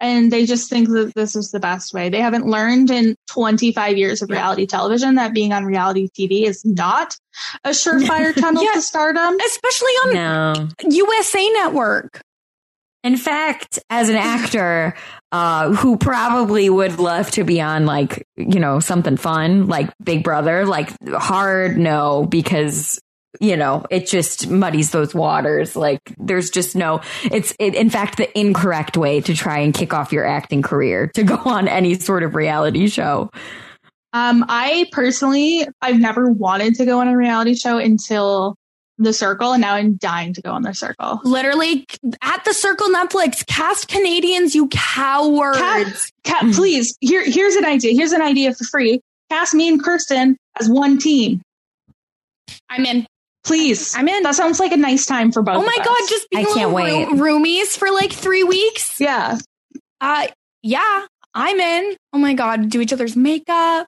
And 0.00 0.32
they 0.32 0.44
just 0.46 0.68
think 0.68 0.88
that 0.90 1.12
this 1.14 1.36
is 1.36 1.50
the 1.50 1.60
best 1.60 1.94
way. 1.94 2.08
They 2.08 2.20
haven't 2.20 2.46
learned 2.46 2.90
in 2.90 3.16
25 3.30 3.96
years 3.96 4.22
of 4.22 4.30
reality 4.30 4.66
television 4.66 5.14
that 5.14 5.32
being 5.32 5.52
on 5.52 5.64
reality 5.64 6.08
TV 6.08 6.44
is 6.44 6.64
not 6.64 7.16
a 7.64 7.70
surefire 7.70 8.34
tunnel 8.40 8.62
Yeah. 8.64 8.72
to 8.74 8.82
stardom. 8.82 9.36
Especially 9.46 9.92
on 10.06 10.14
No. 10.14 10.68
USA 10.90 11.48
Network. 11.50 12.20
In 13.02 13.16
fact, 13.18 13.78
as 13.90 14.08
an 14.08 14.16
actor, 14.16 14.94
uh, 15.30 15.72
who 15.74 15.98
probably 15.98 16.70
would 16.70 16.98
love 16.98 17.30
to 17.32 17.44
be 17.44 17.60
on 17.60 17.84
like, 17.84 18.26
you 18.36 18.58
know, 18.58 18.80
something 18.80 19.18
fun, 19.18 19.66
like 19.66 19.90
Big 20.02 20.24
Brother, 20.24 20.64
like 20.64 20.90
hard 21.12 21.76
no, 21.76 22.24
because, 22.24 22.98
you 23.40 23.56
know, 23.56 23.84
it 23.90 24.06
just 24.06 24.48
muddies 24.48 24.90
those 24.90 25.14
waters. 25.14 25.76
Like 25.76 26.00
there's 26.18 26.50
just 26.50 26.76
no, 26.76 27.00
it's, 27.24 27.54
it, 27.58 27.74
in 27.74 27.90
fact, 27.90 28.16
the 28.16 28.38
incorrect 28.38 28.96
way 28.96 29.20
to 29.22 29.34
try 29.34 29.58
and 29.58 29.74
kick 29.74 29.92
off 29.92 30.12
your 30.12 30.24
acting 30.24 30.62
career 30.62 31.08
to 31.14 31.22
go 31.22 31.36
on 31.44 31.68
any 31.68 31.94
sort 31.94 32.22
of 32.22 32.34
reality 32.34 32.88
show. 32.88 33.30
Um, 34.12 34.44
I 34.48 34.86
personally, 34.92 35.66
I've 35.82 35.98
never 35.98 36.30
wanted 36.30 36.76
to 36.76 36.84
go 36.86 37.00
on 37.00 37.08
a 37.08 37.16
reality 37.16 37.56
show 37.56 37.78
until 37.78 38.54
The 38.98 39.12
Circle, 39.12 39.54
and 39.54 39.60
now 39.60 39.74
I'm 39.74 39.96
dying 39.96 40.32
to 40.34 40.40
go 40.40 40.52
on 40.52 40.62
The 40.62 40.72
Circle. 40.72 41.20
Literally 41.24 41.84
at 42.22 42.44
the 42.44 42.54
Circle 42.54 42.90
Netflix, 42.90 43.44
cast 43.44 43.88
Canadians, 43.88 44.54
you 44.54 44.68
cowards. 44.68 45.58
Cast, 45.58 46.12
ca- 46.24 46.52
please, 46.54 46.96
here, 47.00 47.24
here's 47.24 47.56
an 47.56 47.64
idea. 47.64 47.92
Here's 47.92 48.12
an 48.12 48.22
idea 48.22 48.54
for 48.54 48.62
free. 48.62 49.00
Cast 49.30 49.52
me 49.52 49.68
and 49.68 49.82
Kirsten 49.82 50.36
as 50.60 50.68
one 50.68 50.98
team. 50.98 51.42
I'm 52.68 52.86
in. 52.86 53.06
Please. 53.44 53.94
I'm 53.94 54.08
in. 54.08 54.22
That 54.22 54.34
sounds 54.34 54.58
like 54.58 54.72
a 54.72 54.76
nice 54.76 55.04
time 55.06 55.30
for 55.30 55.42
both. 55.42 55.56
Oh 55.56 55.62
my 55.62 55.76
of 55.78 55.84
god, 55.84 56.00
us. 56.02 56.08
just 56.08 56.30
being 56.30 56.46
I 56.46 56.52
can't 56.52 56.72
little 56.72 57.00
wait. 57.00 57.08
roomies 57.08 57.76
for 57.76 57.90
like 57.90 58.12
three 58.12 58.42
weeks. 58.42 59.00
yeah. 59.00 59.38
Uh, 60.00 60.26
yeah, 60.62 61.06
I'm 61.34 61.60
in. 61.60 61.96
Oh 62.12 62.18
my 62.18 62.34
god, 62.34 62.70
do 62.70 62.80
each 62.80 62.92
other's 62.92 63.16
makeup. 63.16 63.86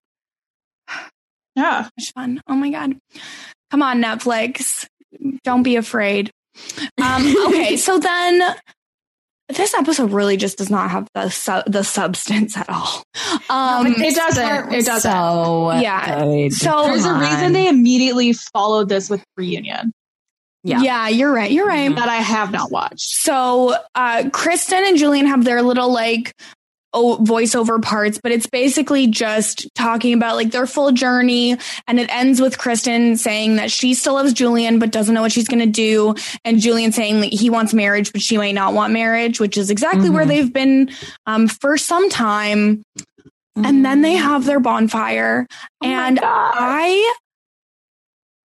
Yeah. 1.57 1.89
Much 1.99 2.13
fun. 2.13 2.43
Oh 2.47 2.55
my 2.55 2.69
god, 2.71 2.99
come 3.71 3.83
on 3.83 4.03
Netflix, 4.03 4.87
don't 5.43 5.63
be 5.63 5.77
afraid. 5.77 6.31
Um, 7.03 7.35
okay, 7.47 7.77
so 7.79 7.99
then 7.99 8.43
this 9.49 9.75
episode 9.75 10.11
really 10.13 10.37
just 10.37 10.59
does 10.59 10.71
not 10.71 10.91
have 10.91 11.07
the 11.15 11.29
su- 11.31 11.63
the 11.67 11.85
substance 11.85 12.57
at 12.57 12.69
all. 12.69 13.03
Um, 13.49 13.87
it 13.87 14.15
doesn't. 14.15 14.73
It 14.75 14.85
doesn't. 14.87 15.11
So 15.13 15.73
Yeah. 15.73 16.25
good. 16.25 16.53
So- 16.53 16.85
There's 16.87 17.05
a 17.05 17.09
Come 17.11 17.21
reason 17.21 17.53
they 17.53 17.69
immediately 17.69 18.33
followed 18.33 18.89
this 18.89 19.09
with 19.09 19.23
reunion 19.37 19.93
Yeah. 20.65 20.81
yeah, 20.81 21.09
you're 21.09 21.33
right. 21.33 21.51
You're 21.51 21.67
right. 21.67 21.95
that 21.95 22.09
I 22.09 22.17
have 22.17 22.51
not 22.51 22.73
watched. 22.73 23.09
So 23.23 23.77
uh, 23.95 24.25
Kristen 24.33 24.83
and 24.85 24.97
Julian 24.97 25.27
have 25.27 25.45
their 25.45 25.63
little 25.63 25.93
like 25.93 26.33
voiceover 26.97 27.81
parts, 27.81 28.19
but 28.23 28.33
it's 28.33 28.47
basically 28.47 29.07
just 29.07 29.69
talking 29.75 30.13
about 30.15 30.37
like 30.37 30.51
their 30.51 30.67
full 30.67 30.93
journey. 30.93 31.57
And 31.87 32.01
it 32.01 32.09
ends 32.11 32.41
with 32.41 32.59
Kristen 32.59 33.17
saying 33.17 33.57
that 33.57 33.71
she 33.71 33.95
still 33.95 34.15
loves 34.15 34.33
Julian, 34.33 34.79
but 34.79 34.91
doesn't 34.91 35.15
know 35.15 35.23
what 35.23 35.33
she's 35.33 35.49
going 35.49 35.61
to 35.61 35.67
do. 35.67 36.15
And 36.45 36.59
Julian 36.61 36.93
saying 36.93 37.21
that 37.21 37.33
he 37.33 37.51
wants 37.51 37.73
marriage, 37.75 38.13
but 38.13 38.23
she 38.23 38.39
may 38.39 38.53
not 38.53 38.73
want 38.75 38.93
marriage, 38.93 39.41
which 39.41 39.57
is 39.57 39.71
exactly 39.71 40.11
where 40.11 40.25
Mhm. 40.25 40.29
they've 40.29 40.53
been 40.53 40.91
um, 41.27 41.49
for 41.49 41.77
some 41.77 42.09
time. 42.11 42.83
And 43.57 43.85
then 43.85 44.03
they 44.03 44.13
have 44.15 44.45
their 44.45 44.61
bonfire. 44.61 45.47
Oh 45.83 45.87
and 45.87 46.21
I 46.23 47.15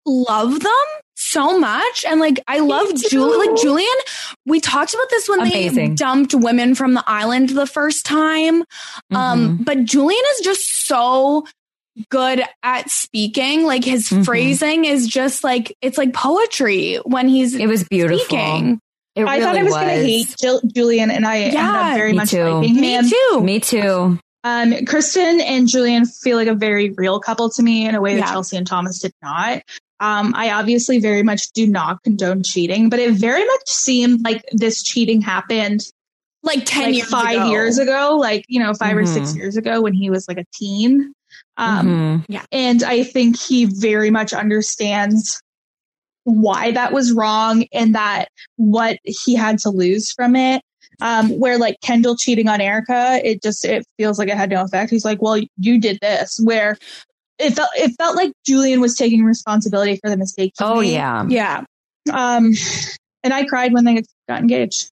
love 0.05 0.59
them 0.59 0.71
so 1.15 1.60
much. 1.60 2.06
And 2.08 2.19
like, 2.19 2.39
I 2.47 2.60
love. 2.60 2.88
Julie. 3.10 3.47
Like, 3.47 3.58
Julian, 3.62 3.88
we 4.45 4.60
talked 4.60 4.93
about 4.93 5.10
this 5.10 5.28
when 5.30 5.43
they 5.47 5.88
dumped 5.89 6.34
women 6.34 6.76
from 6.76 6.93
the 6.93 7.04
island 7.08 7.50
the 7.50 7.67
first 7.67 8.06
time. 8.06 8.63
Um, 9.12 9.60
Mhm. 9.60 9.65
but 9.65 9.84
Julian 9.86 10.24
is 10.38 10.45
just 10.45 10.86
so 10.88 11.45
good 12.10 12.41
at 12.63 12.89
speaking. 12.89 13.65
Like, 13.65 13.84
his 13.84 14.10
Mhm. 14.10 14.26
phrasing 14.26 14.86
is 14.86 15.08
just 15.08 15.43
like, 15.43 15.76
it's 15.82 15.97
like 15.97 16.13
poetry 16.13 16.95
when 17.04 17.28
he's 17.28 17.54
it 17.56 17.67
was 17.67 17.84
beautiful. 17.84 18.17
speaking. 18.26 18.80
It 19.15 19.26
I 19.26 19.41
thought 19.41 19.56
I 19.56 19.60
really 19.60 19.63
was, 19.65 19.74
going 19.74 19.88
to 19.88 20.06
hate 20.06 20.36
Jill- 20.41 20.62
Julian, 20.74 21.12
and 21.12 21.26
I 21.28 21.38
ended 21.39 21.54
Yeah, 21.56 21.89
up 21.89 21.95
very 21.95 22.12
me 22.13 22.17
much 22.17 22.30
too. 22.32 22.43
liking 22.45 22.76
Me 22.80 22.93
him. 22.93 23.10
too. 23.10 23.41
Me 23.41 23.60
too. 23.60 24.17
Um, 24.45 24.86
Kristen 24.86 25.41
and 25.41 25.67
Julian 25.67 26.06
feel 26.06 26.38
like 26.38 26.47
a 26.47 26.56
very 26.56 26.91
real 26.91 27.19
couple 27.19 27.50
to 27.52 27.62
me 27.62 27.86
in 27.88 27.93
a 27.93 28.02
way 28.02 28.15
that 28.15 28.28
Chelsea 28.30 28.56
and 28.58 28.65
Thomas 28.65 29.00
did 29.00 29.12
not. 29.21 29.62
Um, 30.01 30.33
I 30.35 30.49
obviously 30.51 30.99
very 30.99 31.23
much 31.23 31.51
do 31.53 31.65
not 31.67 32.01
condone 32.03 32.41
cheating, 32.43 32.89
but 32.89 32.99
it 32.99 33.13
very 33.13 33.45
much 33.45 33.67
seemed 33.67 34.23
like 34.25 34.43
this 34.51 34.81
cheating 34.83 35.21
happened 35.21 35.81
Like 36.43 36.65
10 36.65 36.83
like 36.85 36.93
years 36.95 37.09
five 37.09 37.37
ago. 37.37 37.49
years 37.51 37.77
ago, 37.77 38.17
like, 38.19 38.43
you 38.49 38.59
know, 38.59 38.73
5 38.73 38.97
or 38.97 39.03
Mhm. 39.03 39.07
six 39.13 39.35
years 39.35 39.55
ago 39.57 39.79
when 39.81 39.93
he 39.93 40.09
was 40.09 40.27
like 40.27 40.39
a 40.39 40.45
teen. 40.55 41.13
Um, 41.57 42.25
Mhm. 42.27 42.43
and 42.51 42.81
I 42.83 43.03
think 43.03 43.39
he 43.39 43.65
very 43.65 44.09
much 44.09 44.33
understands 44.33 45.39
why 46.23 46.71
that 46.71 46.93
was 46.93 47.13
wrong 47.13 47.65
and 47.71 47.93
that 47.95 48.29
what 48.55 48.97
he 49.03 49.35
had 49.35 49.59
to 49.59 49.69
lose 49.69 50.11
from 50.11 50.35
it. 50.35 50.61
Um, 50.99 51.29
where 51.39 51.57
like 51.57 51.77
Kendall 51.81 52.15
cheating 52.15 52.47
on 52.47 52.61
Erica, 52.61 53.19
it 53.23 53.41
just 53.41 53.65
it 53.65 53.83
feels 53.97 54.19
like 54.19 54.29
it 54.29 54.37
had 54.37 54.49
no 54.51 54.63
effect. 54.63 54.91
He's 54.91 55.05
like, 55.05 55.19
"Well, 55.21 55.39
you 55.57 55.79
did 55.79 55.97
this." 56.01 56.39
Where 56.43 56.77
it 57.41 57.54
felt 57.56 57.69
it 57.75 57.91
felt 57.97 58.15
like 58.15 58.32
Julian 58.45 58.80
was 58.82 58.95
taking 58.95 59.23
responsibility 59.23 59.99
for 60.01 60.10
the 60.10 60.17
mistake. 60.17 60.54
he 60.58 60.63
Oh 60.63 60.82
made. 60.82 60.93
yeah. 60.93 61.25
Yeah. 61.27 61.63
Um, 62.12 62.54
and 63.23 63.34
I 63.34 63.45
cried 63.45 63.73
when 63.73 63.86
they 63.86 64.04
got 64.27 64.39
engaged. 64.41 64.89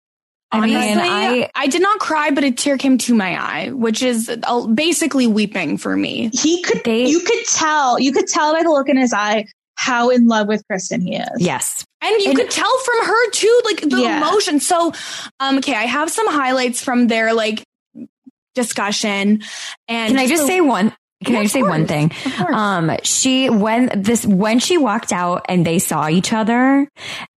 I 0.54 0.60
mean, 0.66 0.76
Honestly, 0.76 1.02
I- 1.02 1.50
I 1.54 1.66
did 1.66 1.80
not 1.80 1.98
cry, 1.98 2.30
but 2.30 2.44
a 2.44 2.50
tear 2.50 2.76
came 2.76 2.98
to 2.98 3.14
my 3.14 3.40
eye, 3.42 3.70
which 3.70 4.02
is 4.02 4.30
basically 4.74 5.26
weeping 5.26 5.78
for 5.78 5.96
me. 5.96 6.30
He 6.34 6.60
could, 6.62 6.82
They- 6.84 7.06
you 7.06 7.20
could 7.20 7.44
tell, 7.48 7.98
you 7.98 8.12
could 8.12 8.26
tell 8.26 8.52
by 8.52 8.62
the 8.62 8.68
look 8.70 8.88
in 8.90 8.98
his 8.98 9.14
eye 9.14 9.46
how 9.76 10.10
in 10.10 10.28
love 10.28 10.48
with 10.48 10.62
Kristen 10.68 11.00
he 11.00 11.16
is. 11.16 11.26
Yes. 11.38 11.84
And 12.02 12.20
you 12.22 12.28
And- 12.30 12.38
could 12.38 12.50
tell 12.50 12.78
from 12.84 13.06
her 13.06 13.30
too, 13.30 13.60
like 13.64 13.80
the 13.80 14.02
Yeah. 14.02 14.18
emotion. 14.18 14.60
So, 14.60 14.92
um, 15.40 15.56
okay, 15.58 15.74
I 15.74 15.86
have 15.86 16.10
some 16.10 16.26
highlights 16.30 16.82
from 16.82 17.06
their 17.08 17.32
like 17.32 17.64
discussion. 18.54 19.42
And 19.88 20.08
Can 20.10 20.18
I 20.18 20.26
just 20.26 20.42
so- 20.42 20.48
say 20.48 20.60
one? 20.60 20.94
Can 21.24 21.34
Yeah, 21.34 21.40
I 21.40 21.42
just 21.44 21.54
say 21.54 21.62
one 21.62 21.86
thing? 21.86 22.10
Um, 22.52 22.90
she 23.02 23.48
when 23.50 23.90
this 24.02 24.26
when 24.26 24.58
she 24.58 24.78
walked 24.78 25.12
out 25.12 25.46
and 25.48 25.64
they 25.64 25.78
saw 25.78 26.08
each 26.08 26.32
other 26.32 26.88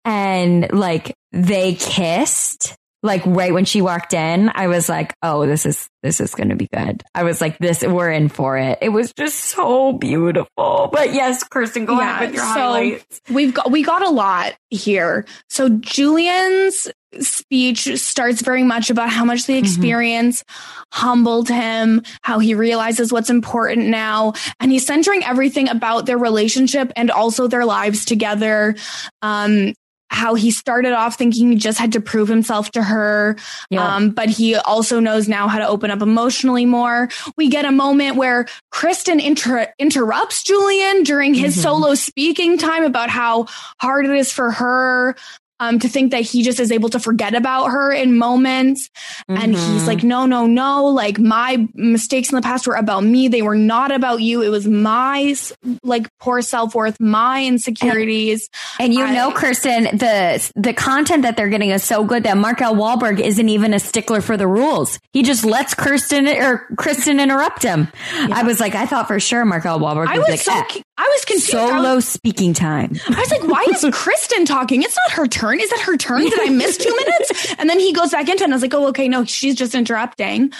and 0.03 0.71
like 0.73 1.13
they 1.31 1.75
kissed 1.75 2.75
like 3.03 3.21
right 3.27 3.53
when 3.53 3.65
she 3.65 3.83
walked 3.83 4.13
in, 4.15 4.51
I 4.55 4.65
was 4.65 4.89
like, 4.89 5.13
oh, 5.21 5.45
this 5.45 5.67
is 5.67 5.87
this 6.01 6.19
is 6.19 6.33
going 6.33 6.49
to 6.49 6.55
be 6.55 6.67
good. 6.73 7.03
I 7.13 7.21
was 7.23 7.39
like, 7.39 7.59
this 7.59 7.83
we're 7.83 8.09
in 8.09 8.29
for 8.29 8.57
it. 8.57 8.79
It 8.81 8.89
was 8.89 9.13
just 9.13 9.35
so 9.39 9.93
beautiful. 9.93 10.89
But 10.91 11.13
yes, 11.13 11.43
Kirsten, 11.43 11.85
go 11.85 11.97
Yeah, 11.99 12.15
ahead 12.15 12.27
with 12.29 12.35
your 12.35 12.43
so- 12.45 12.49
highlights. 12.51 13.21
We've 13.29 13.53
got 13.53 13.69
we 13.69 13.83
got 13.83 14.01
a 14.01 14.09
lot 14.09 14.53
here. 14.71 15.25
So 15.49 15.69
Julian's 15.69 16.87
speech 17.21 17.95
starts 17.97 18.41
very 18.41 18.63
much 18.63 18.89
about 18.89 19.09
how 19.09 19.25
much 19.25 19.45
the 19.45 19.57
experience 19.57 20.43
humbled 20.91 21.49
him, 21.49 22.01
how 22.21 22.39
he 22.39 22.53
realizes 22.55 23.11
what's 23.11 23.29
important 23.29 23.87
now, 23.87 24.33
and 24.59 24.71
he's 24.71 24.85
centering 24.85 25.23
everything 25.23 25.69
about 25.69 26.05
their 26.05 26.17
relationship 26.17 26.91
and 26.95 27.11
also 27.11 27.47
their 27.47 27.65
lives 27.65 28.05
together. 28.05 28.75
Um 29.21 29.73
how 30.11 30.35
he 30.35 30.51
started 30.51 30.93
off 30.93 31.17
thinking 31.17 31.49
he 31.49 31.55
just 31.57 31.79
had 31.79 31.91
to 31.93 31.99
prove 31.99 32.27
himself 32.29 32.69
to 32.71 32.81
her, 32.81 33.35
Yeah. 33.71 33.95
um, 33.95 34.11
but 34.11 34.29
he 34.29 34.55
also 34.55 34.99
knows 34.99 35.27
now 35.27 35.47
how 35.47 35.57
to 35.57 35.67
open 35.67 35.89
up 35.89 36.01
emotionally 36.01 36.63
more. 36.65 37.09
We 37.37 37.49
get 37.49 37.65
a 37.65 37.71
moment 37.71 38.15
where 38.15 38.45
Kristen 38.71 39.19
inter- 39.19 39.67
interrupts 39.79 40.43
Julian 40.43 41.03
during 41.03 41.33
his 41.33 41.57
Mhm. 41.57 41.61
solo 41.61 41.95
speaking 41.95 42.59
time 42.59 42.83
about 42.83 43.09
how 43.09 43.47
hard 43.81 44.05
it 44.05 44.11
is 44.15 44.31
for 44.31 44.51
her 44.51 45.15
um, 45.59 45.79
to 45.79 45.87
think 45.87 46.11
that 46.11 46.21
he 46.21 46.43
just 46.43 46.59
is 46.59 46.71
able 46.71 46.89
to 46.89 46.99
forget 46.99 47.33
about 47.33 47.67
her 47.67 47.91
in 47.91 48.17
moments. 48.17 48.89
And 49.27 49.53
he's 49.53 49.83
Mhm. 49.83 49.87
like, 49.87 50.03
no, 50.03 50.25
no, 50.25 50.45
no. 50.45 50.85
Like 50.87 51.17
my 51.19 51.67
mistakes 51.73 52.29
in 52.29 52.35
the 52.35 52.41
past 52.41 52.67
were 52.67 52.75
about 52.75 53.03
me. 53.03 53.27
They 53.29 53.41
were 53.41 53.55
not 53.55 53.91
about 53.91 54.21
you. 54.21 54.41
It 54.41 54.49
was 54.49 54.67
my 54.67 55.35
like 55.83 56.07
poor 56.19 56.41
self 56.41 56.75
worth, 56.75 56.99
my 56.99 57.43
insecurities. 57.45 58.49
And 58.79 58.93
you 58.93 59.03
I- 59.03 59.13
know, 59.13 59.31
Kirsten, 59.31 59.83
the 59.97 60.51
the 60.55 60.73
content 60.73 61.23
that 61.23 61.37
they're 61.37 61.49
getting 61.49 61.69
is 61.69 61.83
so 61.83 62.03
good 62.03 62.23
that 62.23 62.37
Mark 62.37 62.61
L. 62.61 62.75
Walberg 62.75 63.19
isn't 63.19 63.49
even 63.49 63.73
a 63.73 63.79
stickler 63.79 64.21
for 64.21 64.37
the 64.37 64.47
rules. 64.47 64.99
He 65.13 65.23
just 65.23 65.45
lets 65.45 65.73
Kirsten 65.73 66.27
or 66.27 66.67
Kristen 66.77 67.19
interrupt 67.19 67.63
him. 67.63 67.87
I 68.31 68.43
was 68.43 68.59
like, 68.59 68.75
I 68.75 68.85
thought 68.85 69.07
for 69.07 69.19
sure 69.19 69.45
Mark 69.45 69.65
L. 69.65 69.79
Walberg 69.79 70.07
I 70.07 70.17
was, 70.19 70.27
was 70.27 70.47
like, 70.47 70.69
so, 70.71 70.79
eh, 70.79 70.81
I 70.97 71.03
was 71.13 71.25
confused. 71.25 71.55
I 71.55 71.65
was- 71.65 71.71
solo 71.85 71.99
speaking 71.99 72.53
time. 72.53 72.93
I 73.07 73.19
was 73.19 73.31
like, 73.31 73.43
why 73.43 73.65
is 73.69 73.85
Kristen 73.93 74.45
talking? 74.45 74.81
It's 74.83 74.95
not 75.05 75.17
her 75.17 75.27
turn. 75.27 75.59
Is 75.59 75.71
it 75.71 75.79
her 75.81 75.97
turn? 75.97 76.21
Did 76.21 76.39
I 76.39 76.49
miss 76.49 76.77
two 76.77 76.95
minutes? 76.95 77.55
And 77.59 77.69
then 77.69 77.79
he 77.79 77.91
goes 77.93 78.11
back 78.11 78.29
into 78.29 78.43
it 78.43 78.45
and 78.45 78.53
I 78.53 78.55
was 78.55 78.61
like, 78.61 78.73
oh, 78.73 78.87
okay, 78.87 79.07
no, 79.07 79.25
she's 79.25 79.55
just 79.55 79.75
interrupting. 79.75 80.51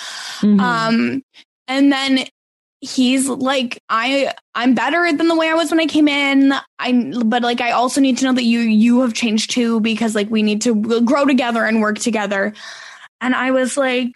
Mhm. 0.42 0.60
Um, 0.60 1.24
and 1.68 1.92
then 1.92 2.26
he's 2.82 3.28
like, 3.30 3.80
I, 3.90 4.34
I'm 4.54 4.76
better 4.76 5.12
than 5.12 5.28
the 5.28 5.36
way 5.36 5.50
I 5.50 5.54
was 5.54 5.72
when 5.72 5.80
I 5.80 5.86
came 5.88 6.08
in. 6.08 6.54
I, 6.78 7.14
but 7.26 7.42
like, 7.42 7.62
I 7.62 7.72
also 7.72 8.02
need 8.02 8.18
to 8.20 8.26
know 8.26 8.34
that 8.34 8.44
you, 8.44 8.60
you 8.60 9.02
have 9.02 9.14
changed 9.14 9.52
too, 9.52 9.80
because 9.80 10.14
like 10.14 10.30
we 10.30 10.44
need 10.44 10.62
to 10.64 10.76
grow 11.02 11.26
together 11.26 11.64
and 11.64 11.82
work 11.82 11.98
together. 11.98 12.54
And 13.22 13.34
I 13.34 13.52
was 13.52 13.78
like, 13.78 14.10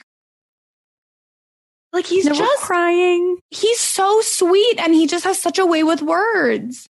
like 1.93 2.06
he's 2.06 2.25
They 2.25 2.32
just, 2.34 2.62
crying. 2.62 3.38
he's 3.49 3.80
so 3.80 4.21
sweet 4.21 4.80
and 4.80 4.93
he 4.93 5.08
just 5.08 5.23
has 5.25 5.41
such 5.41 5.58
a 5.60 5.65
way 5.65 5.84
with 5.84 6.02
words. 6.02 6.88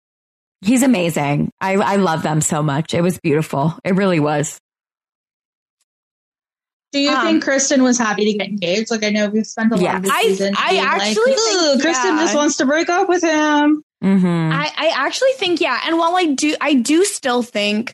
He's 0.62 0.84
amazing. 0.84 1.52
I 1.62 1.74
I 1.76 1.96
love 1.96 2.22
them 2.24 2.42
so 2.42 2.62
much. 2.62 2.94
It 2.94 3.02
was 3.02 3.18
beautiful. 3.20 3.78
It 3.86 3.96
really 3.96 4.20
was. 4.20 4.60
Do 6.92 7.00
you 7.00 7.12
Um, 7.12 7.26
think 7.26 7.44
Kristen 7.44 7.84
was 7.84 7.98
happy 8.00 8.26
to 8.32 8.38
get 8.38 8.48
engaged? 8.48 8.90
Like 8.90 9.04
I 9.04 9.10
know 9.12 9.30
we've 9.30 9.46
spent 9.46 9.72
a 9.72 9.76
lot 9.76 9.82
Yes. 9.84 9.96
of 9.98 10.04
the 10.04 10.12
I- 10.12 10.22
season. 10.24 10.54
I 10.58 10.70
being 10.72 10.84
actually 10.84 11.32
like, 11.32 11.40
think- 11.40 11.62
"Ugh, 11.62 11.82
Kristen 11.82 12.16
yeah. 12.16 12.22
just 12.24 12.36
wants 12.36 12.58
to 12.58 12.66
break 12.66 12.90
up 12.90 13.08
with 13.08 13.22
him. 13.24 13.84
hmm 14.02 14.50
I, 14.52 14.72
I 14.78 14.88
actually 14.96 15.34
think 15.38 15.62
yeah, 15.62 15.80
and 15.86 15.98
while 16.00 16.16
I 16.16 16.26
do 16.26 16.56
I 16.60 16.74
do 16.74 17.04
still 17.06 17.44
think 17.44 17.94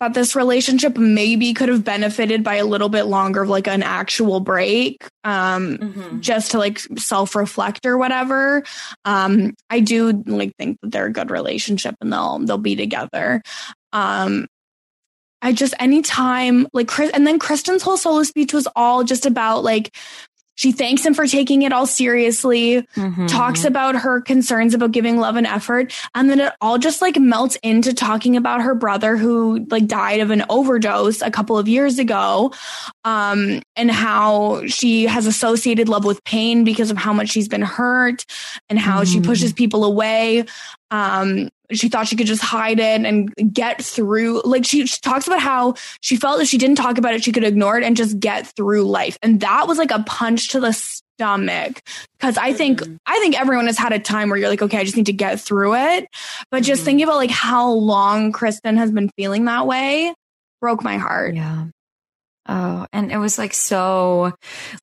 that 0.00 0.14
this 0.14 0.34
relationship 0.34 0.96
maybe 0.96 1.52
could 1.52 1.68
have 1.68 1.84
benefited 1.84 2.42
by 2.42 2.54
a 2.56 2.64
little 2.64 2.88
bit 2.88 3.04
longer 3.04 3.42
of 3.42 3.48
like 3.50 3.68
an 3.68 3.82
actual 3.82 4.40
break 4.40 5.06
um 5.24 5.76
Mhm. 5.76 6.20
just 6.20 6.52
to 6.52 6.58
like 6.58 6.78
self-reflect 6.96 7.84
or 7.86 7.98
whatever 7.98 8.62
um 9.04 9.54
i 9.68 9.80
do 9.80 10.22
like 10.26 10.52
think 10.58 10.78
that 10.82 10.90
they're 10.92 11.06
a 11.06 11.12
good 11.12 11.30
relationship 11.30 11.94
and 12.00 12.12
they'll 12.12 12.38
they'll 12.40 12.56
be 12.58 12.76
together 12.76 13.42
um 13.92 14.46
i 15.42 15.52
just 15.52 15.74
anytime 15.78 16.66
like 16.72 16.88
chris 16.88 17.10
and 17.12 17.26
then 17.26 17.38
kristen's 17.38 17.82
whole 17.82 17.96
solo 17.98 18.22
speech 18.22 18.54
was 18.54 18.66
all 18.74 19.04
just 19.04 19.26
about 19.26 19.62
like 19.62 19.94
she 20.60 20.72
thanks 20.72 21.06
him 21.06 21.14
for 21.14 21.26
taking 21.26 21.62
it 21.62 21.72
all 21.72 21.86
seriously 21.86 22.86
Mhm. 22.94 23.28
talks 23.28 23.64
about 23.64 23.94
her 23.96 24.20
concerns 24.20 24.74
about 24.74 24.92
giving 24.92 25.16
love 25.16 25.36
and 25.36 25.46
effort 25.46 25.90
and 26.14 26.28
then 26.28 26.38
it 26.38 26.52
all 26.60 26.76
just 26.76 27.00
like 27.00 27.18
melts 27.18 27.56
into 27.62 27.94
talking 27.94 28.36
about 28.36 28.60
her 28.60 28.74
brother 28.74 29.16
who 29.16 29.64
like 29.70 29.86
died 29.86 30.20
of 30.20 30.30
an 30.30 30.44
overdose 30.50 31.22
a 31.22 31.30
couple 31.30 31.56
of 31.56 31.66
years 31.66 31.98
ago 31.98 32.52
um 33.06 33.62
and 33.74 33.90
how 33.90 34.60
she 34.66 35.06
has 35.06 35.26
associated 35.26 35.88
love 35.88 36.04
with 36.04 36.22
pain 36.24 36.62
because 36.62 36.90
of 36.90 36.98
how 36.98 37.14
much 37.14 37.30
she's 37.30 37.48
been 37.48 37.62
hurt 37.62 38.26
and 38.68 38.78
how 38.78 39.02
she 39.04 39.18
Mhm. 39.18 39.24
pushes 39.24 39.54
people 39.54 39.82
away 39.84 40.44
um 40.90 41.48
she 41.72 41.88
thought 41.88 42.08
she 42.08 42.16
could 42.16 42.26
just 42.26 42.42
hide 42.42 42.78
it 42.80 43.04
and 43.04 43.34
get 43.52 43.82
through 43.82 44.42
like 44.44 44.64
she, 44.64 44.86
she 44.86 44.98
talks 45.00 45.26
about 45.26 45.40
how 45.40 45.74
she 46.00 46.16
felt 46.16 46.40
if 46.40 46.48
she 46.48 46.58
didn't 46.58 46.76
talk 46.76 46.98
about 46.98 47.14
it 47.14 47.22
she 47.24 47.32
could 47.32 47.44
ignore 47.44 47.78
it 47.78 47.84
and 47.84 47.96
just 47.96 48.18
get 48.20 48.46
through 48.56 48.84
life. 48.84 49.16
And 49.22 49.40
that 49.40 49.66
was 49.68 49.78
like 49.78 49.90
a 49.90 50.02
punch 50.04 50.48
to 50.50 50.60
the 50.60 50.72
stomach. 50.72 51.82
Because 52.18 52.38
i 52.38 52.52
think 52.52 52.82
i 53.06 53.18
think 53.20 53.38
everyone 53.38 53.66
has 53.66 53.76
had 53.78 53.92
a 53.92 53.98
time 53.98 54.30
where 54.30 54.38
you're 54.38 54.48
like 54.48 54.62
okay 54.62 54.78
i 54.78 54.84
just 54.84 54.96
need 54.96 55.06
to 55.06 55.12
get 55.12 55.40
through 55.40 55.74
it. 55.74 56.06
But 56.50 56.62
just 56.62 56.82
Mhm. 56.82 56.84
thinking 56.86 57.04
about 57.04 57.16
like 57.16 57.30
how 57.30 57.70
long 57.70 58.32
kristen 58.32 58.76
has 58.76 58.90
been 58.90 59.10
feeling 59.16 59.44
that 59.46 59.66
way 59.66 60.14
broke 60.60 60.82
my 60.84 60.96
heart. 60.98 61.34
Yeah. 61.34 61.66
Oh, 62.52 62.84
and 62.92 63.12
it 63.12 63.16
was 63.16 63.38
like 63.38 63.54
so, 63.54 64.32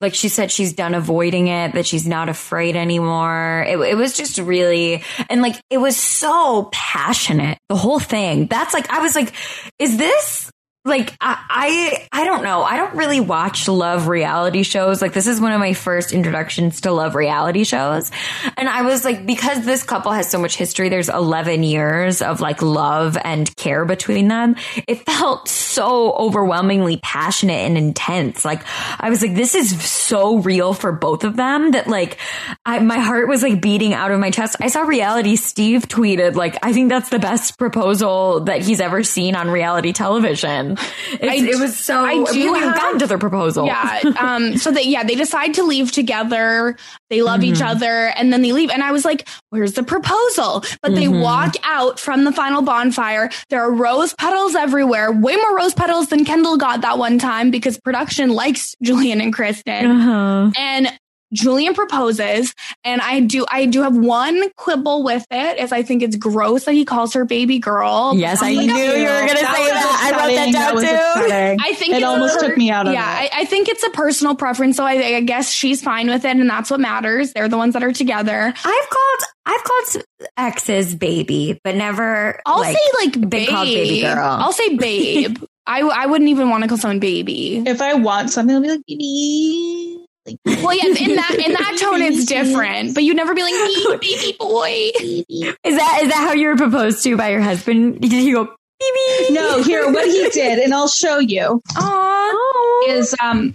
like 0.00 0.14
she 0.14 0.30
said, 0.30 0.50
she's 0.50 0.72
done 0.72 0.94
avoiding 0.94 1.48
it, 1.48 1.74
that 1.74 1.86
she's 1.86 2.08
not 2.08 2.30
afraid 2.30 2.76
anymore. 2.76 3.62
It, 3.68 3.78
it 3.78 3.94
was 3.94 4.16
just 4.16 4.38
really, 4.38 5.04
and 5.28 5.42
like, 5.42 5.56
it 5.68 5.76
was 5.76 5.94
so 5.94 6.70
passionate, 6.72 7.58
the 7.68 7.76
whole 7.76 7.98
thing. 7.98 8.46
That's 8.46 8.72
like, 8.72 8.90
I 8.90 9.00
was 9.00 9.14
like, 9.14 9.34
is 9.78 9.98
this 9.98 10.50
like, 10.88 11.14
I, 11.20 12.08
I, 12.12 12.20
I 12.20 12.24
don't 12.24 12.42
know. 12.42 12.62
I 12.62 12.76
don't 12.76 12.94
really 12.94 13.20
watch 13.20 13.68
love 13.68 14.08
reality 14.08 14.62
shows. 14.62 15.02
Like, 15.02 15.12
this 15.12 15.26
is 15.26 15.40
one 15.40 15.52
of 15.52 15.60
my 15.60 15.74
first 15.74 16.12
introductions 16.12 16.80
to 16.82 16.92
love 16.92 17.14
reality 17.14 17.64
shows. 17.64 18.10
And 18.56 18.68
I 18.68 18.82
was 18.82 19.04
like, 19.04 19.26
because 19.26 19.64
this 19.64 19.82
couple 19.82 20.12
has 20.12 20.30
so 20.30 20.38
much 20.38 20.56
history, 20.56 20.88
there's 20.88 21.08
11 21.08 21.62
years 21.62 22.22
of 22.22 22.40
like 22.40 22.62
love 22.62 23.16
and 23.22 23.54
care 23.56 23.84
between 23.84 24.28
them. 24.28 24.56
It 24.86 25.04
felt 25.04 25.48
so 25.48 26.12
overwhelmingly 26.12 26.96
passionate 27.02 27.66
and 27.66 27.76
intense. 27.76 28.44
Like, 28.44 28.62
I 28.98 29.10
was 29.10 29.22
like, 29.22 29.34
this 29.34 29.54
is 29.54 29.80
so 29.84 30.38
real 30.38 30.74
for 30.74 30.92
both 30.92 31.24
of 31.24 31.36
them 31.36 31.72
that 31.72 31.86
like, 31.86 32.18
I, 32.64 32.78
my 32.78 32.98
heart 32.98 33.28
was 33.28 33.42
like 33.42 33.60
beating 33.60 33.94
out 33.94 34.10
of 34.10 34.18
my 34.18 34.30
chest. 34.30 34.56
I 34.60 34.68
saw 34.68 34.82
reality 34.82 35.36
Steve 35.36 35.86
tweeted, 35.86 36.34
like, 36.34 36.56
I 36.62 36.72
think 36.72 36.88
that's 36.88 37.10
the 37.10 37.18
best 37.18 37.58
proposal 37.58 38.40
that 38.40 38.62
he's 38.62 38.80
ever 38.80 39.02
seen 39.02 39.34
on 39.34 39.50
reality 39.50 39.92
television. 39.92 40.77
It 41.20 41.58
was 41.58 41.78
so, 41.78 42.04
I 42.04 42.22
do 42.32 42.52
we 42.52 42.58
haven't 42.58 42.76
gotten 42.76 42.98
to 43.00 43.06
the 43.06 43.18
proposal. 43.18 43.66
Yeah. 43.66 44.00
Um, 44.18 44.56
so 44.56 44.70
they, 44.70 44.82
yeah, 44.82 45.04
they 45.04 45.14
decide 45.14 45.54
to 45.54 45.62
leave 45.62 45.90
together. 45.92 46.76
They 47.10 47.22
love 47.22 47.42
each 47.44 47.58
Mhm. 47.60 47.70
other 47.70 48.08
and 48.16 48.32
then 48.32 48.42
they 48.42 48.52
leave. 48.52 48.70
And 48.70 48.82
I 48.82 48.92
was 48.92 49.04
like, 49.04 49.26
where's 49.50 49.72
the 49.74 49.82
proposal? 49.82 50.64
But 50.82 50.94
they 50.94 51.06
Mhm. 51.06 51.20
walk 51.22 51.54
out 51.64 51.98
from 52.00 52.24
the 52.24 52.32
final 52.32 52.62
bonfire. 52.62 53.30
There 53.50 53.60
are 53.62 53.70
rose 53.72 54.14
petals 54.14 54.54
everywhere, 54.54 55.10
way 55.12 55.36
more 55.36 55.56
rose 55.56 55.74
petals 55.74 56.08
than 56.08 56.24
Kendall 56.24 56.56
got 56.56 56.80
that 56.82 56.98
one 56.98 57.18
time 57.18 57.50
because 57.50 57.78
production 57.78 58.30
likes 58.30 58.74
Julian 58.82 59.20
and 59.20 59.32
Kristen. 59.32 59.86
Uh-huh. 59.90 60.50
And 60.56 60.92
Julian 61.32 61.74
proposes, 61.74 62.54
and 62.84 63.00
I 63.00 63.20
do 63.20 63.44
I 63.50 63.66
do 63.66 63.82
have 63.82 63.96
one 63.96 64.50
quibble 64.56 65.02
with 65.04 65.26
it, 65.30 65.58
is 65.58 65.72
I 65.72 65.82
think 65.82 66.02
it's 66.02 66.16
gross 66.16 66.64
that 66.64 66.72
he 66.72 66.84
calls 66.84 67.14
her 67.14 67.24
baby 67.24 67.58
girl. 67.58 68.12
Yes, 68.16 68.42
I 68.42 68.52
Like, 68.52 68.66
knew 68.66 68.74
you 68.74 69.06
were 69.08 69.20
going 69.20 69.28
to 69.28 69.36
say 69.36 69.44
that. 69.44 70.12
I 70.14 70.26
wrote 70.26 70.34
that 70.34 70.52
down 70.52 70.74
was 70.74 70.84
too. 70.84 70.90
upsetting. 70.90 71.58
I 71.60 71.72
think 71.74 71.92
it 71.92 71.96
it's 71.96 72.04
almost 72.06 72.42
a- 72.42 72.46
took 72.48 72.56
me 72.56 72.70
out 72.70 72.86
of 72.86 72.92
yeah, 72.94 73.22
it. 73.24 73.30
I, 73.34 73.40
I 73.40 73.44
think 73.44 73.68
it's 73.68 73.82
a 73.84 73.90
personal 73.90 74.34
preference, 74.34 74.76
so 74.76 74.84
I, 74.84 74.92
I 75.16 75.20
guess 75.20 75.50
she's 75.52 75.82
fine 75.82 76.08
with 76.08 76.24
it, 76.24 76.30
and 76.36 76.48
that's 76.48 76.70
what 76.70 76.80
matters. 76.80 77.32
They're 77.32 77.48
the 77.48 77.58
ones 77.58 77.74
that 77.74 77.82
are 77.82 77.92
together. 77.92 78.40
I've 78.64 78.88
called 78.90 79.20
I've 79.46 79.64
called 79.64 80.04
exes 80.36 80.94
baby, 80.94 81.60
but 81.64 81.74
never. 81.74 82.40
I'll 82.46 82.60
like, 82.60 82.76
say 82.76 82.82
like 83.06 83.28
been 83.30 83.46
called 83.48 83.66
baby 83.66 84.00
girl. 84.02 84.18
I'll 84.24 84.52
say 84.52 84.76
babe. 84.76 85.38
I 85.66 85.80
I 85.80 86.06
wouldn't 86.06 86.30
even 86.30 86.48
want 86.48 86.62
to 86.64 86.68
call 86.68 86.78
someone 86.78 86.98
baby. 87.00 87.62
if 87.66 87.82
I 87.82 87.92
want 87.94 88.30
something, 88.30 88.56
I'll 88.56 88.62
be 88.62 88.68
like, 88.70 88.80
baby. 88.86 89.97
Like, 90.44 90.62
Well, 90.62 90.74
yeah, 90.76 90.84
in 90.86 91.16
that 91.16 91.34
in 91.44 91.52
that 91.52 91.78
tone 91.80 92.02
it's 92.02 92.24
different, 92.24 92.94
but 92.94 93.02
you'd 93.04 93.16
never 93.16 93.34
be 93.34 93.42
like 93.42 93.52
"Me, 93.54 93.96
baby 94.00 94.36
boy. 94.38 94.90
Is 94.98 95.76
that 95.76 96.00
is 96.02 96.08
that 96.10 96.24
how 96.26 96.32
you 96.32 96.48
were 96.48 96.56
proposed 96.56 97.02
to 97.04 97.16
by 97.16 97.30
your 97.30 97.40
husband? 97.40 98.00
Did 98.00 98.12
he 98.12 98.32
go 98.32 98.44
baby? 98.44 99.34
no, 99.34 99.62
here, 99.62 99.90
what 99.90 100.06
he 100.06 100.28
did, 100.32 100.58
and 100.58 100.74
I'll 100.74 100.88
show 100.88 101.18
you, 101.18 101.60
Aw. 101.76 102.84
is 102.88 103.14
um, 103.22 103.54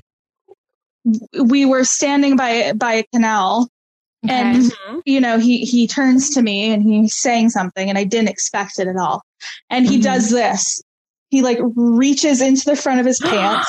we 1.43 1.65
were 1.65 1.83
standing 1.83 2.35
by 2.35 2.73
by 2.73 2.93
a 2.93 3.03
canal, 3.13 3.69
and 4.27 4.71
you 5.05 5.19
know, 5.21 5.37
he 5.39 5.59
he 5.65 5.87
turns 5.87 6.31
to 6.31 6.41
me 6.41 6.71
and 6.73 6.83
he's 6.83 7.15
saying 7.15 7.49
something, 7.49 7.89
and 7.89 7.97
I 7.97 8.03
didn't 8.05 8.29
expect 8.29 8.79
it 8.79 8.87
at 8.87 8.95
all, 8.97 9.21
and 9.69 9.87
he 9.87 9.97
Mhm. 9.99 10.03
does 10.03 10.29
this. 10.29 10.81
He 11.29 11.41
like 11.41 11.59
reaches 11.75 12.41
into 12.41 12.65
the 12.65 12.75
front 12.75 12.99
of 12.99 13.05
his 13.05 13.19
pants 13.23 13.67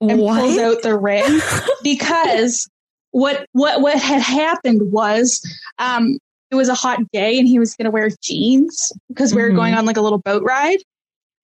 and 0.00 0.18
pulls 0.18 0.58
out 0.58 0.82
the 0.82 0.96
ring 0.98 1.40
because 1.82 2.68
what 3.12 3.46
what 3.52 3.80
what 3.80 3.98
had 3.98 4.22
happened 4.22 4.92
was 4.92 5.40
um 5.78 6.18
it 6.50 6.54
was 6.56 6.68
a 6.68 6.74
hot 6.74 7.00
day 7.12 7.38
and 7.38 7.46
he 7.46 7.58
was 7.58 7.74
going 7.76 7.84
to 7.84 7.90
wear 7.90 8.10
jeans 8.22 8.92
because 9.08 9.34
we 9.34 9.42
were 9.42 9.50
Mhm. 9.50 9.56
going 9.56 9.74
on 9.74 9.84
like 9.86 9.96
a 9.96 10.00
little 10.00 10.18
boat 10.18 10.42
ride 10.44 10.78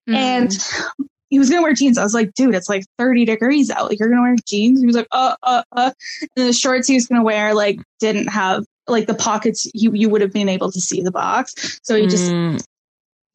Mm. 0.09 0.14
and 0.14 0.59
he 1.30 1.40
was 1.40 1.50
going 1.50 1.61
to 1.61 1.64
wear 1.64 1.74
jeans. 1.74 1.98
I 1.98 2.04
was 2.04 2.14
like, 2.14 2.32
dude, 2.34 2.54
it's 2.54 2.68
like 2.68 2.84
30 2.98 3.24
degrees 3.24 3.68
out. 3.70 3.88
Like 3.90 3.98
you're 3.98 4.09
going 4.09 4.18
to 4.18 4.22
wear 4.22 4.36
jeans? 4.46 4.78
He 4.78 4.86
was 4.86 4.94
like, 4.94 5.09
uh, 5.11 5.34
uh, 5.42 5.64
uh. 5.72 5.90
And 6.36 6.48
the 6.48 6.52
shorts 6.52 6.86
he 6.86 6.94
was 6.94 7.09
going 7.09 7.20
to 7.20 7.24
wear 7.24 7.52
like 7.54 7.80
didn't 7.98 8.28
have 8.28 8.64
like 8.86 9.09
the 9.09 9.14
pockets. 9.14 9.68
You, 9.74 9.90
you 9.92 10.09
would 10.09 10.20
have 10.20 10.32
been 10.32 10.48
able 10.48 10.70
to 10.70 10.80
see 10.80 11.00
the 11.02 11.11
box. 11.11 11.80
So 11.82 11.96
he 11.96 12.07
just, 12.07 12.30
Mm. 12.30 12.64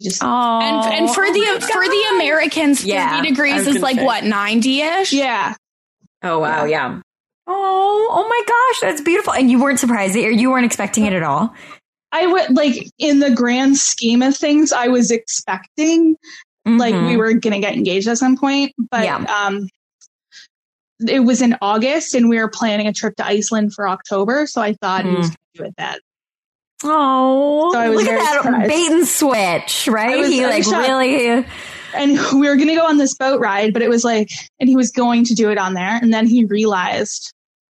He 0.02 0.10
just, 0.10 0.24
Oh, 0.24 0.60
and 0.62 0.94
and 0.96 1.14
for 1.14 1.24
oh 1.26 1.34
the 1.34 1.62
for 1.62 1.84
the 1.88 2.04
Americans, 2.16 2.84
Yeah, 2.84 3.18
thirty 3.18 3.30
degrees 3.30 3.68
is 3.68 3.80
like 3.82 3.98
say. 3.98 4.06
what 4.06 4.24
ninety 4.24 4.82
ish. 4.82 5.14
yeah. 5.14 5.54
Oh 6.24 6.40
wow, 6.40 6.66
yeah. 6.66 7.00
Oh, 7.48 8.08
oh 8.12 8.28
my 8.28 8.42
gosh, 8.48 8.82
that's 8.90 9.02
beautiful. 9.02 9.34
And 9.34 9.50
you 9.52 9.62
weren't 9.62 9.80
surprised, 9.80 10.16
or 10.16 10.32
you 10.32 10.50
weren't 10.52 10.66
expecting 10.66 11.06
it 11.06 11.14
at 11.14 11.24
all. 11.24 11.54
I 12.12 12.28
would 12.28 12.56
like 12.56 12.88
in 13.00 13.20
the 13.20 13.32
grand 13.34 13.78
scheme 13.78 14.22
of 14.22 14.36
things, 14.36 14.72
I 14.72 14.88
was 14.88 15.12
expecting 15.12 16.16
like 16.66 16.94
Mhm. 16.94 17.08
we 17.08 17.18
were 17.18 17.34
going 17.34 17.54
to 17.54 17.60
get 17.60 17.74
engaged 17.74 18.08
at 18.08 18.18
some 18.20 18.38
point, 18.38 18.74
but 18.92 19.04
Yeah. 19.06 19.18
um, 19.18 19.68
it 21.08 21.22
was 21.22 21.42
in 21.42 21.56
August 21.62 22.14
and 22.14 22.30
we 22.30 22.38
were 22.38 22.48
planning 22.50 22.88
a 22.88 22.94
trip 22.94 23.16
to 23.16 23.26
Iceland 23.26 23.74
for 23.74 23.88
October. 23.90 24.46
So 24.46 24.62
I 24.62 24.74
thought 24.74 25.06
he 25.06 25.12
was 25.16 25.28
going 25.30 25.38
to 25.56 25.62
do 25.62 25.64
it 25.64 25.74
then. 25.78 25.98
Oh, 26.84 27.72
So 27.74 27.80
I 27.80 27.90
was 27.90 28.00
look 28.04 28.08
at 28.12 28.18
that 28.20 28.42
surprised. 28.44 28.70
bait 28.70 28.92
and 28.92 29.08
switch, 29.08 29.88
right? 29.88 30.18
Was- 30.20 30.28
he 30.30 30.44
I 30.44 30.50
like 30.50 30.66
really. 30.66 31.46
And 31.94 32.12
we 32.40 32.48
were 32.48 32.56
going 32.56 32.70
to 32.70 32.76
go 32.76 32.86
on 32.86 32.98
this 32.98 33.16
boat 33.16 33.42
ride, 33.42 33.74
but 33.74 33.82
it 33.82 33.90
was 33.90 34.04
like, 34.06 34.30
and 34.60 34.70
he 34.70 34.76
was 34.78 34.92
going 34.92 35.26
to 35.26 35.34
do 35.36 35.50
it 35.52 35.58
on 35.58 35.74
there. 35.74 35.98
And 36.02 36.14
then 36.14 36.26
he 36.26 36.46
realized 36.46 37.34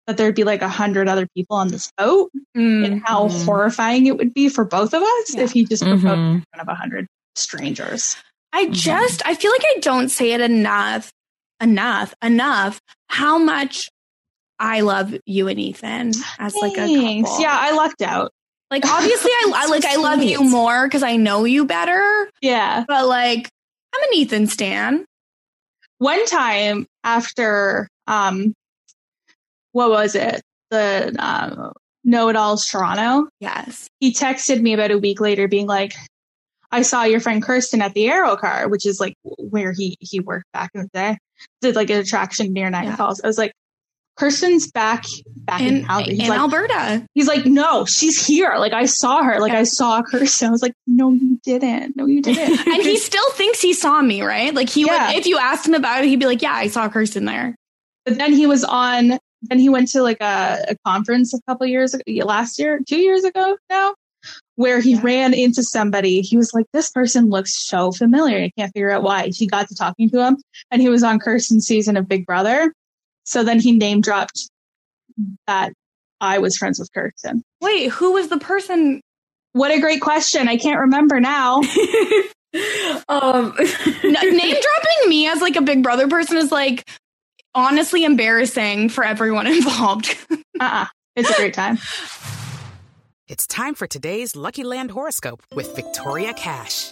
that 0.08 0.16
there'd 0.18 0.36
be 0.36 0.44
like 0.46 0.62
a 0.62 0.70
hundred 0.70 1.10
other 1.10 1.28
people 1.36 1.58
on 1.58 1.68
this 1.68 1.92
boat 1.98 2.32
Mm. 2.56 2.86
and 2.86 3.02
how 3.04 3.28
Mhm. 3.28 3.46
horrifying 3.46 4.06
it 4.06 4.18
would 4.18 4.34
be 4.34 4.48
for 4.50 4.64
both 4.64 4.94
of 4.94 5.02
us 5.02 5.36
Yeah. 5.36 5.42
if 5.42 5.52
he 5.52 5.66
just 5.66 5.84
proposed 5.84 6.06
Mhm. 6.06 6.36
in 6.36 6.44
front 6.54 6.62
of 6.62 6.68
a 6.70 6.76
hundred 6.76 7.08
strangers. 7.36 8.16
I 8.54 8.68
just 8.68 9.22
I 9.26 9.36
feel 9.36 9.52
like 9.52 9.66
I 9.76 9.80
don't 9.82 10.10
say 10.10 10.32
it 10.32 10.40
enough, 10.42 11.12
enough, 11.62 12.14
enough. 12.24 12.80
How 13.10 13.38
much 13.38 13.90
I 14.60 14.80
love 14.82 15.14
you 15.26 15.50
and 15.50 15.60
Ethan 15.60 16.14
as 16.40 16.56
like 16.56 16.74
a 16.78 16.86
Thanks. 16.88 17.30
couple. 17.30 17.44
Yeah, 17.44 17.58
I 17.60 17.72
lucked 17.72 18.02
out. 18.02 18.32
Like 18.72 18.86
obviously 18.86 19.32
I, 19.32 19.52
I 19.56 19.66
like 19.68 19.86
I 19.86 19.96
love 19.98 20.24
you 20.24 20.44
more 20.44 20.88
because 20.88 21.04
I 21.04 21.16
know 21.18 21.44
you 21.46 21.66
better. 21.66 22.30
Yeah. 22.42 22.84
But 22.88 23.08
like 23.08 23.50
I'm 23.94 24.04
an 24.04 24.10
Ethan 24.16 24.48
stan. 24.48 25.06
one 26.00 26.26
time 26.26 26.86
after 27.04 27.88
um 28.08 28.54
what 29.72 29.90
was 29.90 30.16
it 30.16 30.42
the 30.72 31.16
um 31.20 31.72
know 32.04 32.30
it 32.30 32.36
alls 32.36 32.66
toronto 32.68 33.28
Yes. 33.40 33.88
he 34.00 34.14
texted 34.14 34.62
me 34.62 34.74
about 34.74 34.92
a 34.92 34.98
week 34.98 35.20
later 35.20 35.48
being 35.48 35.66
like 35.68 35.94
i 36.72 36.82
saw 36.82 37.04
your 37.04 37.20
friend 37.20 37.42
kirsten 37.42 37.82
at 37.82 37.94
the 37.94 38.08
aero 38.08 38.36
car 38.36 38.68
which 38.70 38.86
is 38.86 39.00
like 39.00 39.16
where 39.24 39.72
he 39.72 39.96
he 40.00 40.20
worked 40.20 40.46
back 40.54 40.70
in 40.76 40.82
the 40.82 40.90
day 40.94 41.18
did 41.62 41.76
like 41.76 41.90
an 41.90 42.00
attraction 42.00 42.54
near 42.54 42.70
night 42.70 42.86
Yeah. 42.86 42.96
falls 42.96 43.22
i 43.24 43.28
was 43.28 43.38
like 43.40 43.54
Kirsten's 44.18 44.72
back 44.72 45.04
back 45.46 45.62
in, 45.62 45.78
in, 45.78 45.86
Calgary. 45.86 46.16
He's 46.16 46.24
in 46.24 46.30
like, 46.30 46.40
Alberta. 46.40 47.06
he's 47.14 47.28
like, 47.28 47.46
no, 47.46 47.86
she's 47.86 48.26
here. 48.26 48.56
Like 48.58 48.74
I 48.74 48.86
saw 48.86 49.24
her. 49.24 49.40
Like 49.40 49.52
I 49.54 49.64
saw 49.64 50.02
Kirsten. 50.02 50.48
I 50.48 50.52
was 50.52 50.62
like, 50.62 50.74
no, 50.88 51.12
you 51.12 51.40
didn't. 51.44 51.96
No, 51.98 52.06
you 52.06 52.22
didn't. 52.22 52.66
And 52.68 52.82
he 52.82 52.98
still 52.98 53.30
thinks 53.32 53.62
he 53.62 53.74
saw 53.74 54.02
me, 54.02 54.22
right? 54.22 54.54
Like 54.54 54.70
he 54.70 54.86
Yeah. 54.86 55.08
would, 55.10 55.18
if 55.18 55.26
you 55.26 55.38
asked 55.38 55.68
him 55.68 55.74
about 55.74 56.04
it, 56.04 56.08
he'd 56.08 56.20
be 56.20 56.26
like, 56.26 56.42
"Yeah, 56.42 56.54
I 56.54 56.68
saw 56.68 56.88
Kirsten 56.90 57.26
there." 57.26 57.56
but 58.06 58.18
then 58.18 58.34
he 58.34 58.46
was 58.48 58.64
on. 58.64 59.18
Then 59.42 59.60
he 59.60 59.70
went 59.70 59.90
to 59.90 60.02
like 60.02 60.22
a, 60.22 60.66
a 60.70 60.76
conference 60.86 61.34
a 61.34 61.40
couple 61.48 61.68
years 61.68 61.94
ago, 61.94 62.04
last 62.26 62.58
year, 62.58 62.80
two 62.88 62.98
years 63.00 63.24
ago 63.24 63.58
now, 63.70 63.94
where 64.56 64.80
he 64.80 64.94
Yeah. 64.94 65.02
ran 65.04 65.34
into 65.36 65.62
somebody. 65.62 66.22
He 66.22 66.36
was 66.38 66.52
like, 66.54 66.66
this 66.74 66.90
person 66.90 67.30
looks 67.30 67.56
so 67.68 67.92
familiar. 67.92 68.38
I 68.40 68.52
can't 68.58 68.72
figure 68.74 68.90
out 68.92 69.04
why. 69.04 69.30
He 69.34 69.46
got 69.46 69.68
to 69.68 69.76
talking 69.76 70.10
to 70.12 70.24
him, 70.26 70.38
and 70.72 70.82
he 70.82 70.90
was 70.90 71.04
on 71.04 71.20
Kirsten's 71.20 71.68
season 71.68 71.96
of 71.98 72.08
Big 72.08 72.26
Brother. 72.26 72.74
So 73.26 73.44
then 73.44 73.60
he 73.60 73.72
name 73.72 74.02
dropped 74.02 74.50
that 75.48 75.74
I 76.22 76.40
was 76.40 76.58
friends 76.58 76.80
with 76.80 76.92
Kirsten. 76.94 77.44
Wait, 77.62 77.90
who 77.90 78.14
was 78.14 78.30
the 78.30 78.38
person? 78.38 79.02
What 79.54 79.72
a 79.72 79.80
great 79.80 80.02
question. 80.02 80.48
I 80.48 80.58
can't 80.58 80.80
remember 80.80 81.20
now. 81.20 81.58
um, 83.10 83.56
N- 83.58 84.14
name 84.14 84.56
dropping 84.62 85.10
me 85.10 85.28
as 85.28 85.42
like 85.42 85.56
a 85.56 85.62
Big 85.62 85.84
Brother 85.84 86.08
person 86.08 86.38
is 86.38 86.52
like 86.52 86.88
honestly 87.54 88.04
embarrassing 88.04 88.90
for 88.90 89.04
everyone 89.04 89.48
involved. 89.52 90.16
Uh-uh. 90.60 90.86
It's 91.16 91.30
a 91.30 91.36
great 91.36 91.54
time. 91.54 91.78
It's 93.28 93.48
time 93.48 93.74
for 93.74 93.88
today's 93.88 94.36
Lucky 94.36 94.64
Land 94.64 94.92
horoscope 94.92 95.42
with 95.54 95.74
Victoria 95.76 96.34
Cash. 96.34 96.92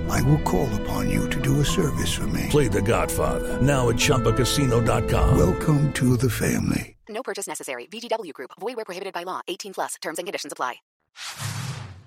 I 0.11 0.21
will 0.23 0.39
call 0.39 0.67
upon 0.81 1.09
you 1.09 1.29
to 1.29 1.39
do 1.41 1.59
a 1.61 1.65
service 1.65 2.11
for 2.13 2.27
me. 2.27 2.47
Play 2.49 2.67
The 2.67 2.81
Godfather 2.81 3.61
now 3.61 3.89
at 3.89 3.95
ChumbaCasino.com. 3.95 5.37
Welcome 5.37 5.91
to 5.93 6.17
the 6.17 6.29
family. 6.29 6.95
No 7.09 7.23
purchase 7.23 7.47
necessary. 7.47 7.87
VGW 7.87 8.33
Group, 8.33 8.51
void 8.59 8.77
were 8.77 8.85
prohibited 8.85 9.13
by 9.13 9.23
law. 9.23 9.41
18 9.47 9.73
plus 9.73 9.95
terms 10.01 10.17
and 10.17 10.27
conditions 10.27 10.53
apply. 10.53 10.75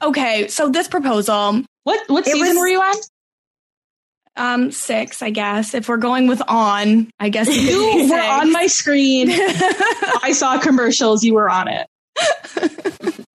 okay, 0.02 0.48
so 0.48 0.68
this 0.70 0.88
proposal, 0.88 1.64
What 1.84 2.00
what 2.08 2.24
season 2.24 2.40
was- 2.40 2.56
were 2.58 2.68
you 2.68 2.80
on? 2.80 2.94
um, 4.36 4.70
six, 4.72 5.22
I 5.22 5.30
guess. 5.30 5.74
If 5.74 5.88
we're 5.88 5.96
going 5.96 6.26
with 6.26 6.42
on, 6.48 7.10
I 7.20 7.28
guess 7.28 7.48
it 7.48 7.52
could 7.54 7.62
You 8.06 8.10
were 8.14 8.20
on 8.20 8.50
my 8.52 8.66
screen. 8.66 9.28
I 9.30 10.32
saw 10.34 10.58
commercials. 10.58 11.22
You 11.22 11.34
were 11.34 11.48
on 11.48 11.68
it. 11.68 11.86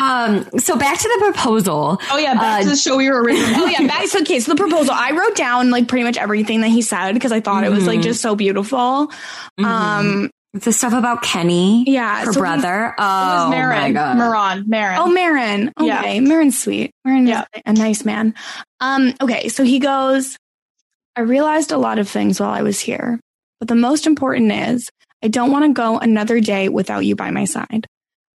um, 0.00 0.44
so 0.58 0.76
back 0.76 0.98
to 0.98 1.08
the 1.18 1.24
proposal. 1.32 1.98
Oh 2.10 2.18
yeah, 2.18 2.34
back 2.34 2.60
Uh, 2.60 2.62
to 2.64 2.68
the 2.70 2.76
show 2.76 2.96
we 2.96 3.08
were 3.10 3.22
originally. 3.22 3.54
Oh 3.56 3.66
yeah, 3.66 3.86
back 3.86 4.06
so 4.08 4.20
okay. 4.20 4.40
So 4.40 4.52
the 4.52 4.56
proposal, 4.56 4.92
I 4.94 5.12
wrote 5.12 5.36
down 5.36 5.70
like 5.70 5.88
pretty 5.88 6.04
much 6.04 6.16
everything 6.16 6.60
that 6.62 6.68
he 6.68 6.82
said 6.82 7.12
because 7.14 7.32
I 7.32 7.40
thought 7.40 7.64
it 7.64 7.70
was 7.70 7.86
like 7.86 8.00
Mhm. 8.00 8.04
just 8.04 8.20
so 8.22 8.34
beautiful. 8.36 9.10
Um, 9.58 10.30
The 10.54 10.72
stuff 10.72 10.94
about 10.94 11.22
Kenny, 11.22 11.84
yeah, 11.86 12.20
her 12.24 12.32
so 12.32 12.32
he- 12.32 12.38
brother. 12.40 12.86
It 12.86 12.94
Oh 12.98 13.44
was 13.44 13.50
my 13.50 13.56
Marin. 13.56 13.92
god! 13.92 14.16
Maron. 14.16 14.64
Marin. 14.66 14.98
Oh, 14.98 15.06
Marin. 15.06 15.72
Yeah. 15.78 15.98
Okay, 16.00 16.20
Marin's 16.20 16.58
sweet. 16.60 16.90
Marin 17.04 17.26
Yeah. 17.26 17.44
is 17.54 17.62
a 17.66 17.72
nice 17.74 18.04
man. 18.04 18.34
Um, 18.80 19.12
okay, 19.20 19.48
so 19.50 19.62
he 19.62 19.78
goes, 19.78 20.36
I 21.16 21.20
realized 21.20 21.70
a 21.70 21.76
lot 21.78 21.98
of 21.98 22.08
things 22.08 22.40
while 22.40 22.50
I 22.50 22.62
was 22.62 22.80
here, 22.80 23.20
but 23.60 23.68
the 23.68 23.74
most 23.74 24.06
important 24.06 24.50
is 24.50 24.88
I 25.22 25.28
don't 25.28 25.50
want 25.52 25.64
to 25.66 25.72
go 25.72 25.98
another 25.98 26.40
day 26.40 26.68
without 26.70 27.04
you 27.04 27.14
by 27.14 27.30
my 27.30 27.44
side. 27.44 27.86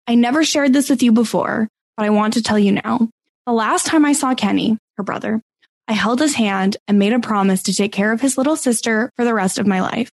I 0.06 0.14
never 0.14 0.44
shared 0.44 0.72
this 0.72 0.90
with 0.90 1.02
you 1.02 1.12
before, 1.12 1.68
but 1.96 2.06
I 2.06 2.10
want 2.10 2.34
to 2.34 2.42
tell 2.42 2.58
you 2.58 2.72
now. 2.72 3.08
The 3.46 3.52
last 3.52 3.86
time 3.86 4.04
I 4.04 4.12
saw 4.12 4.34
Kenny, 4.34 4.78
her 4.96 5.02
brother, 5.02 5.40
I 5.88 5.92
held 5.92 6.20
his 6.20 6.34
hand 6.34 6.76
and 6.88 6.98
made 6.98 7.12
a 7.12 7.20
promise 7.20 7.62
to 7.64 7.74
take 7.74 7.92
care 7.92 8.12
of 8.12 8.20
his 8.20 8.38
little 8.38 8.56
sister 8.56 9.10
for 9.16 9.24
the 9.24 9.34
rest 9.34 9.58
of 9.58 9.66
my 9.66 9.80
life. 9.80 10.10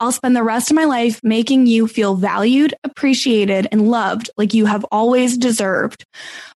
I'll 0.00 0.12
spend 0.12 0.34
the 0.34 0.42
rest 0.42 0.70
of 0.70 0.74
my 0.74 0.84
life 0.84 1.20
making 1.22 1.66
you 1.66 1.86
feel 1.86 2.16
valued, 2.16 2.74
appreciated, 2.82 3.68
and 3.70 3.88
loved 3.88 4.30
like 4.36 4.54
you 4.54 4.66
have 4.66 4.84
always 4.90 5.36
deserved. 5.36 6.04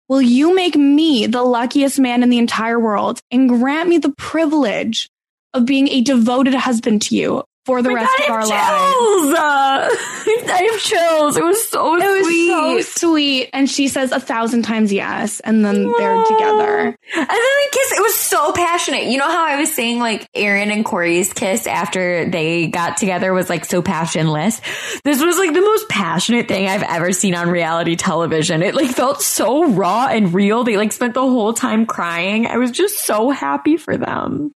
Will 0.09 0.21
you 0.21 0.55
make 0.55 0.75
me 0.75 1.27
the 1.27 1.43
luckiest 1.43 1.99
man 1.99 2.23
in 2.23 2.29
the 2.29 2.39
entire 2.39 2.79
world 2.79 3.19
and 3.29 3.49
grant 3.49 3.89
me 3.89 3.99
the 3.99 4.13
privilege 4.17 5.09
of 5.53 5.65
being 5.65 5.87
a 5.89 6.01
devoted 6.01 6.55
husband 6.55 7.03
to 7.03 7.15
you 7.15 7.43
for 7.65 7.83
the 7.83 7.89
Oh 7.89 7.95
rest 7.95 8.13
God, 8.17 8.25
of 8.25 8.31
our 8.31 8.47
lives? 8.47 9.99
chills. 10.45 10.59
I 10.59 10.63
have 10.63 10.79
chills. 10.81 11.37
It 11.37 11.43
was 11.43 11.69
so 11.69 11.95
It 11.95 12.07
was 12.07 12.25
sweet. 12.25 12.47
so 12.49 12.81
sweet. 13.09 13.49
And 13.53 13.69
she 13.69 13.87
says 13.87 14.11
a 14.11 14.19
thousand 14.19 14.63
times 14.63 14.91
yes. 14.93 15.39
And 15.41 15.63
then 15.65 15.83
they're 15.97 16.23
together. 16.25 16.79
And 16.87 16.95
then 17.15 17.27
they 17.27 17.69
kiss, 17.71 17.91
it 17.97 18.01
was 18.01 18.15
so 18.15 18.51
passionate. 18.53 19.03
You 19.05 19.17
know 19.17 19.27
how 19.29 19.45
I 19.45 19.59
was 19.59 19.73
saying 19.73 19.99
like 19.99 20.27
Aaron 20.33 20.71
and 20.71 20.83
Corey's 20.85 21.33
kiss 21.33 21.67
after 21.67 22.29
they 22.29 22.67
got 22.67 22.97
together 22.97 23.33
was 23.33 23.49
like 23.49 23.65
so 23.65 23.81
passionless? 23.81 24.59
This 25.03 25.21
was 25.23 25.37
like 25.37 25.53
the 25.53 25.61
most 25.61 25.89
passionate 25.89 26.47
thing 26.47 26.67
I've 26.67 26.83
ever 26.83 27.11
seen 27.11 27.35
on 27.35 27.49
reality 27.49 27.95
television. 27.95 28.61
It 28.61 28.75
like 28.75 28.89
felt 28.91 29.21
so 29.21 29.69
raw 29.69 30.07
and 30.09 30.33
real. 30.33 30.63
They 30.63 30.77
like 30.77 30.91
spent 30.91 31.13
the 31.13 31.21
whole 31.21 31.53
time 31.53 31.85
crying. 31.85 32.47
I 32.47 32.57
was 32.57 32.71
just 32.71 32.99
so 33.05 33.29
happy 33.29 33.77
for 33.77 33.97
them. 33.97 34.51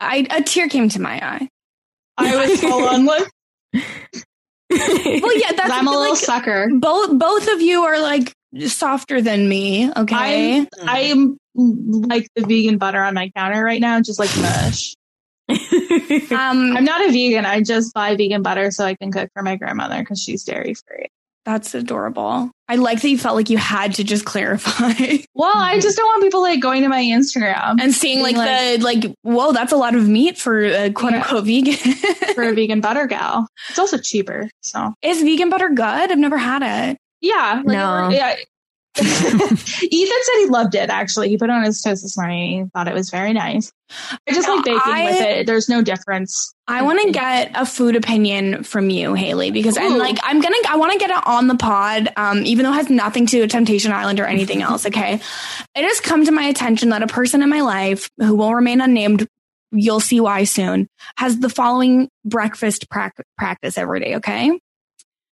I, 0.00 0.26
a 0.30 0.42
tear 0.42 0.68
came 0.68 0.88
to 0.90 1.00
my 1.00 1.14
eye. 1.24 1.48
I 2.16 2.36
was 2.36 2.60
full 2.60 2.84
on 2.88 3.06
with. 3.06 3.30
Well, 5.22 5.38
yeah, 5.38 5.52
that's 5.52 5.70
I'm 5.70 5.86
a 5.86 5.90
like, 5.90 5.98
little 6.00 6.16
sucker. 6.16 6.68
both, 6.78 7.18
both 7.18 7.48
of 7.48 7.60
you 7.60 7.82
are 7.82 8.00
like 8.00 8.32
softer 8.66 9.20
than 9.20 9.48
me. 9.48 9.90
Okay. 9.90 10.58
I'm 10.60 10.68
I'm 10.82 11.38
like 11.54 12.28
the 12.34 12.42
vegan 12.46 12.78
butter 12.78 13.02
on 13.02 13.14
my 13.14 13.30
counter 13.36 13.62
right 13.62 13.80
now, 13.80 14.00
just 14.00 14.18
like 14.18 14.34
mush. 14.36 14.94
um, 15.48 16.76
I'm 16.76 16.84
not 16.84 17.06
a 17.08 17.12
vegan. 17.12 17.44
I 17.44 17.60
just 17.60 17.92
buy 17.94 18.16
vegan 18.16 18.42
butter 18.42 18.70
so 18.70 18.84
I 18.84 18.94
can 18.94 19.12
cook 19.12 19.30
for 19.34 19.42
my 19.42 19.56
grandmother 19.56 19.98
because 19.98 20.20
she's 20.20 20.44
dairy 20.44 20.74
free. 20.74 21.08
That's 21.44 21.74
adorable. 21.74 22.50
I 22.68 22.76
like 22.76 23.02
that 23.02 23.10
you 23.10 23.18
felt 23.18 23.36
like 23.36 23.50
you 23.50 23.58
had 23.58 23.94
to 23.96 24.04
just 24.04 24.24
clarify 24.24 24.92
Well, 25.34 25.52
I 25.54 25.78
just 25.80 25.96
don't 25.98 26.06
want 26.06 26.22
people 26.22 26.40
like 26.40 26.60
going 26.60 26.82
to 26.82 26.88
my 26.88 27.02
Instagram 27.02 27.78
and 27.80 27.92
seeing 27.92 28.22
like, 28.22 28.34
Being 28.36 28.78
the, 28.80 28.84
like, 28.84 29.14
whoa, 29.22 29.52
that's 29.52 29.72
a 29.72 29.76
lot 29.76 29.94
of 29.94 30.08
meat 30.08 30.38
for 30.38 30.64
a 30.64 30.90
quote 30.90 31.12
Yeah. 31.12 31.18
unquote 31.18 31.44
vegan. 31.44 31.74
for 32.34 32.42
a 32.44 32.54
vegan 32.54 32.80
butter 32.80 33.06
gal. 33.06 33.46
It's 33.68 33.78
also 33.78 33.98
cheaper. 33.98 34.48
So 34.62 34.94
Is 35.02 35.22
vegan 35.22 35.50
butter 35.50 35.68
good? 35.68 35.82
I've 36.10 36.18
never 36.18 36.38
had 36.38 36.62
it. 36.92 36.98
yeah, 37.20 37.56
like, 37.64 37.66
No. 37.66 38.08
yeah. 38.08 38.36
Ethan 39.00 39.58
said 40.22 40.38
he 40.38 40.46
loved 40.46 40.74
it. 40.74 40.88
Actually, 40.88 41.28
he 41.28 41.36
put 41.36 41.50
it 41.50 41.52
on 41.52 41.64
his 41.64 41.80
toast 41.82 42.02
this 42.02 42.16
morning. 42.16 42.64
He 42.64 42.70
thought 42.70 42.86
it 42.86 42.94
was 42.94 43.10
very 43.10 43.32
nice. 43.32 43.72
I 44.28 44.32
just 44.32 44.46
No, 44.46 44.54
like 44.56 44.64
baking 44.64 44.80
I- 44.84 45.04
with 45.06 45.20
it. 45.20 45.46
There's 45.46 45.68
no 45.68 45.82
difference. 45.82 46.54
I 46.66 46.82
want 46.82 47.02
to 47.02 47.10
get 47.10 47.50
a 47.54 47.66
food 47.66 47.96
opinion 47.96 48.62
from 48.62 48.88
you, 48.90 49.14
Haley, 49.14 49.50
because 49.50 49.76
Ooh. 49.76 49.98
like 49.98 50.16
I'm 50.22 50.40
gonna 50.40 50.56
I 50.68 50.76
want 50.76 50.92
to 50.92 50.98
get 50.98 51.10
it 51.10 51.26
on 51.26 51.46
the 51.48 51.56
pod, 51.56 52.08
um, 52.16 52.44
even 52.46 52.64
though 52.64 52.70
it 52.72 52.76
has 52.76 52.88
nothing 52.88 53.26
to 53.26 53.30
do 53.32 53.40
with 53.42 53.50
Temptation 53.50 53.92
Island 53.92 54.20
or 54.20 54.24
anything 54.26 54.62
else. 54.62 54.86
Okay, 54.94 55.14
it 55.14 55.82
has 55.82 56.00
come 56.00 56.24
to 56.24 56.30
my 56.32 56.44
attention 56.44 56.90
that 56.90 57.02
a 57.02 57.06
person 57.08 57.42
in 57.42 57.48
my 57.48 57.60
life 57.62 58.08
who 58.18 58.34
will 58.36 58.54
remain 58.54 58.80
unnamed, 58.80 59.26
you'll 59.72 60.00
see 60.00 60.20
why 60.20 60.44
soon, 60.44 60.86
has 61.18 61.38
the 61.40 61.48
following 61.50 62.08
breakfast 62.24 62.88
prac- 62.90 63.20
practice 63.36 63.76
every 63.76 64.00
day. 64.00 64.16
Okay, 64.16 64.58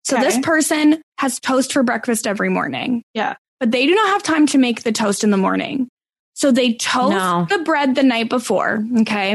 so 0.05 0.17
this 0.19 0.39
person 0.39 1.03
has 1.19 1.41
toast 1.41 1.73
for 1.73 1.83
breakfast 1.83 2.27
every 2.27 2.51
morning. 2.51 3.03
Yeah. 3.15 3.35
But 3.61 3.71
they 3.71 3.87
do 3.87 3.95
not 3.95 4.09
have 4.09 4.23
time 4.23 4.47
to 4.49 4.59
make 4.59 4.83
the 4.83 4.93
toast 4.93 5.25
in 5.25 5.31
the 5.31 5.37
morning. 5.37 5.89
So 6.35 6.51
they 6.53 6.75
toast 6.75 7.11
No. 7.13 7.47
the 7.49 7.65
bread 7.65 7.95
the 7.95 8.03
night 8.03 8.29
before, 8.29 8.85
okay? 9.01 9.33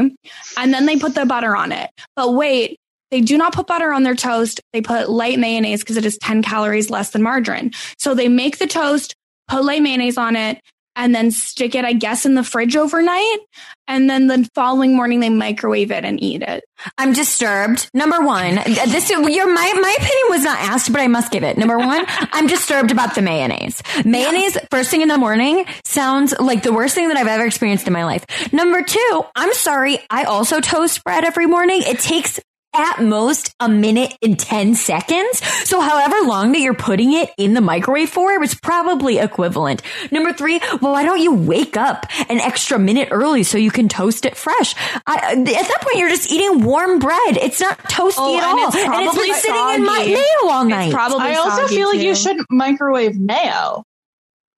And 0.56 0.72
then 0.72 0.86
they 0.86 0.96
put 0.96 1.14
the 1.16 1.26
butter 1.26 1.56
on 1.56 1.72
it. 1.72 1.90
But 2.14 2.34
wait, 2.34 2.76
they 3.10 3.20
do 3.20 3.36
not 3.36 3.52
put 3.52 3.66
butter 3.66 3.92
on 3.92 4.04
their 4.04 4.14
toast. 4.14 4.60
They 4.72 4.80
put 4.80 5.10
light 5.10 5.38
mayonnaise 5.38 5.80
because 5.80 5.96
it 5.96 6.06
is 6.06 6.16
10 6.18 6.42
calories 6.42 6.90
less 6.90 7.10
than 7.10 7.22
margarine. 7.22 7.72
So 7.98 8.14
they 8.14 8.28
make 8.28 8.58
the 8.58 8.68
toast, 8.68 9.14
put 9.48 9.64
light 9.64 9.82
mayonnaise 9.82 10.16
on 10.16 10.36
it, 10.36 10.60
and 10.96 11.14
then 11.14 11.30
stick 11.30 11.74
it, 11.74 11.84
I 11.84 11.92
guess, 11.92 12.26
in 12.26 12.34
the 12.34 12.44
fridge 12.44 12.76
overnight. 12.76 13.38
And 13.88 14.08
then 14.08 14.26
the 14.26 14.48
following 14.54 14.94
morning 14.94 15.20
they 15.20 15.28
microwave 15.28 15.90
it 15.90 16.04
and 16.04 16.22
eat 16.22 16.42
it. 16.42 16.64
I'm 16.98 17.12
disturbed. 17.12 17.90
Number 17.92 18.20
one, 18.20 18.54
this 18.54 19.10
your 19.10 19.52
my 19.52 19.72
my 19.80 19.96
opinion 19.98 20.26
was 20.30 20.44
not 20.44 20.58
asked, 20.60 20.92
but 20.92 21.00
I 21.00 21.08
must 21.08 21.32
give 21.32 21.42
it. 21.42 21.58
Number 21.58 21.78
one, 21.78 22.04
I'm 22.08 22.46
disturbed 22.46 22.90
about 22.90 23.14
the 23.14 23.22
mayonnaise. 23.22 23.82
Mayonnaise 24.04 24.56
first 24.70 24.90
thing 24.90 25.02
in 25.02 25.08
the 25.08 25.18
morning 25.18 25.64
sounds 25.84 26.34
like 26.38 26.62
the 26.62 26.72
worst 26.72 26.94
thing 26.94 27.08
that 27.08 27.16
I've 27.16 27.26
ever 27.26 27.44
experienced 27.44 27.86
in 27.86 27.92
my 27.92 28.04
life. 28.04 28.24
Number 28.52 28.82
two, 28.82 29.24
I'm 29.34 29.52
sorry, 29.52 29.98
I 30.10 30.24
also 30.24 30.60
toast 30.60 31.02
bread 31.04 31.24
every 31.24 31.46
morning. 31.46 31.82
It 31.82 31.98
takes 31.98 32.40
at 32.74 33.02
most 33.02 33.54
a 33.60 33.68
minute 33.68 34.16
and 34.22 34.38
10 34.38 34.74
seconds. 34.74 35.44
So 35.68 35.80
however 35.80 36.16
long 36.22 36.52
that 36.52 36.60
you're 36.60 36.74
putting 36.74 37.12
it 37.12 37.30
in 37.38 37.54
the 37.54 37.60
microwave 37.60 38.08
for, 38.10 38.32
it's 38.42 38.54
probably 38.54 39.18
equivalent. 39.18 39.82
Number 40.10 40.32
three, 40.32 40.60
well, 40.80 40.92
why 40.92 41.04
don't 41.04 41.20
you 41.20 41.34
wake 41.34 41.76
up 41.76 42.06
an 42.28 42.40
extra 42.40 42.78
minute 42.78 43.08
early 43.10 43.42
so 43.42 43.58
you 43.58 43.70
can 43.70 43.88
toast 43.88 44.24
it 44.24 44.36
fresh? 44.36 44.74
I, 45.06 45.32
at 45.32 45.44
that 45.44 45.78
point, 45.82 45.96
you're 45.96 46.08
just 46.08 46.30
eating 46.30 46.62
warm 46.62 46.98
bread. 46.98 47.36
It's 47.36 47.60
not 47.60 47.78
toasty 47.84 48.14
Oh, 48.18 48.38
at 48.38 48.44
and 48.44 48.60
all. 48.60 48.68
it's 48.68 48.76
and 48.76 48.84
it's 48.84 48.88
probably 48.88 49.26
been 49.28 49.34
sitting 49.34 49.74
in 49.74 49.84
my 49.84 49.98
soggy. 49.98 50.12
mayo 50.14 50.50
all 50.52 50.64
night. 50.64 50.84
It's 50.86 50.94
probably 50.94 51.26
I 51.30 51.34
also 51.34 51.62
soggy, 51.62 51.76
feel 51.76 51.88
like 51.88 52.00
you 52.00 52.14
shouldn't 52.14 52.46
microwave 52.50 53.18
mayo. 53.18 53.82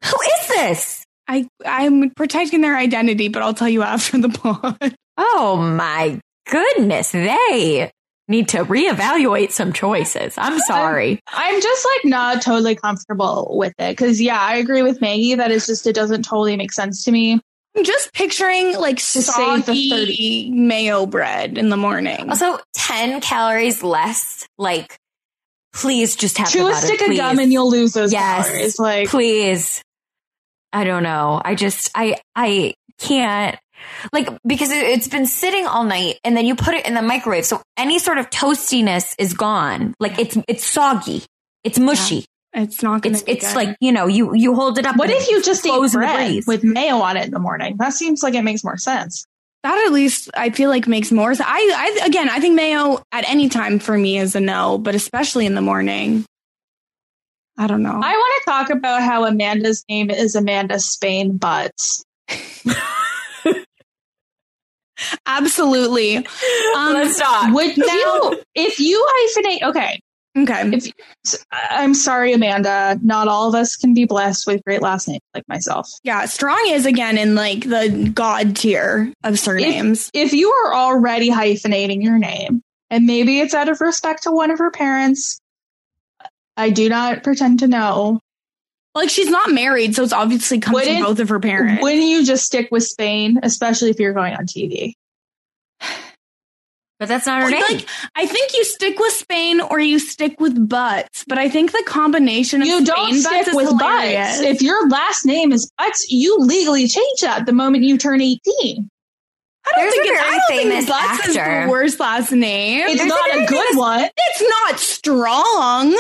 Who 0.05 0.17
is 0.41 0.49
this? 0.49 1.05
I, 1.27 1.49
I'm 1.65 2.11
protecting 2.11 2.61
their 2.61 2.77
identity, 2.77 3.29
but 3.29 3.43
I'll 3.43 3.55
tell 3.55 3.69
you 3.69 3.83
after 3.83 4.19
the 4.19 4.29
pod. 4.79 4.95
Oh 5.17 5.57
my 5.57 6.21
goodness. 6.51 7.13
They 7.13 7.91
need 8.29 8.49
to 8.49 8.65
reevaluate 8.65 9.51
some 9.53 9.73
choices. 9.73 10.35
I'm 10.39 10.59
sorry. 10.61 11.21
I'm 11.29 11.61
just 11.61 11.87
like 11.87 12.11
not 12.11 12.43
totally 12.43 12.75
comfortable 12.75 13.55
with 13.59 13.75
it 13.79 13.93
because 13.93 14.21
yeah, 14.21 14.41
I 14.41 14.57
agree 14.57 14.83
with 14.83 15.01
Maggie 15.01 15.35
that 15.35 15.51
it's 15.51 15.67
just 15.67 15.87
it 15.87 15.95
doesn't 15.95 16.25
totally 16.25 16.57
make 16.57 16.73
sense 16.73 17.05
to 17.05 17.13
me. 17.13 17.41
I'm 17.77 17.85
just 17.85 18.13
picturing 18.15 18.77
like 18.79 19.01
save 19.01 19.67
the 19.67 19.75
soggy 19.75 20.51
mayo 20.51 21.07
bread 21.07 21.59
in 21.59 21.69
the 21.71 21.77
morning. 21.77 22.31
Also, 22.31 22.59
10 22.75 23.21
calories 23.21 23.83
less. 23.83 24.47
Like, 24.59 24.97
please 25.73 26.15
just 26.15 26.39
have 26.39 26.51
Chew 26.51 26.67
a 26.69 26.71
butter, 26.71 26.87
stick 26.87 27.01
of 27.03 27.17
gum 27.17 27.41
and 27.41 27.53
you'll 27.53 27.71
lose 27.71 27.93
those 27.93 28.13
Yes. 28.13 28.47
calories. 28.47 28.79
Like 28.79 29.09
please. 29.09 29.83
I 30.73 30.85
don't 30.85 31.03
know. 31.03 31.41
I 31.45 31.55
just, 31.57 31.91
I, 31.95 32.17
I 32.35 32.75
can't. 32.99 33.59
Like, 34.13 34.29
because 34.47 34.71
it, 34.71 34.83
it's 34.83 35.09
been 35.09 35.27
sitting 35.27 35.67
all 35.67 35.85
night 35.85 36.19
and 36.25 36.37
then 36.37 36.47
you 36.47 36.55
put 36.55 36.75
it 36.75 36.87
in 36.87 36.95
the 36.95 37.03
microwave. 37.03 37.45
So 37.45 37.63
any 37.77 37.99
sort 37.99 38.19
of 38.19 38.31
toastiness 38.31 39.15
is 39.19 39.35
gone. 39.35 39.95
Like, 39.99 40.19
it's, 40.19 40.37
it's 40.49 40.65
soggy. 40.65 41.23
It's 41.63 41.79
mushy. 41.79 42.27
it's 42.53 42.83
not 42.83 43.03
gonna. 43.03 43.15
It's, 43.15 43.23
be 43.23 43.33
it's 43.33 43.49
good. 43.49 43.57
like, 43.57 43.77
you 43.81 43.93
know, 43.93 44.07
you, 44.07 44.35
you 44.35 44.55
hold 44.55 44.79
it 44.79 44.87
up. 44.87 44.97
what 44.97 45.11
if 45.11 45.29
you 45.31 45.43
just 45.43 45.65
ate 45.65 45.71
flows 45.71 45.93
bread 45.95 46.43
with 46.47 46.63
mayo 46.63 46.97
on 46.99 47.17
it 47.17 47.27
in 47.27 47.31
the 47.31 47.39
morning? 47.39 47.77
That 47.79 47.95
seems 47.95 48.23
like 48.23 48.35
it 48.35 48.43
makes 48.43 48.63
more 48.63 48.77
sense. 48.77 49.27
that. 49.63 49.87
At 49.87 49.93
least 49.93 50.31
I 50.35 50.51
feel 50.51 50.69
like 50.69 50.87
makes 50.87 51.11
more. 51.11 51.35
sense. 51.35 51.49
I, 51.51 52.01
I 52.03 52.07
again, 52.07 52.29
I 52.29 52.41
think 52.41 52.55
mayo 52.55 53.03
at 53.13 53.29
any 53.29 53.49
time 53.49 53.79
for 53.79 53.97
me 53.97 54.19
is 54.19 54.37
a 54.37 54.41
no, 54.41 54.77
but 54.79 54.95
especially 54.95 55.47
in 55.47 55.55
the 55.55 55.63
morning. 55.63 56.27
I 57.57 57.67
don't 57.67 57.83
know. 57.83 58.01
I 58.03 58.13
want 58.13 58.43
to 58.43 58.51
talk 58.51 58.71
about 58.71 59.03
how 59.03 59.25
Amanda's 59.27 59.85
name 59.89 60.11
is 60.11 60.35
Amanda 60.35 60.81
Spain 60.81 61.37
Butts. 61.37 62.05
Absolutely. 65.27 66.17
Um, 66.19 66.25
Let's 66.95 67.19
talk. 67.19 67.53
Would 67.55 67.77
you, 67.77 68.43
if 68.55 68.81
you 68.81 69.07
hyphenate, 69.37 69.63
okay, 69.71 70.01
Okay. 70.37 70.63
if 70.73 71.45
I'm 71.53 71.95
sorry, 71.95 72.33
Amanda, 72.33 72.99
not 73.03 73.29
all 73.29 73.49
of 73.49 73.55
us 73.55 73.77
can 73.77 73.95
be 73.95 74.05
blessed 74.05 74.47
with 74.49 74.65
great 74.65 74.83
last 74.83 75.07
names 75.07 75.21
like 75.33 75.47
myself. 75.49 75.89
Yeah, 76.03 76.25
strong 76.27 76.61
is 76.71 76.87
again 76.87 77.17
in 77.19 77.35
like 77.37 77.61
the 77.61 78.11
god 78.13 78.57
tier 78.57 79.13
of 79.23 79.39
surnames. 79.39 80.11
If 80.13 80.33
you 80.33 80.51
are 80.51 80.75
already 80.75 81.31
hyphenating 81.31 82.03
your 82.03 82.19
name, 82.19 82.63
and 82.91 83.07
maybe 83.07 83.39
it's 83.41 83.55
out 83.55 83.69
of 83.69 83.81
respect 83.81 84.25
to 84.25 84.33
one 84.33 84.51
of 84.51 84.59
her 84.59 84.71
parents, 84.73 85.39
I 86.57 86.71
do 86.71 86.89
not 86.89 87.23
pretend 87.23 87.61
to 87.61 87.69
know. 87.69 88.19
Like 88.95 89.11
she's 89.11 89.29
not 89.31 89.51
married, 89.53 89.95
so 89.95 90.03
it's 90.05 90.13
obviously 90.13 90.61
comes 90.61 90.79
from 90.79 90.87
Wouldn't- 90.89 91.05
both 91.07 91.19
of 91.21 91.29
her 91.31 91.41
parents. 91.41 91.83
Wouldn't 91.83 92.03
you 92.07 92.25
just 92.25 92.45
stick 92.47 92.69
with 92.71 92.85
Spain, 92.85 93.41
especially 93.43 93.91
if 93.91 93.99
you're 93.99 94.13
going 94.13 94.35
on 94.35 94.47
TV? 94.47 94.95
but 97.01 97.09
that's 97.09 97.27
not 97.27 97.43
her 97.43 97.51
name. 97.51 97.61
like 97.63 97.87
I 98.15 98.25
think 98.27 98.53
you 98.57 98.65
stick 98.65 98.99
with 98.99 99.13
Spain 99.13 99.61
or 99.61 99.81
you 99.81 99.99
stick 99.99 100.41
with 100.41 100.69
butts, 100.69 101.25
but 101.27 101.39
I 101.39 101.49
think 101.49 101.73
the 101.73 101.83
combination 101.87 102.63
of 102.63 102.69
You 102.69 102.85
Spain 102.85 102.95
don't 102.97 103.11
butts 103.11 103.25
stick 103.27 103.49
is 103.49 103.55
with 103.55 103.69
hilarious. 103.69 104.39
Butts. 104.39 104.41
If 104.41 104.63
your 104.63 104.89
last 104.89 105.27
name 105.27 105.53
is 105.53 105.71
Butts, 105.77 106.11
you 106.11 106.37
legally 106.39 106.87
change 106.87 107.21
that 107.23 107.47
the 107.47 107.53
moment 107.53 107.85
you 107.85 107.99
turn 107.99 108.21
18. 108.21 108.41
I 109.67 109.71
don't 109.71 109.81
There's 109.83 109.95
think 109.95 110.07
a 110.07 110.11
it's, 110.11 110.21
very 110.21 110.29
I 110.29 110.39
don't 110.39 110.59
famous 110.59 110.85
think 110.85 110.89
Butts 110.89 111.27
is 111.29 111.37
actor. 111.37 111.65
the 111.67 111.71
worst 111.71 112.01
last 112.01 112.33
name. 112.33 112.83
It's 112.87 112.97
There's 112.99 113.09
not 113.09 113.35
a 113.35 113.43
a 113.45 113.47
good 113.47 113.77
one. 113.79 114.09
It's 114.17 114.43
not 114.69 114.79
strong, 114.79 115.97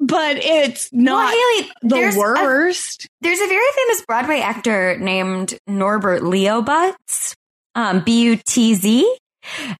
but 0.00 0.36
it's 0.36 0.92
not 0.92 1.32
well, 1.32 1.54
Haley, 1.56 1.70
the 1.82 1.88
there's 1.96 2.16
a- 2.16 2.18
worst. 2.18 3.06
There's 3.20 3.40
a 3.40 3.46
very 3.46 3.72
famous 3.74 4.04
Broadway 4.06 4.40
actor 4.40 4.96
named 4.98 5.58
Norbert 5.66 6.22
Leo 6.22 6.62
Butz, 6.62 7.34
um, 7.74 8.02
B 8.04 8.22
U 8.22 8.36
T 8.36 8.74
Z. 8.74 9.18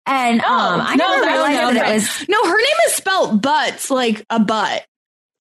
And 0.07 0.41
Oh, 0.47 0.53
um, 0.53 0.81
I 0.81 0.95
no, 0.95 1.09
never 1.09 1.27
realized 1.27 1.61
no, 1.61 1.75
that 1.75 1.87
no. 1.87 1.91
it 1.91 1.95
was 1.95 2.29
No, 2.29 2.45
her 2.49 2.57
name 2.57 2.77
is 2.87 2.93
spelt 2.95 3.43
butts, 3.43 3.91
like 3.91 4.25
a 4.31 4.39
butt. 4.39 4.87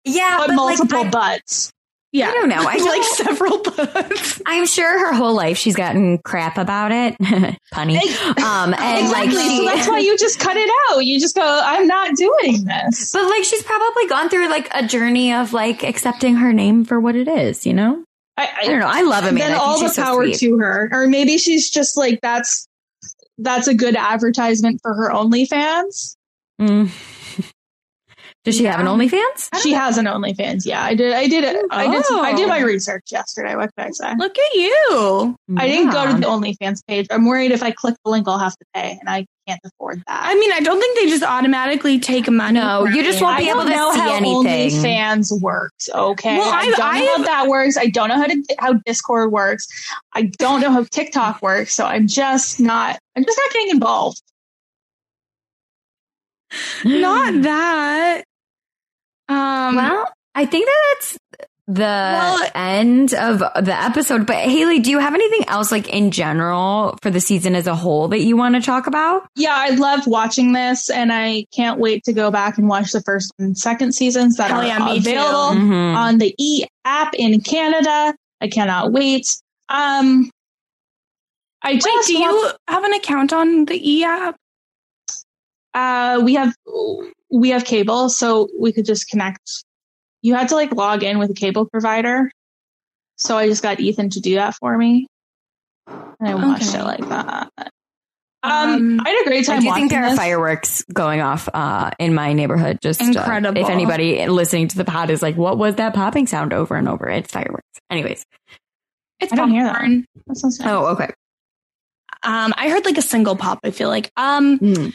yeah, 0.03 0.37
But 0.39 0.47
but 0.47 0.55
like, 0.55 0.55
multiple 0.77 1.01
I- 1.05 1.09
butts. 1.09 1.71
Yeah, 2.15 2.29
I 2.29 2.33
don't 2.33 2.47
know. 2.47 2.63
I 2.65 2.77
like 2.77 3.03
several 3.27 3.57
butts. 3.57 4.41
I'm 4.45 4.65
sure 4.65 5.07
her 5.07 5.13
whole 5.13 5.33
life 5.33 5.57
she's 5.57 5.75
gotten 5.75 6.17
crap 6.19 6.57
about 6.57 6.93
it, 6.93 7.17
punny. 7.73 7.97
Um, 8.41 8.73
and 8.73 9.09
like, 9.09 9.25
exactly. 9.25 9.41
she, 9.41 9.57
so 9.57 9.65
that's 9.65 9.87
why 9.89 9.99
you 9.99 10.17
just 10.17 10.39
cut 10.39 10.55
it 10.55 10.69
out. 10.89 10.99
You 10.99 11.19
just 11.19 11.35
go, 11.35 11.43
I'm 11.43 11.87
not 11.87 12.15
doing 12.15 12.63
this. 12.63 13.11
but 13.11 13.25
like 13.25 13.43
she's 13.43 13.63
probably 13.63 14.07
gone 14.07 14.29
through 14.29 14.49
like 14.49 14.69
a 14.73 14.87
journey 14.87 15.33
of 15.33 15.51
like 15.51 15.83
accepting 15.83 16.35
her 16.35 16.53
name 16.53 16.85
for 16.85 17.01
what 17.01 17.17
it 17.17 17.27
is. 17.27 17.65
You 17.65 17.73
know, 17.73 18.05
I, 18.37 18.49
I 18.61 18.65
don't 18.65 18.79
know. 18.79 18.87
I 18.89 19.01
love 19.01 19.25
Amanda. 19.25 19.51
Then 19.51 19.59
all 19.59 19.81
the 19.81 19.89
so 19.89 20.01
power 20.01 20.25
to 20.29 20.57
her. 20.57 20.89
Or 20.93 21.07
maybe 21.07 21.37
she's 21.37 21.69
just 21.69 21.97
like, 21.97 22.21
that's 22.21 22.65
that's 23.39 23.67
a 23.67 23.73
good 23.73 23.97
advertisement 23.97 24.79
for 24.81 24.93
her 24.93 25.09
OnlyFans. 25.09 26.15
Mm. 26.61 26.89
Does 28.45 28.55
she 28.57 28.65
have 28.65 28.79
an 28.79 28.85
OnlyFans? 28.85 29.49
She 29.63 29.73
has 29.73 29.97
an 29.97 30.05
OnlyFans. 30.05 30.65
Yeah, 30.67 30.83
I 30.83 30.93
did. 30.93 31.13
I 31.13 31.27
did 31.27 31.43
it. 31.43 31.65
I 31.71 31.87
did. 31.91 32.05
Some, 32.05 32.19
I 32.19 32.33
did 32.33 32.47
my 32.47 32.61
Oh. 32.61 32.65
research 32.65 33.05
yesterday. 33.11 33.55
What 33.55 33.71
can 33.75 33.87
I 33.87 33.89
say? 33.91 34.13
Look 34.19 34.37
at 34.37 34.53
you. 34.53 35.35
I 35.57 35.67
didn't 35.67 35.89
go 35.91 36.05
to 36.05 36.13
the 36.13 36.27
OnlyFans 36.27 36.85
page. 36.87 37.07
I'm 37.09 37.25
worried 37.25 37.51
if 37.51 37.63
I 37.63 37.71
click 37.71 37.95
the 38.05 38.11
link, 38.11 38.27
I'll 38.27 38.37
have 38.37 38.55
to 38.55 38.65
pay, 38.75 38.97
and 38.99 39.09
I 39.09 39.25
can't 39.47 39.59
afford 39.65 40.03
that. 40.07 40.21
I 40.27 40.35
mean, 40.35 40.51
I 40.51 40.59
don't 40.59 40.79
think 40.79 40.95
they 40.97 41.07
just 41.09 41.23
automatically 41.23 41.99
take 41.99 42.29
money. 42.29 42.59
No, 42.59 42.85
you 42.85 43.03
just 43.03 43.19
won't 43.21 43.37
I 43.37 43.39
be 43.41 43.49
able 43.49 43.63
to 43.63 43.69
know 43.69 43.91
see 43.93 43.99
how 43.99 44.15
anything. 44.15 44.69
OnlyFans 44.79 45.41
works. 45.41 45.89
Okay, 45.93 46.37
Well, 46.37 46.47
I 46.51 46.57
I've- 46.59 46.71
don't 46.71 46.77
know 46.99 47.17
how 47.17 47.23
that 47.23 47.47
works. 47.47 47.77
I 47.77 47.87
don't 47.87 48.09
know 48.09 48.15
how 48.17 48.25
to 48.27 48.43
how 48.59 48.73
Discord 48.85 49.31
works. 49.31 49.67
I 50.13 50.23
don't 50.37 50.61
know 50.61 50.71
how 50.71 50.83
TikTok 50.83 51.41
works. 51.41 51.73
So 51.73 51.83
I'm 51.85 52.05
just 52.07 52.59
not. 52.59 52.99
I'm 53.15 53.25
just 53.25 53.39
not 53.43 53.51
getting 53.53 53.69
involved. 53.71 54.21
Not 56.85 57.41
that. 57.41 58.23
Um, 59.29 59.75
Well, 59.75 60.09
I 60.35 60.45
think 60.45 60.65
that 60.65 60.95
that's 60.99 61.17
the 61.67 62.51
end 62.53 63.13
of 63.15 63.39
the 63.39 63.73
episode. 63.75 64.27
But 64.27 64.35
Haley, 64.35 64.79
do 64.79 64.91
you 64.91 64.99
have 64.99 65.15
anything 65.15 65.47
else 65.47 65.71
like 65.71 65.89
in 65.89 66.11
general 66.11 66.95
for 67.01 67.09
the 67.09 67.19
season 67.19 67.55
as 67.55 67.65
a 67.65 67.73
whole 67.75 68.07
that 68.09 68.19
you 68.21 68.37
want 68.37 68.53
to 68.55 68.61
talk 68.61 68.85
about? 68.85 69.27
Yeah, 69.35 69.55
I 69.55 69.69
loved 69.69 70.05
watching 70.05 70.53
this, 70.53 70.89
and 70.91 71.11
I 71.11 71.45
can't 71.55 71.79
wait 71.79 72.03
to 72.03 72.13
go 72.13 72.29
back 72.29 72.57
and 72.59 72.67
watch 72.67 72.91
the 72.91 73.01
first 73.01 73.31
and 73.39 73.57
second 73.57 73.93
seasons 73.95 74.37
that 74.37 74.51
Hell 74.51 74.61
are 74.61 74.65
yeah, 74.67 74.77
me 74.85 74.99
too. 75.01 75.09
available 75.09 75.59
Mhm. 75.59 75.95
on 75.95 76.17
the 76.19 76.35
E 76.37 76.65
app 76.85 77.13
in 77.15 77.41
Canada. 77.41 78.13
I 78.41 78.47
cannot 78.47 78.91
wait. 78.91 79.25
Um, 79.69 80.29
I 81.63 81.71
Wait, 81.73 81.81
just 81.81 82.07
do 82.09 82.15
you 82.15 82.51
have 82.67 82.83
an 82.83 82.93
account 82.93 83.33
on 83.33 83.65
the 83.65 83.91
E 83.91 84.03
app? 84.03 84.35
Uh, 85.73 86.21
we 86.23 86.35
have 86.35 86.53
we 87.37 87.49
have 87.49 87.65
cable, 87.65 88.09
so 88.09 88.49
we 88.59 88.71
could 88.71 88.85
just 88.85 89.09
connect. 89.09 89.63
You 90.21 90.33
had 90.35 90.49
to 90.49 90.55
like 90.55 90.71
log 90.71 91.03
in 91.03 91.19
with 91.19 91.29
a 91.29 91.33
cable 91.33 91.65
provider, 91.65 92.31
so 93.17 93.37
I 93.37 93.47
just 93.47 93.61
got 93.63 93.79
Ethan 93.79 94.09
to 94.11 94.19
do 94.21 94.35
that 94.35 94.55
for 94.55 94.77
me, 94.77 95.07
and 95.87 96.15
I 96.29 96.35
watched 96.35 96.69
Okay. 96.69 96.79
it 96.79 96.83
like 96.83 97.09
that. 97.09 97.49
Um, 98.43 98.51
Um, 98.51 99.01
I 99.03 99.09
had 99.09 99.21
a 99.21 99.25
great 99.25 99.45
time. 99.45 99.57
I 99.57 99.61
do 99.61 99.67
watching 99.67 99.89
think 99.89 99.91
there 99.91 100.05
are 100.05 100.15
fireworks 100.15 100.83
going 100.93 101.21
off 101.21 101.49
uh, 101.51 101.89
in 101.99 102.13
my 102.13 102.33
neighborhood. 102.33 102.77
Just 102.81 103.01
uh, 103.01 103.05
Incredible. 103.05 103.59
if 103.59 103.69
anybody 103.69 104.27
listening 104.27 104.67
to 104.67 104.77
the 104.77 104.85
pod 104.85 105.09
is 105.09 105.21
like, 105.23 105.35
"What 105.35 105.57
was 105.57 105.75
that 105.75 105.93
popping 105.95 106.27
sound 106.27 106.53
over 106.53 106.75
and 106.75 106.87
over?" 106.87 107.07
It's 107.09 107.31
fireworks. 107.31 107.65
Anyways. 107.89 108.23
It's 109.19 109.31
I 109.33 109.35
don't 109.35 109.49
hear 109.49 109.63
that. 109.63 109.81
That 110.27 110.37
sounds 110.37 110.59
nice. 110.59 110.69
Oh, 110.69 110.87
okay. 110.87 111.09
Um, 112.23 112.53
I 112.57 112.69
heard 112.69 112.85
like 112.85 112.97
a 112.97 113.01
single 113.01 113.35
pop. 113.35 113.59
I 113.63 113.71
feel 113.71 113.89
like. 113.89 114.11
Um, 114.17 114.59
Mm. 114.59 114.93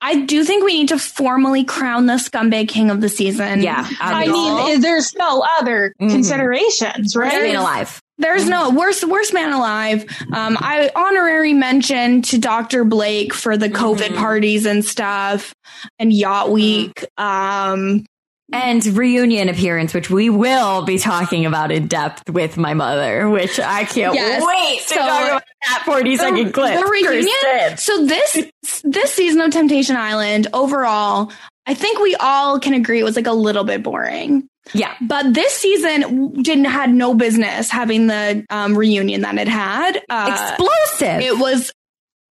I 0.00 0.20
do 0.20 0.44
think 0.44 0.64
we 0.64 0.74
need 0.74 0.88
to 0.88 0.98
formally 0.98 1.64
crown 1.64 2.06
the 2.06 2.14
scumbag 2.14 2.68
king 2.68 2.90
of 2.90 3.00
the 3.00 3.08
season. 3.08 3.62
Yeah, 3.62 3.88
I 4.00 4.26
mean, 4.26 4.80
there's 4.80 5.14
no 5.14 5.44
other 5.58 5.94
Mhm. 6.00 6.10
considerations, 6.10 7.16
right? 7.16 7.30
Staying 7.32 7.56
alive. 7.56 8.00
There's 8.18 8.48
no 8.48 8.70
worst 8.70 9.04
worst 9.04 9.34
man 9.34 9.52
alive. 9.52 10.04
Um, 10.32 10.56
I 10.60 10.90
honorary 10.96 11.52
mention 11.52 12.22
to 12.22 12.38
Dr. 12.38 12.84
Blake 12.84 13.34
for 13.34 13.56
the 13.58 13.68
COVID 13.68 14.10
Mhm. 14.12 14.16
parties 14.16 14.64
and 14.64 14.82
stuff 14.84 15.52
and 15.98 16.12
Yacht 16.12 16.50
Week. 16.50 17.04
Um, 17.18 18.04
And 18.52 18.84
reunion 18.86 19.48
appearance, 19.48 19.92
which 19.92 20.08
we 20.08 20.30
will 20.30 20.84
be 20.84 20.98
talking 20.98 21.46
about 21.46 21.72
in 21.72 21.88
depth 21.88 22.30
with 22.30 22.56
my 22.56 22.74
mother, 22.74 23.28
which 23.28 23.58
I 23.58 23.84
can't 23.84 24.14
Yes. 24.14 24.42
wait 24.46 24.80
to 24.82 24.88
So, 24.88 24.94
talk 24.96 25.26
about 25.28 25.42
that 25.66 25.82
40 25.84 26.16
second 26.16 26.52
clip. 26.52 26.78
The 26.78 26.86
reunion. 26.86 27.76
So 27.76 28.06
this 28.06 28.46
this 28.84 29.12
season 29.12 29.40
of 29.40 29.50
Temptation 29.50 29.96
Island 29.96 30.46
overall, 30.52 31.32
I 31.66 31.74
think 31.74 31.98
we 31.98 32.14
all 32.14 32.60
can 32.60 32.74
agree 32.74 33.00
it 33.00 33.04
was 33.04 33.16
like 33.16 33.26
a 33.26 33.32
little 33.32 33.64
bit 33.64 33.82
boring. 33.82 34.46
Yeah. 34.72 34.94
But 35.00 35.32
this 35.34 35.52
season 35.52 36.40
didn't 36.42 36.64
had 36.66 36.92
no 36.92 37.14
business 37.14 37.70
having 37.70 38.06
the 38.06 38.44
um, 38.50 38.76
reunion 38.76 39.22
that 39.22 39.36
it 39.38 39.48
had. 39.48 40.02
Uh, 40.08 40.48
Explosive. 40.56 41.20
It 41.20 41.38
was 41.38 41.72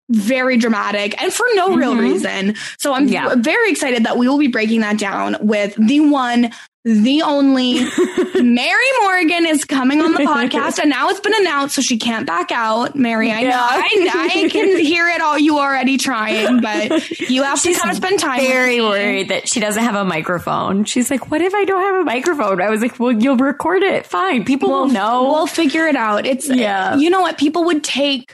very 0.08 0.56
dramatic 0.56 1.20
and 1.20 1.32
for 1.32 1.46
no 1.54 1.74
real 1.74 1.94
Mhm. 1.94 1.98
reason. 2.00 2.54
So 2.78 2.92
I'm 2.94 3.08
Yeah. 3.08 3.34
very 3.36 3.70
excited 3.70 4.04
that 4.04 4.16
we 4.16 4.28
will 4.28 4.38
be 4.38 4.46
breaking 4.46 4.80
that 4.80 4.98
down 4.98 5.36
with 5.40 5.74
the 5.78 6.00
one, 6.00 6.50
the 6.84 7.22
only 7.22 7.80
Mary 8.40 8.84
Morgan 9.02 9.44
is 9.46 9.64
coming 9.64 10.00
on 10.00 10.12
the 10.12 10.20
podcast 10.20 10.78
and 10.78 10.88
now 10.88 11.08
it's 11.08 11.18
been 11.18 11.34
announced 11.40 11.74
so 11.74 11.82
she 11.82 11.96
can't 11.98 12.24
back 12.26 12.52
out. 12.52 12.94
Mary, 12.94 13.32
I 13.32 13.42
know 13.42 13.50
I, 13.58 14.08
I 14.44 14.48
can 14.48 14.78
hear 14.84 15.08
it 15.08 15.20
all 15.20 15.36
you 15.36 15.58
already 15.58 15.96
trying, 15.98 16.60
but 16.60 17.10
you 17.28 17.42
have 17.42 17.60
to 17.62 17.68
She's 17.68 17.78
kind 17.78 17.90
of 17.90 17.96
spend 17.96 18.20
time 18.20 18.38
very 18.40 18.80
worried 18.80 19.30
that 19.30 19.48
she 19.48 19.58
doesn't 19.58 19.82
have 19.82 19.96
a 19.96 20.04
microphone. 20.04 20.84
She's 20.84 21.10
like, 21.10 21.28
"What 21.32 21.40
if 21.42 21.52
I 21.54 21.64
don't 21.64 21.82
have 21.82 21.96
a 22.02 22.04
microphone?" 22.04 22.60
I 22.62 22.70
was 22.70 22.80
like, 22.82 23.00
"Well, 23.00 23.10
you'll 23.10 23.36
record 23.36 23.82
it. 23.82 24.06
Fine. 24.06 24.44
People 24.44 24.68
will 24.70 24.86
know." 24.86 25.24
We'll 25.32 25.48
figure 25.48 25.88
it 25.88 25.96
out. 25.96 26.24
It's 26.26 26.48
Yeah. 26.48 26.94
You 26.96 27.10
know 27.10 27.22
what? 27.22 27.36
People 27.38 27.64
would 27.64 27.82
take 27.82 28.32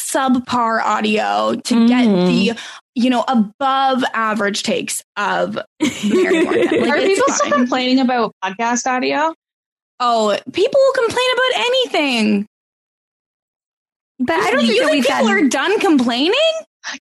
subpar 0.00 0.80
audio 0.82 1.54
to 1.64 1.86
get 1.88 2.06
Mhm. 2.08 2.26
the 2.26 2.58
you 2.94 3.10
know 3.10 3.24
above 3.28 4.02
average 4.14 4.62
takes 4.62 5.02
of 5.16 5.58
Mary 6.04 6.44
Morgan. 6.44 6.80
Like, 6.80 6.90
Are 6.90 6.96
it's 6.96 7.08
people 7.20 7.34
still 7.34 7.52
complaining 7.52 8.00
about 8.00 8.32
podcast 8.44 8.86
audio? 8.86 9.34
Oh, 10.00 10.36
people 10.52 10.80
will 10.80 10.92
complain 11.04 11.26
about 11.34 11.66
anything. 11.66 12.46
but 14.18 14.38
I 14.40 14.50
don't 14.50 14.60
you 14.64 14.66
think 14.68 14.80
that 14.80 14.86
think 14.86 14.92
we've 14.92 15.04
people 15.06 15.26
gotten- 15.28 15.44
are 15.46 15.48
done 15.48 15.80
complaining. 15.80 16.34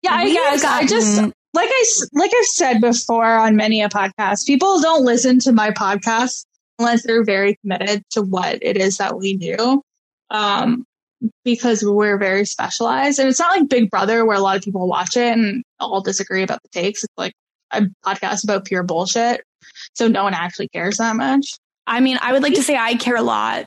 Yeah, 0.04 0.14
I 0.14 0.26
We've 0.26 0.34
guess 0.34 0.64
I 0.64 0.86
just 0.86 1.18
like 1.54 1.70
I 1.70 1.84
s- 1.86 2.10
like 2.14 2.32
I've 2.38 2.45
said 2.45 2.82
before 2.82 3.26
on 3.26 3.56
many 3.56 3.82
a 3.82 3.89
podcast. 3.89 4.45
People 4.45 4.80
don't 4.82 5.04
listen 5.06 5.39
to 5.39 5.52
my 5.52 5.72
podcast 5.72 6.45
unless 6.78 7.04
they're 7.06 7.24
very 7.24 7.58
committed 7.62 8.04
to 8.12 8.22
what 8.22 8.60
it 8.62 8.78
is 8.78 8.97
that 8.97 9.18
we 9.18 9.36
do, 9.38 9.82
um, 10.30 10.86
because 11.43 11.84
we're 11.84 12.17
very 12.17 12.45
specialized. 12.45 13.20
And 13.20 13.28
it's 13.28 13.39
not 13.39 13.57
like 13.57 13.70
Big 13.70 13.89
Brother 13.89 14.26
where 14.26 14.38
a 14.38 14.41
lot 14.41 14.55
of 14.57 14.61
people 14.63 14.88
watch 14.88 15.17
it 15.17 15.34
and 15.38 15.63
all 15.80 16.01
disagree 16.01 16.43
about 16.43 16.61
the 16.63 16.70
takes. 16.70 17.03
It's 17.03 17.13
like 17.17 17.34
a 17.72 17.84
podcast 18.05 18.43
about 18.43 18.65
pure 18.65 18.84
bullshit, 18.84 19.43
so 19.95 20.07
no 20.07 20.24
one 20.24 20.34
actually 20.34 20.70
cares 20.70 20.97
that 20.97 21.15
much. 21.15 21.55
I 21.88 21.99
mean, 21.99 22.17
I 22.22 22.34
would 22.34 22.43
like 22.43 22.53
to 22.55 22.63
say 22.63 22.76
I 22.78 22.95
care 22.95 23.15
a 23.17 23.22
lot. 23.22 23.65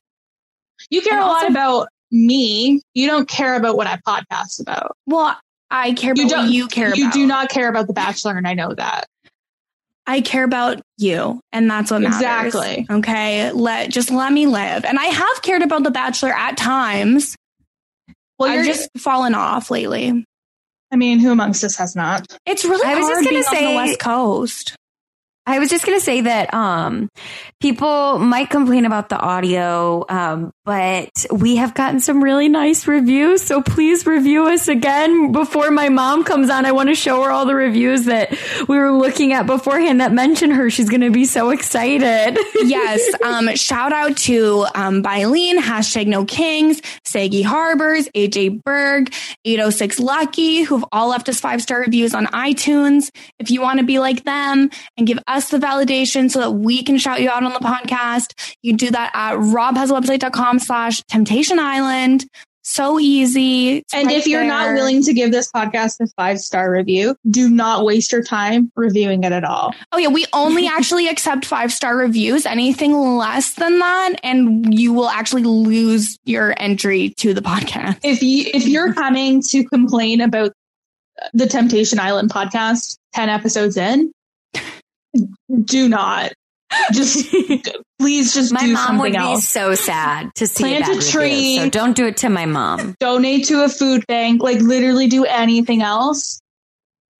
You 0.91 1.01
care 1.03 1.15
And 1.15 1.23
a 1.23 1.27
lot 1.27 1.43
also- 1.45 1.47
about 1.49 1.89
me. 2.11 2.81
You 2.95 3.07
don't 3.07 3.29
care 3.29 3.57
about 3.57 3.77
what 3.77 3.87
I 3.87 3.97
podcast 4.07 4.61
about. 4.61 4.97
Well, 5.07 5.37
I 5.71 5.93
care 5.95 6.13
You 6.17 6.25
about 6.25 6.31
don't. 6.31 6.45
what 6.47 6.53
you 6.55 6.69
care 6.69 6.95
You 6.95 7.05
about. 7.05 7.15
do 7.15 7.27
not 7.27 7.49
care 7.49 7.69
about 7.69 7.87
The 7.87 7.93
Bachelor, 7.95 8.37
and 8.37 8.47
I 8.47 8.55
know 8.55 8.75
that. 8.75 9.07
I 10.07 10.21
care 10.21 10.43
about 10.45 10.83
you, 10.99 11.41
and 11.53 11.71
that's 11.71 11.91
what 11.93 12.03
matters. 12.03 12.17
Exactly. 12.17 12.87
Okay, 12.91 13.53
let 13.53 13.91
just 13.91 14.11
let 14.11 14.33
me 14.33 14.47
live. 14.47 14.85
And 14.85 14.99
I 14.99 15.05
have 15.07 15.43
cared 15.43 15.63
about 15.63 15.85
The 15.85 15.93
Bachelor 15.93 16.31
at 16.33 16.57
times. 16.57 17.37
Well, 18.43 18.51
I've 18.51 18.65
you're 18.65 18.75
just 18.75 18.89
fallen 18.99 19.35
off 19.35 19.71
lately. 19.71 20.27
I 20.93 20.97
mean, 20.97 21.19
who 21.21 21.31
amongst 21.33 21.65
us 21.65 21.77
has 21.77 21.97
not? 21.97 22.27
It's 22.45 22.65
really 22.65 22.85
I 22.87 22.95
was 22.97 23.07
hard 23.07 23.25
just 23.25 23.25
gonna 23.25 23.31
being 23.31 23.45
on 23.45 23.55
say- 23.55 23.71
the 23.71 23.77
West 23.77 23.99
Coast. 24.01 24.77
I 25.45 25.59
was 25.59 25.71
just 25.71 25.85
going 25.85 25.99
to 25.99 26.05
say 26.05 26.21
that 26.21 26.55
um, 26.55 27.09
people 27.61 28.19
might 28.21 28.49
complain 28.49 28.85
about 28.85 29.09
the 29.09 29.19
audio, 29.19 30.05
um, 30.09 30.53
but 30.65 31.11
we 31.33 31.57
have 31.57 31.75
gotten 31.75 31.99
some 31.99 32.23
really 32.23 32.49
nice 32.49 32.87
reviews. 32.87 33.43
So 33.43 33.61
please 33.61 34.07
review 34.07 34.47
us 34.47 34.69
again 34.69 35.33
before 35.33 35.73
my 35.73 35.89
mom 35.89 36.23
comes 36.23 36.49
on. 36.49 36.65
I 36.65 36.71
want 36.71 36.91
to 36.91 36.95
show 36.95 37.25
her 37.25 37.31
all 37.33 37.45
the 37.45 37.57
reviews 37.57 38.05
that 38.05 38.31
we 38.69 38.79
were 38.79 38.93
looking 38.93 39.33
at 39.33 39.47
beforehand 39.47 40.01
that 40.01 40.13
mention 40.13 40.53
her. 40.53 40.71
She's 40.71 40.89
going 40.89 41.01
to 41.01 41.11
be 41.11 41.25
so 41.25 41.51
excited. 41.51 42.39
yes. 42.55 43.21
Um, 43.23 43.55
shout 43.57 43.93
out 43.93 44.17
to 44.19 44.67
um, 44.77 45.03
hashtag 45.03 46.07
no 46.07 46.25
kings, 46.25 46.81
Sagi 47.05 47.43
Harbors, 47.43 48.09
AJ 48.11 48.63
Berg, 48.63 49.13
806 49.45 49.99
Lucky, 49.99 50.63
who've 50.63 50.85
all 50.93 51.09
left 51.09 51.29
us 51.29 51.41
five 51.41 51.61
star 51.61 51.81
reviews 51.81 52.15
on 52.15 52.27
iTunes. 52.27 53.11
If 53.41 53.51
you 53.51 53.61
want 53.61 53.81
to 53.81 53.85
be 53.85 53.99
like 53.99 54.23
them 54.23 54.71
and 54.97 55.07
give 55.07 55.19
us 55.33 55.51
the 55.51 55.59
validation 55.59 56.31
so 56.31 56.41
that 56.41 56.51
we 56.53 56.83
can 56.83 56.99
shout 56.99 57.21
you 57.21 57.31
out 57.31 57.43
on 57.43 57.53
the 57.53 57.59
podcast, 57.59 58.57
you 58.63 58.77
do 58.77 58.91
that 58.91 59.11
at 59.15 59.35
robhasawebsite.com 59.37 60.59
slash 60.59 61.03
temptation 61.03 61.59
island. 61.59 62.27
So 62.65 63.01
easy. 63.01 63.79
It's 63.79 63.93
And 63.93 64.07
right 64.07 64.17
if 64.17 64.27
you're 64.27 64.45
not 64.45 64.75
willing 64.75 65.03
to 65.03 65.13
give 65.13 65.33
this 65.33 65.51
podcast 65.51 66.01
a 66.01 66.07
five 66.17 66.39
star 66.39 66.71
review, 66.71 67.17
do 67.29 67.51
not 67.51 67.85
waste 67.85 68.13
your 68.13 68.23
time 68.23 68.71
reviewing 68.77 69.25
it 69.25 69.33
at 69.33 69.43
all. 69.43 69.75
Oh 69.91 69.99
yeah, 69.99 70.09
we 70.09 70.27
only 70.33 70.67
actually 70.69 71.09
accept 71.09 71.45
five 71.45 71.73
star 71.73 71.97
reviews. 71.97 72.47
Anything 72.47 72.93
less 72.93 73.55
than 73.55 73.81
that, 73.81 74.15
and 74.23 74.73
you 74.73 74.93
will 74.93 75.09
actually 75.09 75.43
lose 75.43 76.19
your 76.25 76.55
entry 76.59 77.11
to 77.19 77.35
the 77.35 77.43
podcast. 77.43 77.99
If 78.05 78.23
you 78.23 78.47
if 78.55 78.67
you're 78.67 78.95
coming 78.95 79.43
to 79.49 79.65
complain 79.65 80.21
about 80.21 80.53
the 81.35 81.47
Temptation 81.49 81.99
Island 81.99 82.31
podcast 82.31 82.97
ten 83.13 83.29
episodes 83.29 83.77
in, 83.77 84.13
do 85.65 85.89
not. 85.89 86.33
Just 86.93 87.31
please 87.99 88.33
just 88.33 88.53
my 88.53 88.67
mom 88.67 88.99
would 88.99 89.13
something 89.13 89.35
be 89.35 89.41
so 89.41 89.75
sad 89.75 90.35
to 90.37 90.47
see 90.47 90.65
Plant 90.65 90.89
a, 90.89 91.11
tree. 91.11 91.25
Review, 91.25 91.61
so 91.65 91.71
don't 91.71 91.95
do 91.95 92.07
it 92.07 92.17
to 92.19 92.31
my 92.31 92.47
mom. 92.47 92.95
Donate 92.99 93.47
to 93.49 93.65
a 93.65 93.69
food 93.69 94.07
bank, 94.07 94.43
like 94.43 94.61
literally 94.61 95.07
do 95.07 95.25
anything 95.25 95.83
else. 95.83 96.41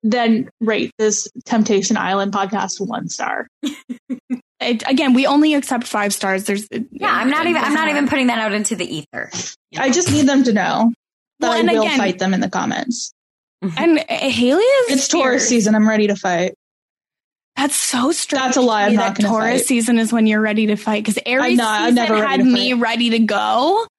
Then 0.03 0.49
rate 0.61 0.91
this 0.99 1.29
Temptation 1.45 1.97
Island 1.97 2.33
podcast 2.33 2.81
one 2.81 3.09
star. 3.09 3.47
It, 4.65 4.89
again, 4.89 5.13
we 5.13 5.27
only 5.27 5.55
accept 5.55 5.89
five 5.89 6.15
stars. 6.15 6.45
There's 6.45 6.69
Yeah, 6.71 7.11
I'm 7.11 7.31
not 7.31 7.47
even. 7.47 7.63
I'm 7.63 7.75
not 7.75 7.89
even 7.89 8.07
putting 8.07 8.29
that 8.29 8.39
out 8.39 8.53
into 8.53 8.77
the 8.77 8.85
ether. 8.85 9.29
I 9.77 9.91
just 9.91 10.13
need 10.13 10.29
them 10.29 10.45
to 10.45 10.53
know 10.53 10.93
that 11.41 11.49
well, 11.49 11.59
I 11.59 11.63
will 11.73 11.83
again- 11.83 11.99
fight 11.99 12.21
them 12.21 12.33
in 12.33 12.39
the 12.39 12.49
comments. 12.49 13.13
And 13.77 13.99
uh, 13.99 14.05
Haley 14.09 14.63
is 14.63 14.97
It's 14.97 15.09
Taurus 15.09 15.49
season. 15.49 15.75
I'm 15.75 15.89
ready 15.89 16.07
to 16.09 16.17
fight. 16.17 16.55
That's 17.57 17.77
so 17.77 18.13
strange. 18.13 18.43
That's 18.45 18.57
a 18.57 18.61
lie. 18.63 18.85
I'm 18.87 18.95
not 18.95 19.15
that 19.17 19.23
gonna 19.23 19.29
Taurus 19.29 19.61
fight. 19.63 19.67
season 19.67 19.99
is 19.99 20.13
when 20.13 20.27
you're 20.27 20.41
ready 20.41 20.67
to 20.69 20.77
fight 20.77 21.05
because 21.05 21.19
Aries 21.27 21.59
I'm 21.61 21.91
season 21.91 21.95
never 21.97 22.27
had 22.27 22.39
to 22.39 22.45
me 22.45 22.73
ready 22.75 23.11
to 23.11 23.19
go. 23.21 23.87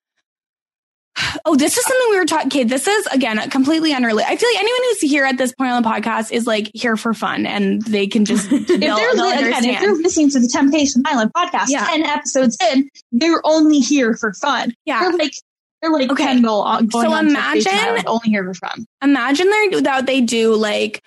Oh, 1.46 1.56
this 1.56 1.78
is 1.78 1.84
something 1.84 2.08
we 2.10 2.18
were 2.20 2.26
talking. 2.26 2.48
Okay, 2.48 2.64
this 2.64 2.88
is 2.88 3.06
again 3.08 3.38
completely 3.50 3.94
unrelated. 3.94 4.32
I 4.32 4.36
feel 4.38 4.50
like 4.50 4.60
anyone 4.60 4.80
who's 4.86 5.02
here 5.02 5.26
at 5.26 5.38
this 5.38 5.54
point 5.54 5.72
on 5.72 5.84
the 5.84 5.88
podcast 5.90 6.32
is 6.32 6.48
like 6.48 6.72
here 6.74 6.96
for 6.98 7.14
fun, 7.14 7.46
and 7.46 7.82
they 7.84 8.08
can 8.08 8.24
just 8.26 8.50
if 8.52 8.68
they're 8.68 8.80
again, 8.80 9.66
if 9.66 9.80
they're 9.80 9.94
listening 9.94 10.30
to 10.32 10.40
the 10.40 10.48
Temptation 10.48 11.04
Island 11.06 11.32
podcast, 11.36 11.66
Yeah. 11.68 11.86
ten 11.86 12.04
episodes 12.04 12.58
in, 12.74 12.90
they're 13.12 13.42
only 13.46 13.80
here 13.80 14.16
for 14.16 14.34
fun. 14.34 14.74
Yeah. 14.86 15.02
they're 15.02 15.12
like 15.18 15.34
they're 15.82 15.92
like 15.92 16.12
Okay. 16.12 16.24
Kendall 16.24 16.62
uh, 16.64 16.78
on, 16.78 16.88
going 16.88 17.06
So 17.08 17.18
imagine- 17.18 17.72
Island, 17.74 18.06
only 18.08 18.30
here 18.30 18.46
for 18.46 18.54
fun. 18.56 18.86
Imagine 19.04 19.50
that 19.84 20.04
they 20.06 20.22
do 20.22 20.56
like 20.56 21.04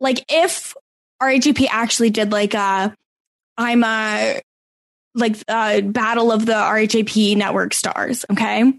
like 0.00 0.24
if 0.28 0.74
RHAP 1.22 1.66
actually 1.70 2.10
did 2.10 2.32
like 2.32 2.54
a 2.54 2.94
I'm 3.56 3.82
a 3.84 4.40
like 5.14 5.36
a 5.48 5.80
battle 5.82 6.30
of 6.30 6.46
the 6.46 6.52
RHAP 6.52 7.36
network 7.36 7.74
stars, 7.74 8.24
okay? 8.30 8.72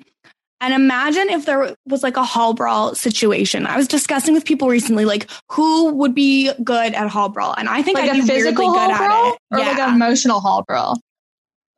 And 0.62 0.74
imagine 0.74 1.30
if 1.30 1.46
there 1.46 1.74
was 1.86 2.04
like 2.04 2.18
a 2.18 2.24
hall 2.24 2.54
brawl 2.54 2.94
situation. 2.96 3.66
I 3.66 3.78
was 3.78 3.88
discussing 3.88 4.34
with 4.34 4.44
people 4.46 4.68
recently, 4.68 5.06
like 5.06 5.30
who 5.52 5.94
would 5.94 6.14
be 6.14 6.52
good 6.64 6.94
at 6.94 7.08
hall 7.10 7.30
brawl, 7.30 7.54
and 7.58 7.68
I 7.70 7.82
think 7.82 7.98
Like 7.98 8.10
I'd 8.10 8.20
a 8.20 8.22
be 8.22 8.28
physical 8.28 8.66
weirdly 8.74 8.88
good 8.88 8.96
hall 8.96 9.06
brawl 9.08 9.28
at 9.28 9.34
it. 9.34 9.40
or 9.52 9.60
like 9.60 9.80
an 9.80 9.96
emotional 9.96 10.40
hall 10.42 10.64
brawl. 10.68 11.00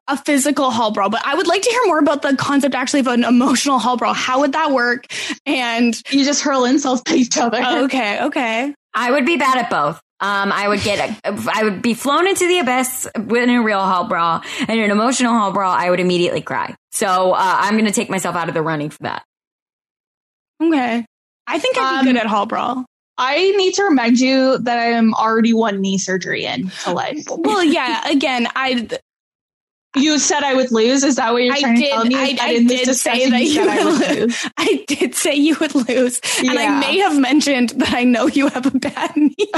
a 0.08 0.18
physical 0.18 0.72
hall 0.72 0.92
brawl, 0.92 1.10
but 1.10 1.22
I 1.26 1.36
would 1.36 1.48
like 1.48 1.62
to 1.62 1.70
hear 1.70 1.82
more 1.86 2.00
about 2.00 2.22
the 2.24 2.36
concept 2.36 2.74
actually 2.76 3.02
of 3.02 3.08
an 3.08 3.24
emotional 3.24 3.78
hall 3.80 3.98
brawl. 3.98 4.14
How 4.16 4.40
would 4.42 4.54
that 4.54 4.72
work? 4.72 5.06
And 5.46 6.00
You 6.12 6.26
just 6.26 6.42
hurl 6.42 6.66
insults 6.66 7.04
at 7.08 7.16
each 7.18 7.38
other. 7.38 7.62
okay, 7.86 8.22
okay. 8.26 8.74
I 8.96 9.12
would 9.12 9.26
be 9.28 9.38
bad 9.38 9.58
at 9.58 9.70
both. 9.70 10.02
Um, 10.22 10.52
I 10.52 10.68
would 10.68 10.82
get, 10.82 11.20
I 11.26 11.64
would 11.64 11.82
be 11.82 11.96
flown 11.96 12.28
into 12.28 12.48
the 12.48 12.60
abyss 12.60 13.08
in 13.16 13.50
a 13.50 13.62
real 13.64 13.82
hall 13.82 14.08
brawl 14.08 14.42
and 14.60 14.80
an 14.80 14.92
emotional 14.92 15.34
hall 15.34 15.52
brawl. 15.52 15.72
I 15.72 15.90
would 15.90 16.00
immediately 16.00 16.42
cry. 16.42 16.76
So 16.92 17.34
uh, 17.34 17.38
I'm 17.40 17.74
going 17.74 17.86
to 17.86 17.92
take 17.92 18.10
myself 18.10 18.36
out 18.36 18.48
of 18.48 18.54
the 18.54 18.62
running 18.62 18.92
for 18.92 19.02
that. 19.02 19.24
Okay. 20.62 21.04
I 21.48 21.60
think 21.60 21.78
I'd 21.78 22.00
Um, 22.00 22.06
be 22.06 22.12
good 22.14 22.20
at 22.22 22.28
hall 22.28 22.46
brawl. 22.46 22.86
I 23.18 23.52
need 23.58 23.74
to 23.76 23.84
remind 23.84 24.20
you 24.20 24.60
that 24.60 24.78
I 24.78 24.92
am 24.92 25.14
already 25.16 25.54
one 25.54 25.82
knee 25.82 25.98
surgery 25.98 26.46
in 26.46 26.70
to 26.84 26.92
life. 26.92 27.24
Well, 27.28 27.64
yeah, 27.64 28.08
again, 28.10 28.48
I 28.56 28.88
You 29.98 30.20
said 30.20 30.44
I 30.44 30.54
would 30.56 30.72
lose. 30.72 31.04
Is 31.04 31.18
that 31.18 31.34
what 31.34 31.44
you're 31.44 31.54
I 31.54 31.60
trying 31.60 31.76
did 31.76 31.84
to 31.84 31.90
tell 31.90 32.06
me? 32.06 32.16
I, 32.16 32.38
I 32.40 32.64
did 32.64 32.96
say 32.96 33.30
that 33.30 33.44
you 33.44 33.68
I 33.70 33.84
would 33.84 34.18
lose? 34.20 34.46
I 34.58 34.84
did 34.88 35.16
say 35.16 35.36
you 35.36 35.58
would 35.60 35.76
lose. 35.76 36.22
And 36.40 36.58
I 36.58 36.80
may 36.80 37.00
have 37.00 37.20
mentioned 37.20 37.70
that 37.72 37.94
I 37.94 38.06
know 38.06 38.28
you 38.28 38.48
have 38.48 38.66
a 38.68 38.72
bad 38.80 39.16
knee. 39.18 39.36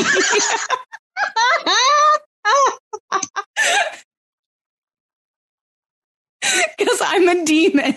Because 6.78 7.02
I'm 7.02 7.28
a 7.30 7.46
demon. 7.46 7.94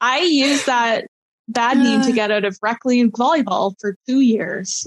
I 0.00 0.20
used 0.22 0.66
that 0.66 1.06
bad 1.48 1.78
knee 1.78 2.02
to 2.04 2.12
get 2.12 2.30
out 2.30 2.44
of 2.44 2.58
rec 2.62 2.78
league 2.84 3.12
volleyball 3.12 3.74
for 3.80 3.96
two 4.08 4.20
years. 4.20 4.86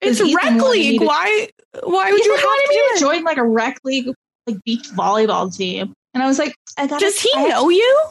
It's 0.00 0.20
rec 0.34 0.60
league. 0.62 1.00
to- 1.00 1.06
Why 1.06 1.48
why 1.82 2.10
would 2.12 2.24
you 2.24 2.34
have 2.36 2.44
wanted 2.44 2.66
to 2.66 2.72
me 2.74 2.94
to 2.94 3.00
join 3.00 3.24
like 3.24 3.36
a 3.38 3.44
rec 3.44 3.78
league 3.84 4.08
like 4.46 4.62
beach 4.64 4.88
volleyball 4.90 5.54
team, 5.54 5.92
and 6.12 6.22
I 6.22 6.26
was 6.26 6.38
like, 6.38 6.54
I 6.78 6.86
got. 6.86 7.00
Does 7.00 7.20
he 7.20 7.30
know 7.48 7.68
you? 7.68 8.10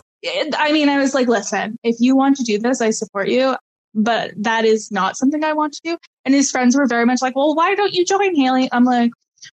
I 0.58 0.72
mean, 0.72 0.90
I 0.90 0.98
was 1.00 1.14
like, 1.14 1.28
listen, 1.28 1.78
if 1.84 1.98
you 2.00 2.16
want 2.16 2.38
to 2.38 2.44
do 2.44 2.58
this, 2.58 2.82
I 2.82 2.92
support 2.92 3.28
you, 3.28 3.56
but 3.94 4.32
that 4.38 4.64
is 4.64 4.90
not 4.92 5.18
something 5.18 5.44
I 5.44 5.54
want 5.54 5.74
to 5.74 5.82
do. 5.84 5.98
And 6.24 6.34
his 6.34 6.50
friends 6.50 6.78
were 6.78 6.88
very 6.88 7.06
much 7.06 7.22
like, 7.22 7.36
well, 7.36 7.54
why 7.56 7.76
don't 7.76 7.94
you 7.94 8.06
join 8.06 8.34
Haley? 8.34 8.70
I'm 8.72 8.86
like, 8.86 9.12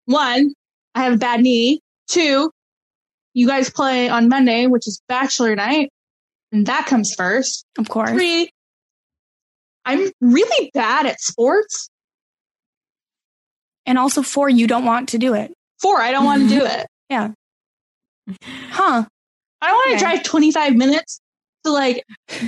one, 0.05 0.53
I 0.93 1.03
have 1.03 1.13
a 1.13 1.17
bad 1.17 1.41
knee. 1.41 1.79
Two, 2.09 2.51
you 3.33 3.47
guys 3.47 3.69
play 3.69 4.09
on 4.09 4.27
Monday, 4.27 4.67
which 4.67 4.87
is 4.87 5.01
bachelor 5.07 5.55
night, 5.55 5.89
and 6.51 6.65
that 6.65 6.85
comes 6.85 7.13
first. 7.15 7.65
Of 7.77 7.87
course. 7.87 8.11
Three, 8.11 8.49
I'm 9.85 10.09
really 10.19 10.71
bad 10.73 11.05
at 11.05 11.21
sports. 11.21 11.89
And 13.85 13.97
also 13.97 14.21
four, 14.21 14.49
you 14.49 14.67
don't 14.67 14.83
want 14.83 15.09
to 15.09 15.17
do 15.17 15.33
it. 15.33 15.53
Four, 15.79 16.01
I 16.01 16.11
don't 16.11 16.25
want 16.25 16.43
to 16.43 16.49
do 16.49 16.61
mm-hmm. 16.61 16.79
it. 16.79 16.87
Yeah. 17.09 17.31
Huh. 18.71 19.05
I 19.61 19.67
don't 19.67 19.75
want 19.75 19.99
to 19.99 20.05
Okay. 20.05 20.15
drive 20.15 20.23
25 20.23 20.75
minutes 20.75 21.19
to 21.63 21.71
like 21.71 22.03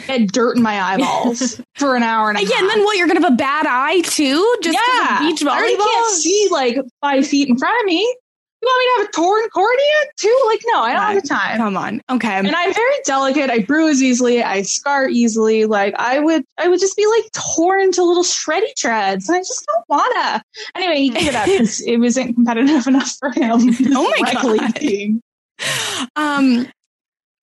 get 0.07 0.31
dirt 0.31 0.57
in 0.57 0.63
my 0.63 0.79
eyeballs 0.93 1.61
for 1.75 1.95
an 1.95 2.03
hour 2.03 2.29
and 2.29 2.37
a 2.37 2.41
Yeah, 2.41 2.49
half. 2.49 2.61
and 2.61 2.69
then 2.69 2.83
what? 2.83 2.97
You're 2.97 3.07
gonna 3.07 3.21
have 3.21 3.33
a 3.33 3.35
bad 3.35 3.65
eye 3.67 4.01
too? 4.01 4.55
Just 4.61 4.77
yeah, 4.77 5.19
beach 5.19 5.43
I 5.43 5.57
already 5.57 5.77
can't 5.77 6.15
see 6.15 6.47
like 6.51 6.77
five 7.01 7.25
feet 7.27 7.49
in 7.49 7.57
front 7.57 7.79
of 7.81 7.85
me. 7.85 8.15
You 8.61 8.67
want 8.67 8.79
me 8.79 8.85
to 8.85 8.99
have 9.01 9.09
a 9.09 9.11
torn 9.13 9.49
cornea 9.51 10.11
too? 10.17 10.43
Like, 10.47 10.59
no, 10.65 10.81
I 10.81 10.91
don't 10.93 11.01
have 11.01 11.21
the 11.21 11.27
time. 11.27 11.57
Come 11.57 11.77
on. 11.77 12.01
Okay. 12.09 12.37
And 12.39 12.53
I'm 12.53 12.73
very 12.73 12.95
delicate. 13.05 13.49
I 13.49 13.59
bruise 13.59 14.03
easily. 14.03 14.43
I 14.43 14.63
scar 14.63 15.07
easily. 15.07 15.65
Like 15.65 15.95
I 15.97 16.19
would, 16.19 16.43
I 16.57 16.67
would 16.67 16.79
just 16.81 16.97
be 16.97 17.05
like 17.07 17.31
torn 17.31 17.91
to 17.93 18.03
little 18.03 18.23
shreddy 18.23 18.67
shreds. 18.77 19.29
And 19.29 19.37
I 19.37 19.39
just 19.39 19.65
don't 19.65 19.85
wanna. 19.87 20.43
Anyway, 20.75 20.97
he 20.97 21.09
gave 21.09 21.29
it 21.29 21.35
up 21.35 21.45
because 21.45 21.79
it 21.87 21.97
wasn't 21.97 22.35
competitive 22.35 22.85
enough 22.87 23.15
for 23.19 23.31
him. 23.31 23.59
Oh 23.95 24.13
my 24.19 24.33
God. 25.13 25.19
Um 26.15 26.67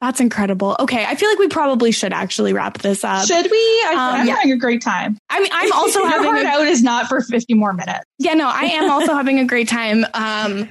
that's 0.02 0.20
incredible. 0.20 0.76
Okay, 0.78 1.06
I 1.06 1.14
feel 1.14 1.30
like 1.30 1.38
we 1.38 1.48
probably 1.48 1.90
should 1.90 2.12
actually 2.12 2.52
wrap 2.52 2.78
this 2.78 3.02
up. 3.02 3.26
Should 3.26 3.50
we? 3.50 3.56
I, 3.56 3.92
Um, 3.92 4.20
I'm 4.20 4.26
yeah. 4.26 4.34
having 4.36 4.52
a 4.52 4.56
great 4.58 4.82
time. 4.82 5.16
I 5.30 5.40
mean, 5.40 5.48
I'm 5.52 5.72
also 5.72 6.00
Your 6.00 6.10
having 6.10 6.26
heart 6.30 6.44
a, 6.44 6.48
out 6.48 6.66
is 6.66 6.82
not 6.82 7.08
for 7.08 7.22
50 7.22 7.54
more 7.54 7.72
minutes. 7.72 8.04
yeah, 8.18 8.34
no, 8.34 8.46
I 8.46 8.64
am 8.64 8.90
also 8.90 9.14
having 9.14 9.38
a 9.38 9.46
great 9.46 9.68
time. 9.68 10.04
Um, 10.12 10.68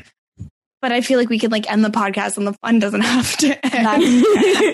but 0.86 0.92
I 0.92 1.02
feel 1.02 1.18
like 1.18 1.30
we 1.30 1.40
could 1.40 1.52
like 1.52 1.72
end 1.72 1.84
the 1.84 1.90
podcast 1.90 2.38
and 2.38 2.46
the 2.46 2.54
fun 2.54 2.78
doesn't 2.78 3.02
have 3.02 3.36
to 3.38 3.66
end. 3.76 3.88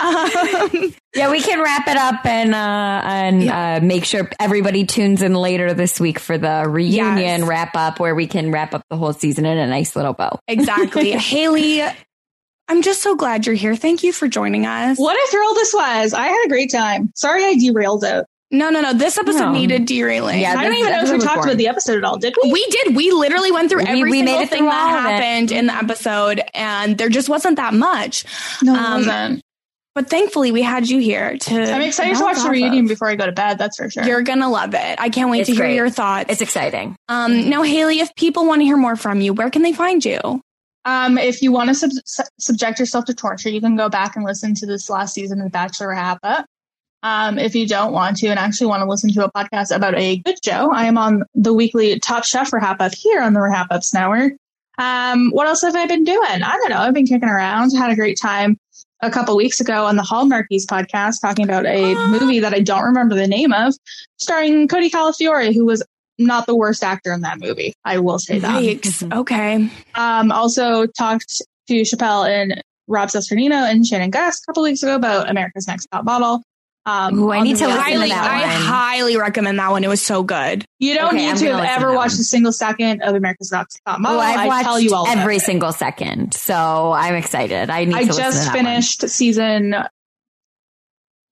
um, 0.01 0.93
Yeah, 1.15 1.31
we 1.31 1.39
can 1.41 1.61
wrap 1.63 1.87
it 1.87 1.95
up 1.95 2.25
and 2.25 2.53
uh, 2.53 3.01
and 3.05 3.49
uh, 3.49 3.79
make 3.81 4.03
sure 4.03 4.29
everybody 4.41 4.85
tunes 4.85 5.21
in 5.21 5.33
later 5.35 5.73
this 5.73 6.01
week 6.01 6.19
for 6.19 6.37
the 6.37 6.65
reunion 6.67 7.17
Yes. 7.17 7.41
wrap 7.43 7.75
up, 7.77 7.99
where 8.01 8.13
we 8.13 8.27
can 8.27 8.51
wrap 8.51 8.73
up 8.73 8.83
the 8.89 8.97
whole 8.97 9.13
season 9.13 9.45
in 9.45 9.57
a 9.57 9.67
nice 9.67 9.95
little 9.95 10.11
bow. 10.13 10.37
exactly, 10.49 11.11
Haley. 11.17 11.81
I'm 12.67 12.81
just 12.81 13.01
so 13.01 13.15
glad 13.15 13.45
you're 13.45 13.55
here. 13.55 13.75
Thank 13.75 14.03
you 14.03 14.11
for 14.13 14.27
joining 14.27 14.65
us. 14.65 14.97
What 14.97 15.15
a 15.15 15.31
thrill 15.31 15.53
this 15.55 15.73
was. 15.73 16.13
I 16.13 16.27
had 16.27 16.45
a 16.45 16.49
great 16.49 16.71
time. 16.71 17.11
Sorry 17.15 17.43
I 17.45 17.55
derailed 17.55 18.03
it. 18.03 18.25
No, 18.51 18.69
no, 18.69 18.81
no. 18.81 18.93
This 18.93 19.17
episode 19.17 19.39
No. 19.39 19.51
needed 19.53 19.85
derailing. 19.85 20.41
Yeah, 20.41 20.55
I 20.57 20.63
don't 20.65 20.73
even 20.75 20.91
know 20.91 21.03
if 21.03 21.11
we 21.11 21.17
talked 21.19 21.35
boring. 21.35 21.49
about 21.51 21.57
the 21.57 21.67
episode 21.69 21.97
at 21.97 22.03
all, 22.03 22.17
did 22.17 22.35
we? 22.43 22.51
We 22.51 22.65
did. 22.67 22.95
We 22.95 23.11
literally 23.11 23.51
went 23.51 23.69
through 23.69 23.83
We- 23.83 23.87
every 23.87 24.03
we 24.11 24.17
single 24.19 24.35
made 24.35 24.41
it 24.43 24.49
thing 24.49 24.59
through 24.59 24.69
that 24.69 25.05
all 25.05 25.09
it. 25.09 25.11
happened 25.13 25.51
in 25.53 25.67
the 25.67 25.73
episode, 25.75 26.41
and 26.53 26.97
there 26.97 27.07
just 27.09 27.29
wasn't 27.29 27.55
that 27.55 27.73
much. 27.73 28.25
No, 28.61 28.73
Um, 28.75 28.93
wasn't. 29.05 29.41
But 29.95 30.09
thankfully, 30.09 30.51
we 30.51 30.61
had 30.61 30.87
you 30.89 30.99
here 30.99 31.37
to. 31.37 31.73
I'm 31.73 31.81
excited 31.81 32.15
to 32.17 32.23
watch 32.23 32.35
the 32.37 32.43
off 32.43 32.49
reunion 32.49 32.85
of. 32.85 32.89
before 32.89 33.09
I 33.09 33.15
go 33.15 33.25
to 33.25 33.31
bed. 33.33 33.57
That's 33.57 33.75
for 33.77 33.89
sure. 33.89 34.03
You're 34.05 34.21
gonna 34.21 34.49
love 34.49 34.73
it. 34.73 34.95
I 34.99 35.09
can't 35.09 35.29
wait 35.29 35.41
It's 35.41 35.47
to 35.49 35.53
hear 35.55 35.65
great. 35.65 35.75
your 35.75 35.89
thoughts. 35.89 36.27
It's 36.29 36.41
exciting. 36.41 36.95
um, 37.09 37.49
now, 37.49 37.61
Haley, 37.63 37.99
if 37.99 38.13
people 38.15 38.45
want 38.45 38.61
to 38.61 38.65
hear 38.65 38.77
more 38.77 38.95
from 38.95 39.19
you, 39.21 39.33
where 39.33 39.49
can 39.49 39.63
they 39.63 39.73
find 39.73 40.03
you? 40.03 40.19
Um, 40.85 41.17
if 41.17 41.41
you 41.41 41.51
want 41.51 41.69
to 41.69 41.75
sub- 41.75 42.25
subject 42.39 42.79
yourself 42.79 43.05
to 43.05 43.13
torture, 43.13 43.49
you 43.49 43.59
can 43.61 43.75
go 43.75 43.87
back 43.89 44.15
and 44.15 44.25
listen 44.25 44.55
to 44.55 44.65
this 44.65 44.89
last 44.89 45.13
season 45.13 45.39
of 45.39 45.45
The 45.45 45.49
Bachelor 45.51 45.89
Happa. 45.89 46.45
Um, 47.03 47.39
if 47.39 47.55
you 47.55 47.67
don't 47.67 47.93
want 47.93 48.17
to 48.17 48.27
and 48.27 48.37
actually 48.37 48.67
want 48.67 48.81
to 48.81 48.89
listen 48.89 49.11
to 49.13 49.25
a 49.25 49.31
podcast 49.31 49.75
about 49.75 49.97
a 49.97 50.17
good 50.17 50.43
show, 50.43 50.71
I 50.71 50.85
am 50.85 50.97
on 50.97 51.23
the 51.33 51.53
weekly 51.53 51.99
Top 51.99 52.23
Chef 52.23 52.49
for 52.49 52.59
Hap 52.59 52.81
Up 52.81 52.93
here 52.93 53.21
on 53.21 53.33
the 53.33 53.41
Hap 53.51 53.67
Ups 53.71 53.93
Network. 53.93 54.33
Um, 54.77 55.31
what 55.31 55.47
else 55.47 55.61
have 55.61 55.75
I 55.75 55.85
been 55.85 56.03
doing? 56.03 56.43
I 56.43 56.57
don't 56.57 56.69
know. 56.69 56.79
I've 56.79 56.93
been 56.93 57.05
kicking 57.05 57.29
around. 57.29 57.75
Had 57.75 57.91
a 57.91 57.95
great 57.95 58.19
time 58.19 58.57
a 59.01 59.09
couple 59.09 59.35
weeks 59.35 59.59
ago 59.59 59.85
on 59.85 59.95
the 59.95 60.03
Hallmarkies 60.03 60.65
podcast 60.65 61.21
talking 61.21 61.43
about 61.43 61.65
a 61.65 61.95
movie 62.09 62.39
that 62.39 62.53
I 62.53 62.59
don't 62.59 62.83
remember 62.83 63.15
the 63.15 63.27
name 63.27 63.51
of, 63.51 63.73
starring 64.17 64.67
Cody 64.67 64.89
Calafiore, 64.89 65.53
who 65.53 65.65
was 65.65 65.83
not 66.19 66.45
the 66.45 66.55
worst 66.55 66.83
actor 66.83 67.11
in 67.11 67.21
that 67.21 67.39
movie. 67.39 67.73
I 67.83 67.97
will 67.97 68.19
say 68.19 68.39
that. 68.39 68.61
Yikes. 68.61 69.11
Okay. 69.11 69.69
Um, 69.95 70.31
also 70.31 70.85
talked 70.85 71.41
to 71.67 71.81
Chappelle 71.81 72.29
and 72.29 72.61
Rob 72.87 73.09
Cesternino 73.09 73.69
and 73.69 73.85
Shannon 73.85 74.11
Guss 74.11 74.41
a 74.41 74.45
couple 74.45 74.63
weeks 74.63 74.83
ago 74.83 74.95
about 74.95 75.29
America's 75.29 75.67
Next 75.67 75.87
Top 75.87 76.05
Model. 76.05 76.43
Um, 76.85 77.19
Ooh, 77.19 77.31
I 77.31 77.41
need 77.41 77.57
to 77.57 77.67
listen 77.67 77.67
reality- 77.67 77.91
to 77.91 77.97
Highly, 77.97 78.09
that 78.09 78.23
I 78.31 78.41
one. 78.41 78.61
highly 78.65 79.17
recommend 79.17 79.59
that 79.59 79.69
one. 79.69 79.83
It 79.83 79.87
was 79.87 80.01
so 80.01 80.23
good. 80.23 80.65
You 80.79 80.95
don't 80.95 81.09
Okay, 81.13 81.27
I'm 81.29 81.33
need 81.35 81.39
to 81.45 81.55
have 81.57 81.63
ever 81.81 81.91
that 81.91 81.95
watched 81.95 82.13
one. 82.15 82.21
a 82.21 82.23
single 82.23 82.51
second 82.51 83.03
of 83.03 83.13
America's 83.13 83.51
Next 83.51 83.79
Top 83.85 83.99
Model. 83.99 84.17
Oh, 84.17 84.23
I've 84.23 84.49
I 84.49 84.63
tell 84.63 84.79
you 84.79 84.95
all 84.95 85.05
every 85.07 85.37
single 85.37 85.71
second, 85.73 86.33
so 86.33 86.91
I'm 86.91 87.13
excited. 87.13 87.69
I 87.69 87.85
need 87.85 87.93
I 87.95 87.99
to 88.01 88.05
listen 88.07 88.23
to 88.23 88.29
just 88.31 88.45
that 88.45 88.55
one. 88.55 88.65
finished 88.65 89.09
season 89.09 89.75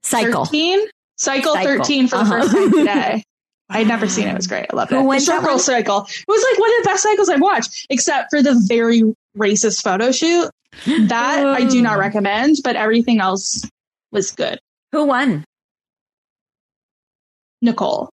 Cycle. 0.03 0.45
13. 0.45 0.79
Cycle, 1.17 1.53
Cycle. 1.55 1.77
13 1.77 2.07
for 2.07 2.15
the 2.17 2.21
Uh-huh. 2.21 2.41
first 2.41 2.51
time 2.53 2.71
today. 2.71 3.23
I'd 3.71 3.87
never 3.87 4.07
seen 4.07 4.27
it. 4.27 4.31
It 4.31 4.37
was 4.37 4.47
great. 4.47 4.65
I 4.71 4.75
loved 4.75 4.91
it. 4.91 4.95
The 4.95 5.03
went 5.03 5.19
that 5.21 5.25
circle 5.25 5.49
one? 5.51 5.59
cycle. 5.59 6.01
It 6.01 6.25
was 6.27 6.43
like 6.51 6.59
one 6.59 6.69
of 6.77 6.83
the 6.83 6.89
best 6.89 7.03
cycles 7.03 7.29
I've 7.29 7.41
watched, 7.41 7.85
except 7.89 8.27
for 8.31 8.41
the 8.41 8.55
very 8.67 9.03
racist 9.37 9.83
photo 9.83 10.11
shoot. 10.11 10.49
That 10.85 11.45
I 11.45 11.65
do 11.65 11.81
not 11.81 11.97
recommend, 11.99 12.57
but 12.63 12.75
everything 12.75 13.19
else 13.19 13.67
was 14.11 14.31
good. 14.31 14.59
Who 14.91 15.05
won? 15.05 15.43
Nicole. 17.61 18.09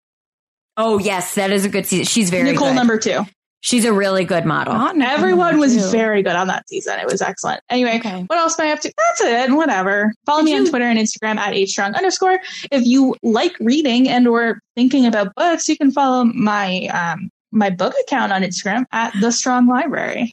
Oh 0.76 0.98
yes, 0.98 1.34
that 1.34 1.50
is 1.50 1.64
a 1.64 1.68
good 1.68 1.86
season. 1.86 2.06
She's 2.06 2.30
very 2.30 2.52
Nicole 2.52 2.68
good. 2.68 2.74
number 2.76 2.98
two. 2.98 3.20
She's 3.62 3.84
a 3.84 3.92
really 3.92 4.24
good 4.24 4.46
model. 4.46 4.72
Not 4.72 4.98
Everyone 4.98 5.58
was 5.58 5.76
too. 5.76 5.90
very 5.90 6.22
good 6.22 6.34
on 6.34 6.46
that 6.46 6.66
season. 6.66 6.98
It 6.98 7.04
was 7.06 7.20
excellent. 7.20 7.60
Anyway, 7.68 7.98
Okay. 7.98 8.22
what 8.26 8.38
else 8.38 8.56
do 8.56 8.62
I 8.62 8.66
have 8.66 8.80
to? 8.80 8.92
That's 8.96 9.20
it. 9.20 9.54
Whatever. 9.54 10.14
Follow 10.24 10.42
me 10.42 10.56
on 10.56 10.64
Twitter 10.64 10.86
and 10.86 10.98
Instagram 10.98 11.36
at 11.36 11.54
hstrong 11.54 11.94
underscore. 11.94 12.40
If 12.72 12.86
you 12.86 13.16
like 13.22 13.52
reading 13.60 14.08
and 14.08 14.26
or 14.26 14.60
thinking 14.76 15.04
about 15.04 15.34
books, 15.34 15.68
you 15.68 15.76
can 15.76 15.90
follow 15.90 16.24
my 16.24 16.86
um 16.86 17.28
my 17.52 17.68
book 17.68 17.94
account 18.06 18.32
on 18.32 18.42
Instagram 18.42 18.84
at 18.92 19.12
the 19.20 19.30
Strong 19.32 19.66
Library. 19.66 20.32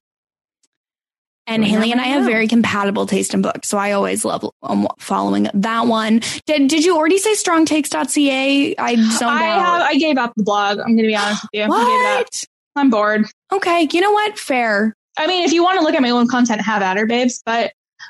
And 1.48 1.64
Haley 1.66 1.94
and 1.94 2.02
I 2.02 2.06
have 2.06 2.26
very 2.26 2.46
compatible 2.48 3.06
taste 3.08 3.34
in 3.34 3.42
books, 3.42 3.70
so 3.70 3.78
I 3.78 3.94
always 3.94 4.26
love 4.26 4.46
um, 4.64 4.86
following 5.00 5.50
that 5.54 5.88
one. 5.88 6.22
Did 6.46 6.68
Did 6.68 6.84
you 6.84 6.98
already 6.98 7.18
say 7.18 7.34
strongtakes.ca? 7.34 8.76
I 8.78 8.96
zoned 8.96 9.32
I 9.32 9.44
have. 9.44 9.82
I 9.82 9.96
gave 9.96 10.18
up 10.18 10.34
the 10.36 10.44
blog. 10.44 10.80
I'm 10.80 10.88
going 10.88 10.98
to 10.98 11.04
be 11.08 11.16
honest 11.16 11.44
with 11.44 11.50
you. 11.54 11.64
I 11.64 11.68
gave 11.68 11.72
it 11.78 12.06
up. 12.20 12.26
what? 12.26 12.44
I'm 12.76 12.90
bored. 12.90 13.26
Okay, 13.52 13.88
you 13.92 14.02
know 14.02 14.12
what? 14.12 14.38
Fair. 14.38 14.94
I 15.18 15.26
mean, 15.26 15.44
if 15.46 15.52
you 15.54 15.64
want 15.64 15.80
to 15.80 15.86
look 15.86 15.96
at 15.96 16.02
my 16.02 16.10
own 16.12 16.28
content, 16.28 16.62
have 16.62 16.82
at 16.82 16.98
her, 16.98 17.06
babes. 17.08 17.42
But 17.46 17.68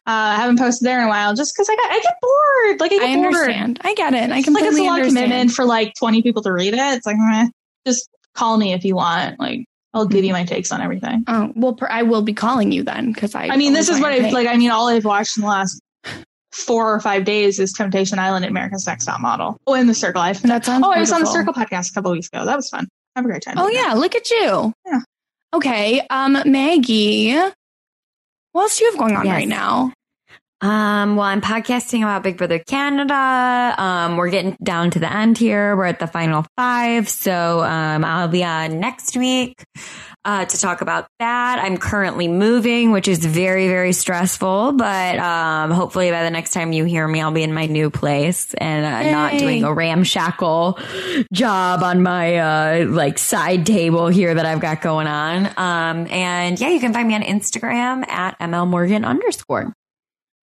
uh, 0.08 0.34
I 0.34 0.36
haven't 0.36 0.58
posted 0.58 0.86
there 0.88 1.00
in 1.00 1.06
a 1.06 1.10
while, 1.10 1.36
just 1.36 1.54
because 1.56 1.70
I 1.70 1.76
got 1.76 1.92
I 1.92 2.00
get 2.00 2.16
bored. 2.22 2.80
Like 2.82 2.92
I 2.92 2.96
get 2.96 3.10
I 3.10 3.16
bored. 3.16 3.26
understand. 3.36 3.80
I 3.84 3.94
get 3.94 4.14
it. 4.14 4.32
I 4.32 4.40
It's 4.40 4.48
like 4.50 4.64
it's 4.64 4.78
a 4.78 4.82
lot 4.82 5.00
of 5.00 5.06
understand. 5.06 5.26
commitment 5.26 5.52
for 5.52 5.64
like 5.66 5.94
20 6.00 6.22
people 6.24 6.42
to 6.42 6.52
read 6.52 6.74
it. 6.74 6.80
It's 6.80 7.06
like, 7.06 7.18
meh. 7.18 7.48
just 7.86 8.10
call 8.34 8.58
me 8.58 8.74
if 8.74 8.84
you 8.84 8.96
want. 8.96 9.40
Like, 9.40 9.66
I'll 9.98 10.06
give 10.08 10.24
you 10.24 10.34
my 10.34 10.45
takes 10.45 10.72
on 10.72 10.82
everything. 10.82 11.24
Oh 11.28 11.52
well, 11.56 11.74
per- 11.74 11.89
I 11.89 12.04
will 12.04 12.22
be 12.22 12.34
calling 12.34 12.72
you 12.72 12.84
then 12.84 13.12
because 13.12 13.36
I. 13.36 13.48
I 13.48 13.58
mean, 13.58 13.74
this 13.74 13.89
is 13.89 14.00
what 14.00 14.12
I've 14.12 14.32
like. 14.34 14.48
I 14.48 14.56
mean, 14.56 14.72
all 14.72 14.88
I've 14.88 15.06
watched 15.06 15.38
in 15.38 15.41
the 15.41 15.50
last 15.50 15.82
four 16.52 16.93
or 16.93 17.00
five 17.00 17.24
days 17.26 17.60
is 17.60 17.72
Temptation 17.74 18.18
Island 18.20 18.45
and 18.45 18.52
America's 18.52 18.88
Next 18.88 19.06
Top 19.06 19.20
Model. 19.22 19.58
Oh, 19.68 19.74
and 19.74 19.88
The 19.89 19.93
Circle. 19.93 20.22
I've 20.22 20.41
That 20.43 20.66
sounds 20.66 20.84
Oh, 20.86 20.91
I 20.91 21.00
was 21.00 21.12
on 21.12 21.22
the. 21.22 21.28
Circle 21.28 21.54
podcast 21.54 21.91
a 21.91 21.93
couple 21.93 22.12
weeks 22.12 22.28
ago. 22.28 22.45
That 22.45 22.56
was 22.56 22.70
fun. 22.70 22.88
Have 23.16 23.26
a 23.26 23.28
great 23.28 23.41
time. 23.41 23.56
Oh 23.58 23.68
yeah, 23.68 23.93
look 23.93 24.16
at 24.16 24.30
you. 24.32 24.74
Yeah. 24.86 25.00
Okay, 25.54 26.02
um, 26.10 26.34
Maggie, 26.45 27.34
what 28.52 28.62
else 28.64 28.78
do 28.78 28.86
you 28.86 28.91
have 28.91 29.00
going 29.00 29.16
on 29.16 29.26
Yes. 29.26 29.34
right 29.34 29.48
now? 29.48 29.93
Um, 30.60 31.16
well, 31.16 31.28
I'm 31.28 31.39
podcasting 31.41 31.99
about 31.99 32.24
Big 32.24 32.38
Brother 32.38 32.58
Canada. 32.58 33.76
Um, 33.78 34.18
we're 34.18 34.32
getting 34.32 34.58
down 34.64 34.89
to 34.91 34.99
the 34.99 35.12
end 35.12 35.38
here. 35.38 35.76
We're 35.76 35.86
at 35.86 35.99
the 35.99 36.08
final 36.08 36.47
five. 36.55 37.08
So, 37.08 37.64
um, 37.64 38.03
I'll 38.03 38.28
be 38.28 38.43
on 38.43 38.80
next 38.80 39.16
week, 39.16 39.64
uh, 40.26 40.45
to 40.45 40.58
talk 40.58 40.82
about 40.82 41.10
that. 41.20 41.60
I'm 41.60 41.78
currently 41.78 42.28
moving, 42.28 42.91
which 42.91 43.08
is 43.08 43.24
very, 43.24 43.68
very 43.68 43.93
stressful, 43.93 44.72
but, 44.74 45.20
um, 45.20 45.70
hopefully 45.70 46.10
by 46.10 46.24
the 46.24 46.32
next 46.32 46.53
time 46.53 46.74
you 46.74 46.86
hear 46.86 47.08
me, 47.08 47.22
I'll 47.22 47.32
be 47.32 47.43
in 47.43 47.53
my 47.53 47.68
new 47.68 47.91
place 47.91 48.55
and 48.55 48.84
uh, 48.84 49.12
not 49.12 49.38
doing 49.38 49.64
a 49.64 49.72
ramshackle 49.72 50.80
job 51.32 51.84
on 51.84 52.01
my, 52.01 52.36
uh, 52.36 52.86
like 52.88 53.20
side 53.20 53.68
table 53.68 54.08
here 54.08 54.34
that 54.34 54.47
I've 54.47 54.60
got 54.60 54.82
going 54.82 55.05
on. 55.05 55.45
Um, 55.55 56.08
and 56.08 56.60
yeah, 56.60 56.70
you 56.70 56.80
can 56.80 56.93
find 56.93 57.08
me 57.08 57.14
on 57.14 57.22
Instagram 57.22 58.08
at 58.10 58.39
ML 58.39 58.68
Morgan 58.68 59.05
underscore. 59.05 59.72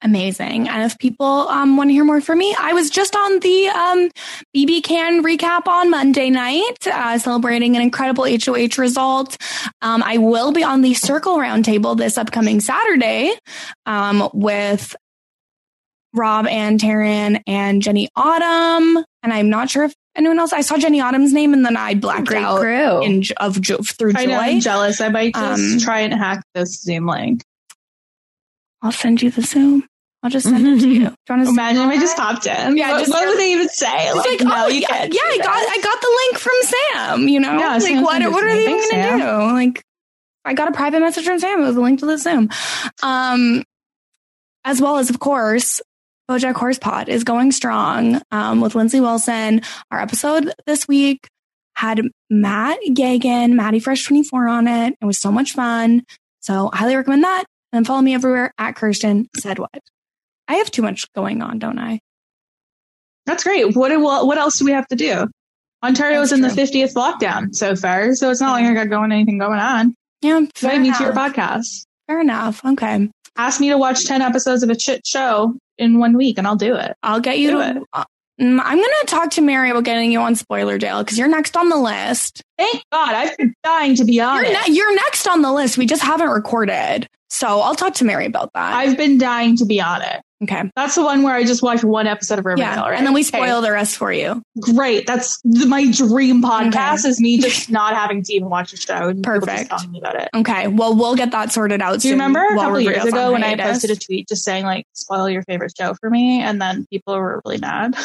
Amazing. 0.04 0.68
And 0.68 0.82
if 0.82 0.98
people 0.98 1.26
um, 1.48 1.78
want 1.78 1.88
to 1.88 1.94
hear 1.94 2.04
more 2.04 2.20
from 2.20 2.36
me, 2.38 2.54
I 2.58 2.74
was 2.74 2.90
just 2.90 3.16
on 3.16 3.40
the 3.40 3.68
um, 3.68 4.10
BB 4.54 4.82
Can 4.84 5.24
recap 5.24 5.66
on 5.66 5.90
Monday 5.90 6.28
night, 6.28 6.86
uh, 6.86 7.18
celebrating 7.18 7.74
an 7.74 7.80
incredible 7.80 8.24
HOH 8.24 8.76
result. 8.80 9.38
Um, 9.80 10.02
I 10.02 10.18
will 10.18 10.52
be 10.52 10.62
on 10.62 10.82
the 10.82 10.92
Circle 10.92 11.38
Roundtable 11.38 11.96
this 11.96 12.18
upcoming 12.18 12.60
Saturday 12.60 13.34
um, 13.86 14.28
with 14.34 14.94
Rob 16.12 16.46
and 16.48 16.78
Taryn 16.78 17.40
and 17.46 17.80
Jenny 17.80 18.10
Autumn. 18.14 19.02
And 19.22 19.32
I'm 19.32 19.48
not 19.48 19.70
sure 19.70 19.84
if 19.84 19.94
anyone 20.14 20.38
else. 20.38 20.52
I 20.52 20.60
saw 20.60 20.76
Jenny 20.76 21.00
Autumn's 21.00 21.32
name 21.32 21.54
and 21.54 21.64
then 21.64 21.78
I 21.78 21.94
blacked 21.94 22.26
Great 22.26 22.44
out 22.44 22.60
crew. 22.60 23.02
in, 23.02 23.22
of 23.38 23.58
jo- 23.58 23.78
through 23.78 24.12
I 24.14 24.26
know. 24.26 24.38
I'm 24.38 24.54
joy. 24.56 24.60
jealous. 24.60 25.00
I 25.00 25.08
might 25.08 25.32
just 25.34 25.74
Um, 25.74 25.80
try 25.80 26.00
and 26.00 26.12
hack 26.12 26.44
this 26.54 26.78
Zoom 26.82 27.06
link. 27.06 27.42
I'll 28.82 28.92
send 28.92 29.22
you 29.22 29.30
the 29.30 29.40
Zoom. 29.40 29.86
I'll 30.24 30.30
just 30.30 30.48
send 30.48 30.66
it 30.66 30.80
to 30.80 30.88
you. 30.88 31.00
Do 31.26 31.34
you 31.34 31.48
Imagine 31.50 31.82
if 31.82 31.88
I 31.88 31.98
just 31.98 32.16
popped 32.16 32.46
in. 32.46 32.76
Yeah, 32.78 32.92
what, 32.92 32.98
just- 33.00 33.10
what 33.12 33.28
would 33.28 33.38
they 33.38 33.52
even 33.52 33.68
say? 33.68 34.08
It's 34.08 34.16
like, 34.16 34.40
no, 34.40 34.64
oh, 34.64 34.68
you 34.68 34.80
yeah, 34.80 34.88
can't. 34.88 35.14
yeah, 35.14 35.20
I 35.22 35.36
got. 35.38 35.48
I 35.70 35.78
got 35.82 36.00
the 36.00 36.18
link 36.24 36.38
from 36.38 36.52
Sam. 36.62 37.28
You 37.28 37.40
know, 37.40 37.58
Yeah, 37.58 37.68
like 37.74 37.82
Sam 37.82 38.02
what, 38.02 38.22
what 38.32 38.42
are 38.42 38.54
they 38.54 38.74
even 38.74 38.90
gonna 38.90 39.18
do? 39.18 39.52
Like, 39.52 39.82
I 40.46 40.54
got 40.54 40.68
a 40.68 40.72
private 40.72 41.00
message 41.00 41.26
from 41.26 41.38
Sam 41.38 41.60
with 41.60 41.76
a 41.76 41.80
link 41.80 42.00
to 42.00 42.06
the 42.06 42.16
Zoom, 42.16 42.48
um, 43.02 43.62
as 44.64 44.80
well 44.80 44.96
as, 44.96 45.10
of 45.10 45.20
course, 45.20 45.82
BoJack 46.30 46.54
Horsepod 46.54 47.08
is 47.08 47.22
going 47.22 47.52
strong 47.52 48.22
um, 48.32 48.62
with 48.62 48.74
Lindsay 48.74 49.00
Wilson. 49.00 49.60
Our 49.90 50.00
episode 50.00 50.52
this 50.66 50.88
week 50.88 51.28
had 51.76 52.00
Matt 52.30 52.78
Gagan, 52.88 53.52
Maddie 53.52 53.78
Fresh 53.80 54.04
twenty 54.06 54.22
four 54.22 54.48
on 54.48 54.68
it. 54.68 54.96
It 54.98 55.04
was 55.04 55.18
so 55.18 55.30
much 55.30 55.52
fun. 55.52 56.02
So 56.40 56.70
I 56.72 56.78
highly 56.78 56.96
recommend 56.96 57.24
that. 57.24 57.44
And 57.74 57.84
follow 57.86 58.00
me 58.00 58.14
everywhere 58.14 58.52
at 58.56 58.76
Kirsten 58.76 59.28
said 59.36 59.58
what. 59.58 59.82
I 60.48 60.54
have 60.56 60.70
too 60.70 60.82
much 60.82 61.10
going 61.14 61.42
on, 61.42 61.58
don't 61.58 61.78
I? 61.78 62.00
That's 63.26 63.42
great. 63.44 63.74
What 63.74 63.98
what 64.00 64.26
what 64.26 64.38
else 64.38 64.58
do 64.58 64.64
we 64.64 64.72
have 64.72 64.86
to 64.88 64.96
do? 64.96 65.28
Ontario's 65.82 66.30
That's 66.30 66.40
in 66.40 66.56
the 66.56 66.62
50th 66.62 66.94
lockdown 66.94 67.54
so 67.54 67.76
far, 67.76 68.14
so 68.14 68.30
it's 68.30 68.40
not 68.40 68.52
like 68.52 68.64
I 68.64 68.72
got 68.74 68.88
going 68.88 69.12
anything 69.12 69.38
going 69.38 69.58
on. 69.58 69.94
Yeah, 70.22 70.38
Invite 70.38 70.80
me 70.80 70.92
to 70.94 71.02
your 71.04 71.12
podcast. 71.12 71.84
Fair 72.06 72.20
enough. 72.20 72.64
Okay. 72.64 73.10
Ask 73.36 73.60
me 73.60 73.68
to 73.68 73.76
watch 73.76 74.06
10 74.06 74.22
episodes 74.22 74.62
of 74.62 74.70
a 74.70 74.78
shit 74.78 75.06
show 75.06 75.54
in 75.76 75.98
one 75.98 76.16
week, 76.16 76.38
and 76.38 76.46
I'll 76.46 76.56
do 76.56 76.74
it. 76.76 76.94
I'll 77.02 77.20
get 77.20 77.38
you 77.38 77.50
Do 77.50 77.58
to. 77.58 77.70
it. 77.70 77.82
uh, 77.92 78.04
mm, 78.40 78.60
I'm 78.62 78.76
going 78.78 78.88
to 79.02 79.06
talk 79.06 79.32
to 79.32 79.42
Mary 79.42 79.70
about 79.70 79.84
getting 79.84 80.10
you 80.10 80.20
on 80.20 80.34
Spoiler 80.36 80.78
Jail 80.78 81.02
because 81.04 81.18
you're 81.18 81.28
next 81.28 81.54
on 81.56 81.68
the 81.68 81.76
list. 81.76 82.40
Thank 82.56 82.82
God, 82.90 83.14
I've 83.14 83.36
been 83.36 83.54
dying 83.62 83.96
to 83.96 84.04
be 84.04 84.20
on 84.20 84.42
You're, 84.42 84.52
ne- 84.52 84.72
you're 84.72 84.94
next 84.94 85.26
on 85.26 85.42
the 85.42 85.52
list. 85.52 85.76
We 85.76 85.84
just 85.84 86.02
haven't 86.02 86.30
recorded. 86.30 87.06
So 87.28 87.60
I'll 87.60 87.74
talk 87.74 87.94
to 87.94 88.04
Mary 88.06 88.24
about 88.24 88.52
that. 88.54 88.74
I've 88.74 88.96
been 88.96 89.18
dying 89.18 89.56
to 89.58 89.66
be 89.66 89.80
on 89.82 90.00
it. 90.00 90.22
Okay. 90.44 90.70
That's 90.76 90.94
the 90.94 91.02
one 91.02 91.22
where 91.22 91.34
I 91.34 91.44
just 91.44 91.62
watched 91.62 91.84
one 91.84 92.06
episode 92.06 92.38
of 92.38 92.44
Riverdale. 92.46 92.66
Yeah. 92.74 92.80
right? 92.88 92.96
And 92.96 93.06
then 93.06 93.12
we 93.12 93.20
Okay. 93.20 93.28
spoil 93.38 93.60
the 93.60 93.72
rest 93.72 93.96
for 93.96 94.12
you. 94.12 94.42
Great. 94.60 95.06
That's 95.06 95.40
th- 95.42 95.66
my 95.66 95.90
dream 95.90 96.42
podcast 96.42 97.00
Okay. 97.00 97.08
is 97.08 97.20
me 97.20 97.38
just 97.40 97.70
not 97.70 97.94
having 97.94 98.22
to 98.22 98.32
even 98.34 98.48
watch 98.48 98.72
a 98.72 98.76
show. 98.76 99.08
And 99.08 99.22
Perfect. 99.24 99.70
telling 99.70 99.90
me 99.90 99.98
about 99.98 100.16
it. 100.20 100.28
Okay. 100.34 100.68
Well, 100.68 100.94
we'll 100.94 101.16
get 101.16 101.30
that 101.32 101.50
sorted 101.52 101.82
out. 101.82 102.00
Do 102.00 102.08
you 102.08 102.14
remember 102.14 102.40
a 102.44 102.54
couple 102.54 102.80
years 102.80 103.04
ago 103.04 103.32
when 103.32 103.42
I 103.42 103.56
posted 103.56 103.90
a 103.90 103.96
tweet 103.96 104.28
just 104.28 104.44
saying 104.44 104.64
like 104.64 104.86
spoil 104.92 105.28
your 105.28 105.42
favorite 105.42 105.72
show 105.76 105.94
for 105.94 106.10
me, 106.10 106.40
and 106.40 106.60
then 106.62 106.86
people 106.90 107.14
were 107.16 107.42
really 107.44 107.58
mad. 107.58 107.96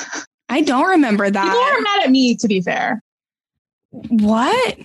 I 0.50 0.62
don't 0.62 0.88
remember 0.90 1.30
that. 1.30 1.44
people 1.44 1.60
were 1.60 1.82
mad 1.82 2.04
at 2.06 2.10
me. 2.12 2.36
To 2.38 2.48
be 2.48 2.62
fair, 2.62 3.02
what? 3.92 4.78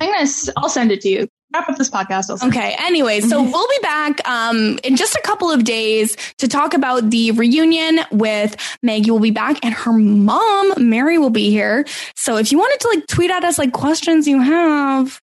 I'm 0.00 0.08
gonna. 0.12 0.28
I'll 0.56 0.68
send 0.68 0.92
it 0.92 1.00
to 1.02 1.08
you. 1.08 1.28
Wrap 1.52 1.68
up 1.68 1.76
this 1.76 1.90
podcast. 1.90 2.30
I'll 2.42 2.48
Okay. 2.48 2.76
Anyway, 2.78 3.20
so 3.20 3.42
we'll 3.42 3.68
be 3.68 3.78
back 3.82 4.26
um, 4.28 4.78
in 4.84 4.94
just 4.96 5.16
a 5.16 5.20
couple 5.22 5.50
of 5.50 5.64
days 5.64 6.16
to 6.38 6.46
talk 6.48 6.74
about 6.74 7.10
the 7.10 7.32
reunion 7.32 8.00
with 8.12 8.56
Maggie. 8.82 9.10
Will 9.10 9.18
be 9.18 9.30
back, 9.32 9.58
and 9.64 9.74
her 9.74 9.92
mom 9.92 10.72
Mary 10.88 11.18
will 11.18 11.30
be 11.30 11.50
here. 11.50 11.84
So 12.14 12.36
if 12.36 12.52
you 12.52 12.58
wanted 12.58 12.80
to 12.80 12.88
like 12.88 13.06
tweet 13.08 13.30
at 13.30 13.42
us 13.44 13.58
like 13.58 13.72
questions 13.72 14.28
you 14.28 14.40
have, 14.40 15.20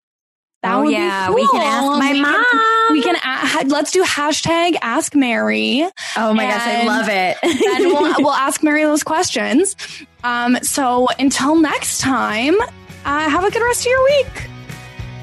that 0.62 0.74
Oh, 0.76 0.84
would 0.84 0.92
yeah, 0.92 1.26
be 1.28 1.34
we 1.34 1.48
can 1.48 1.60
ask 1.60 1.98
my 1.98 2.12
we 2.12 2.20
mom. 2.20 2.44
Can, 2.50 2.92
we 2.92 3.02
can 3.02 3.16
ha- 3.16 3.64
let's 3.66 3.90
do 3.90 4.04
hashtag 4.04 4.76
Ask 4.80 5.16
Mary. 5.16 5.82
Oh 6.16 6.32
my 6.34 6.44
gosh, 6.44 6.62
I 6.64 6.84
love 6.86 7.08
it. 7.08 7.36
then 7.42 7.88
we'll, 7.92 8.14
we'll 8.22 8.30
ask 8.30 8.62
Mary 8.62 8.84
those 8.84 9.02
questions. 9.02 9.74
Um, 10.22 10.56
so 10.62 11.08
until 11.18 11.56
next 11.56 11.98
time, 12.00 12.54
uh, 13.04 13.28
have 13.28 13.42
a 13.42 13.50
good 13.50 13.62
rest 13.62 13.80
of 13.80 13.86
your 13.90 14.04
week. 14.04 14.48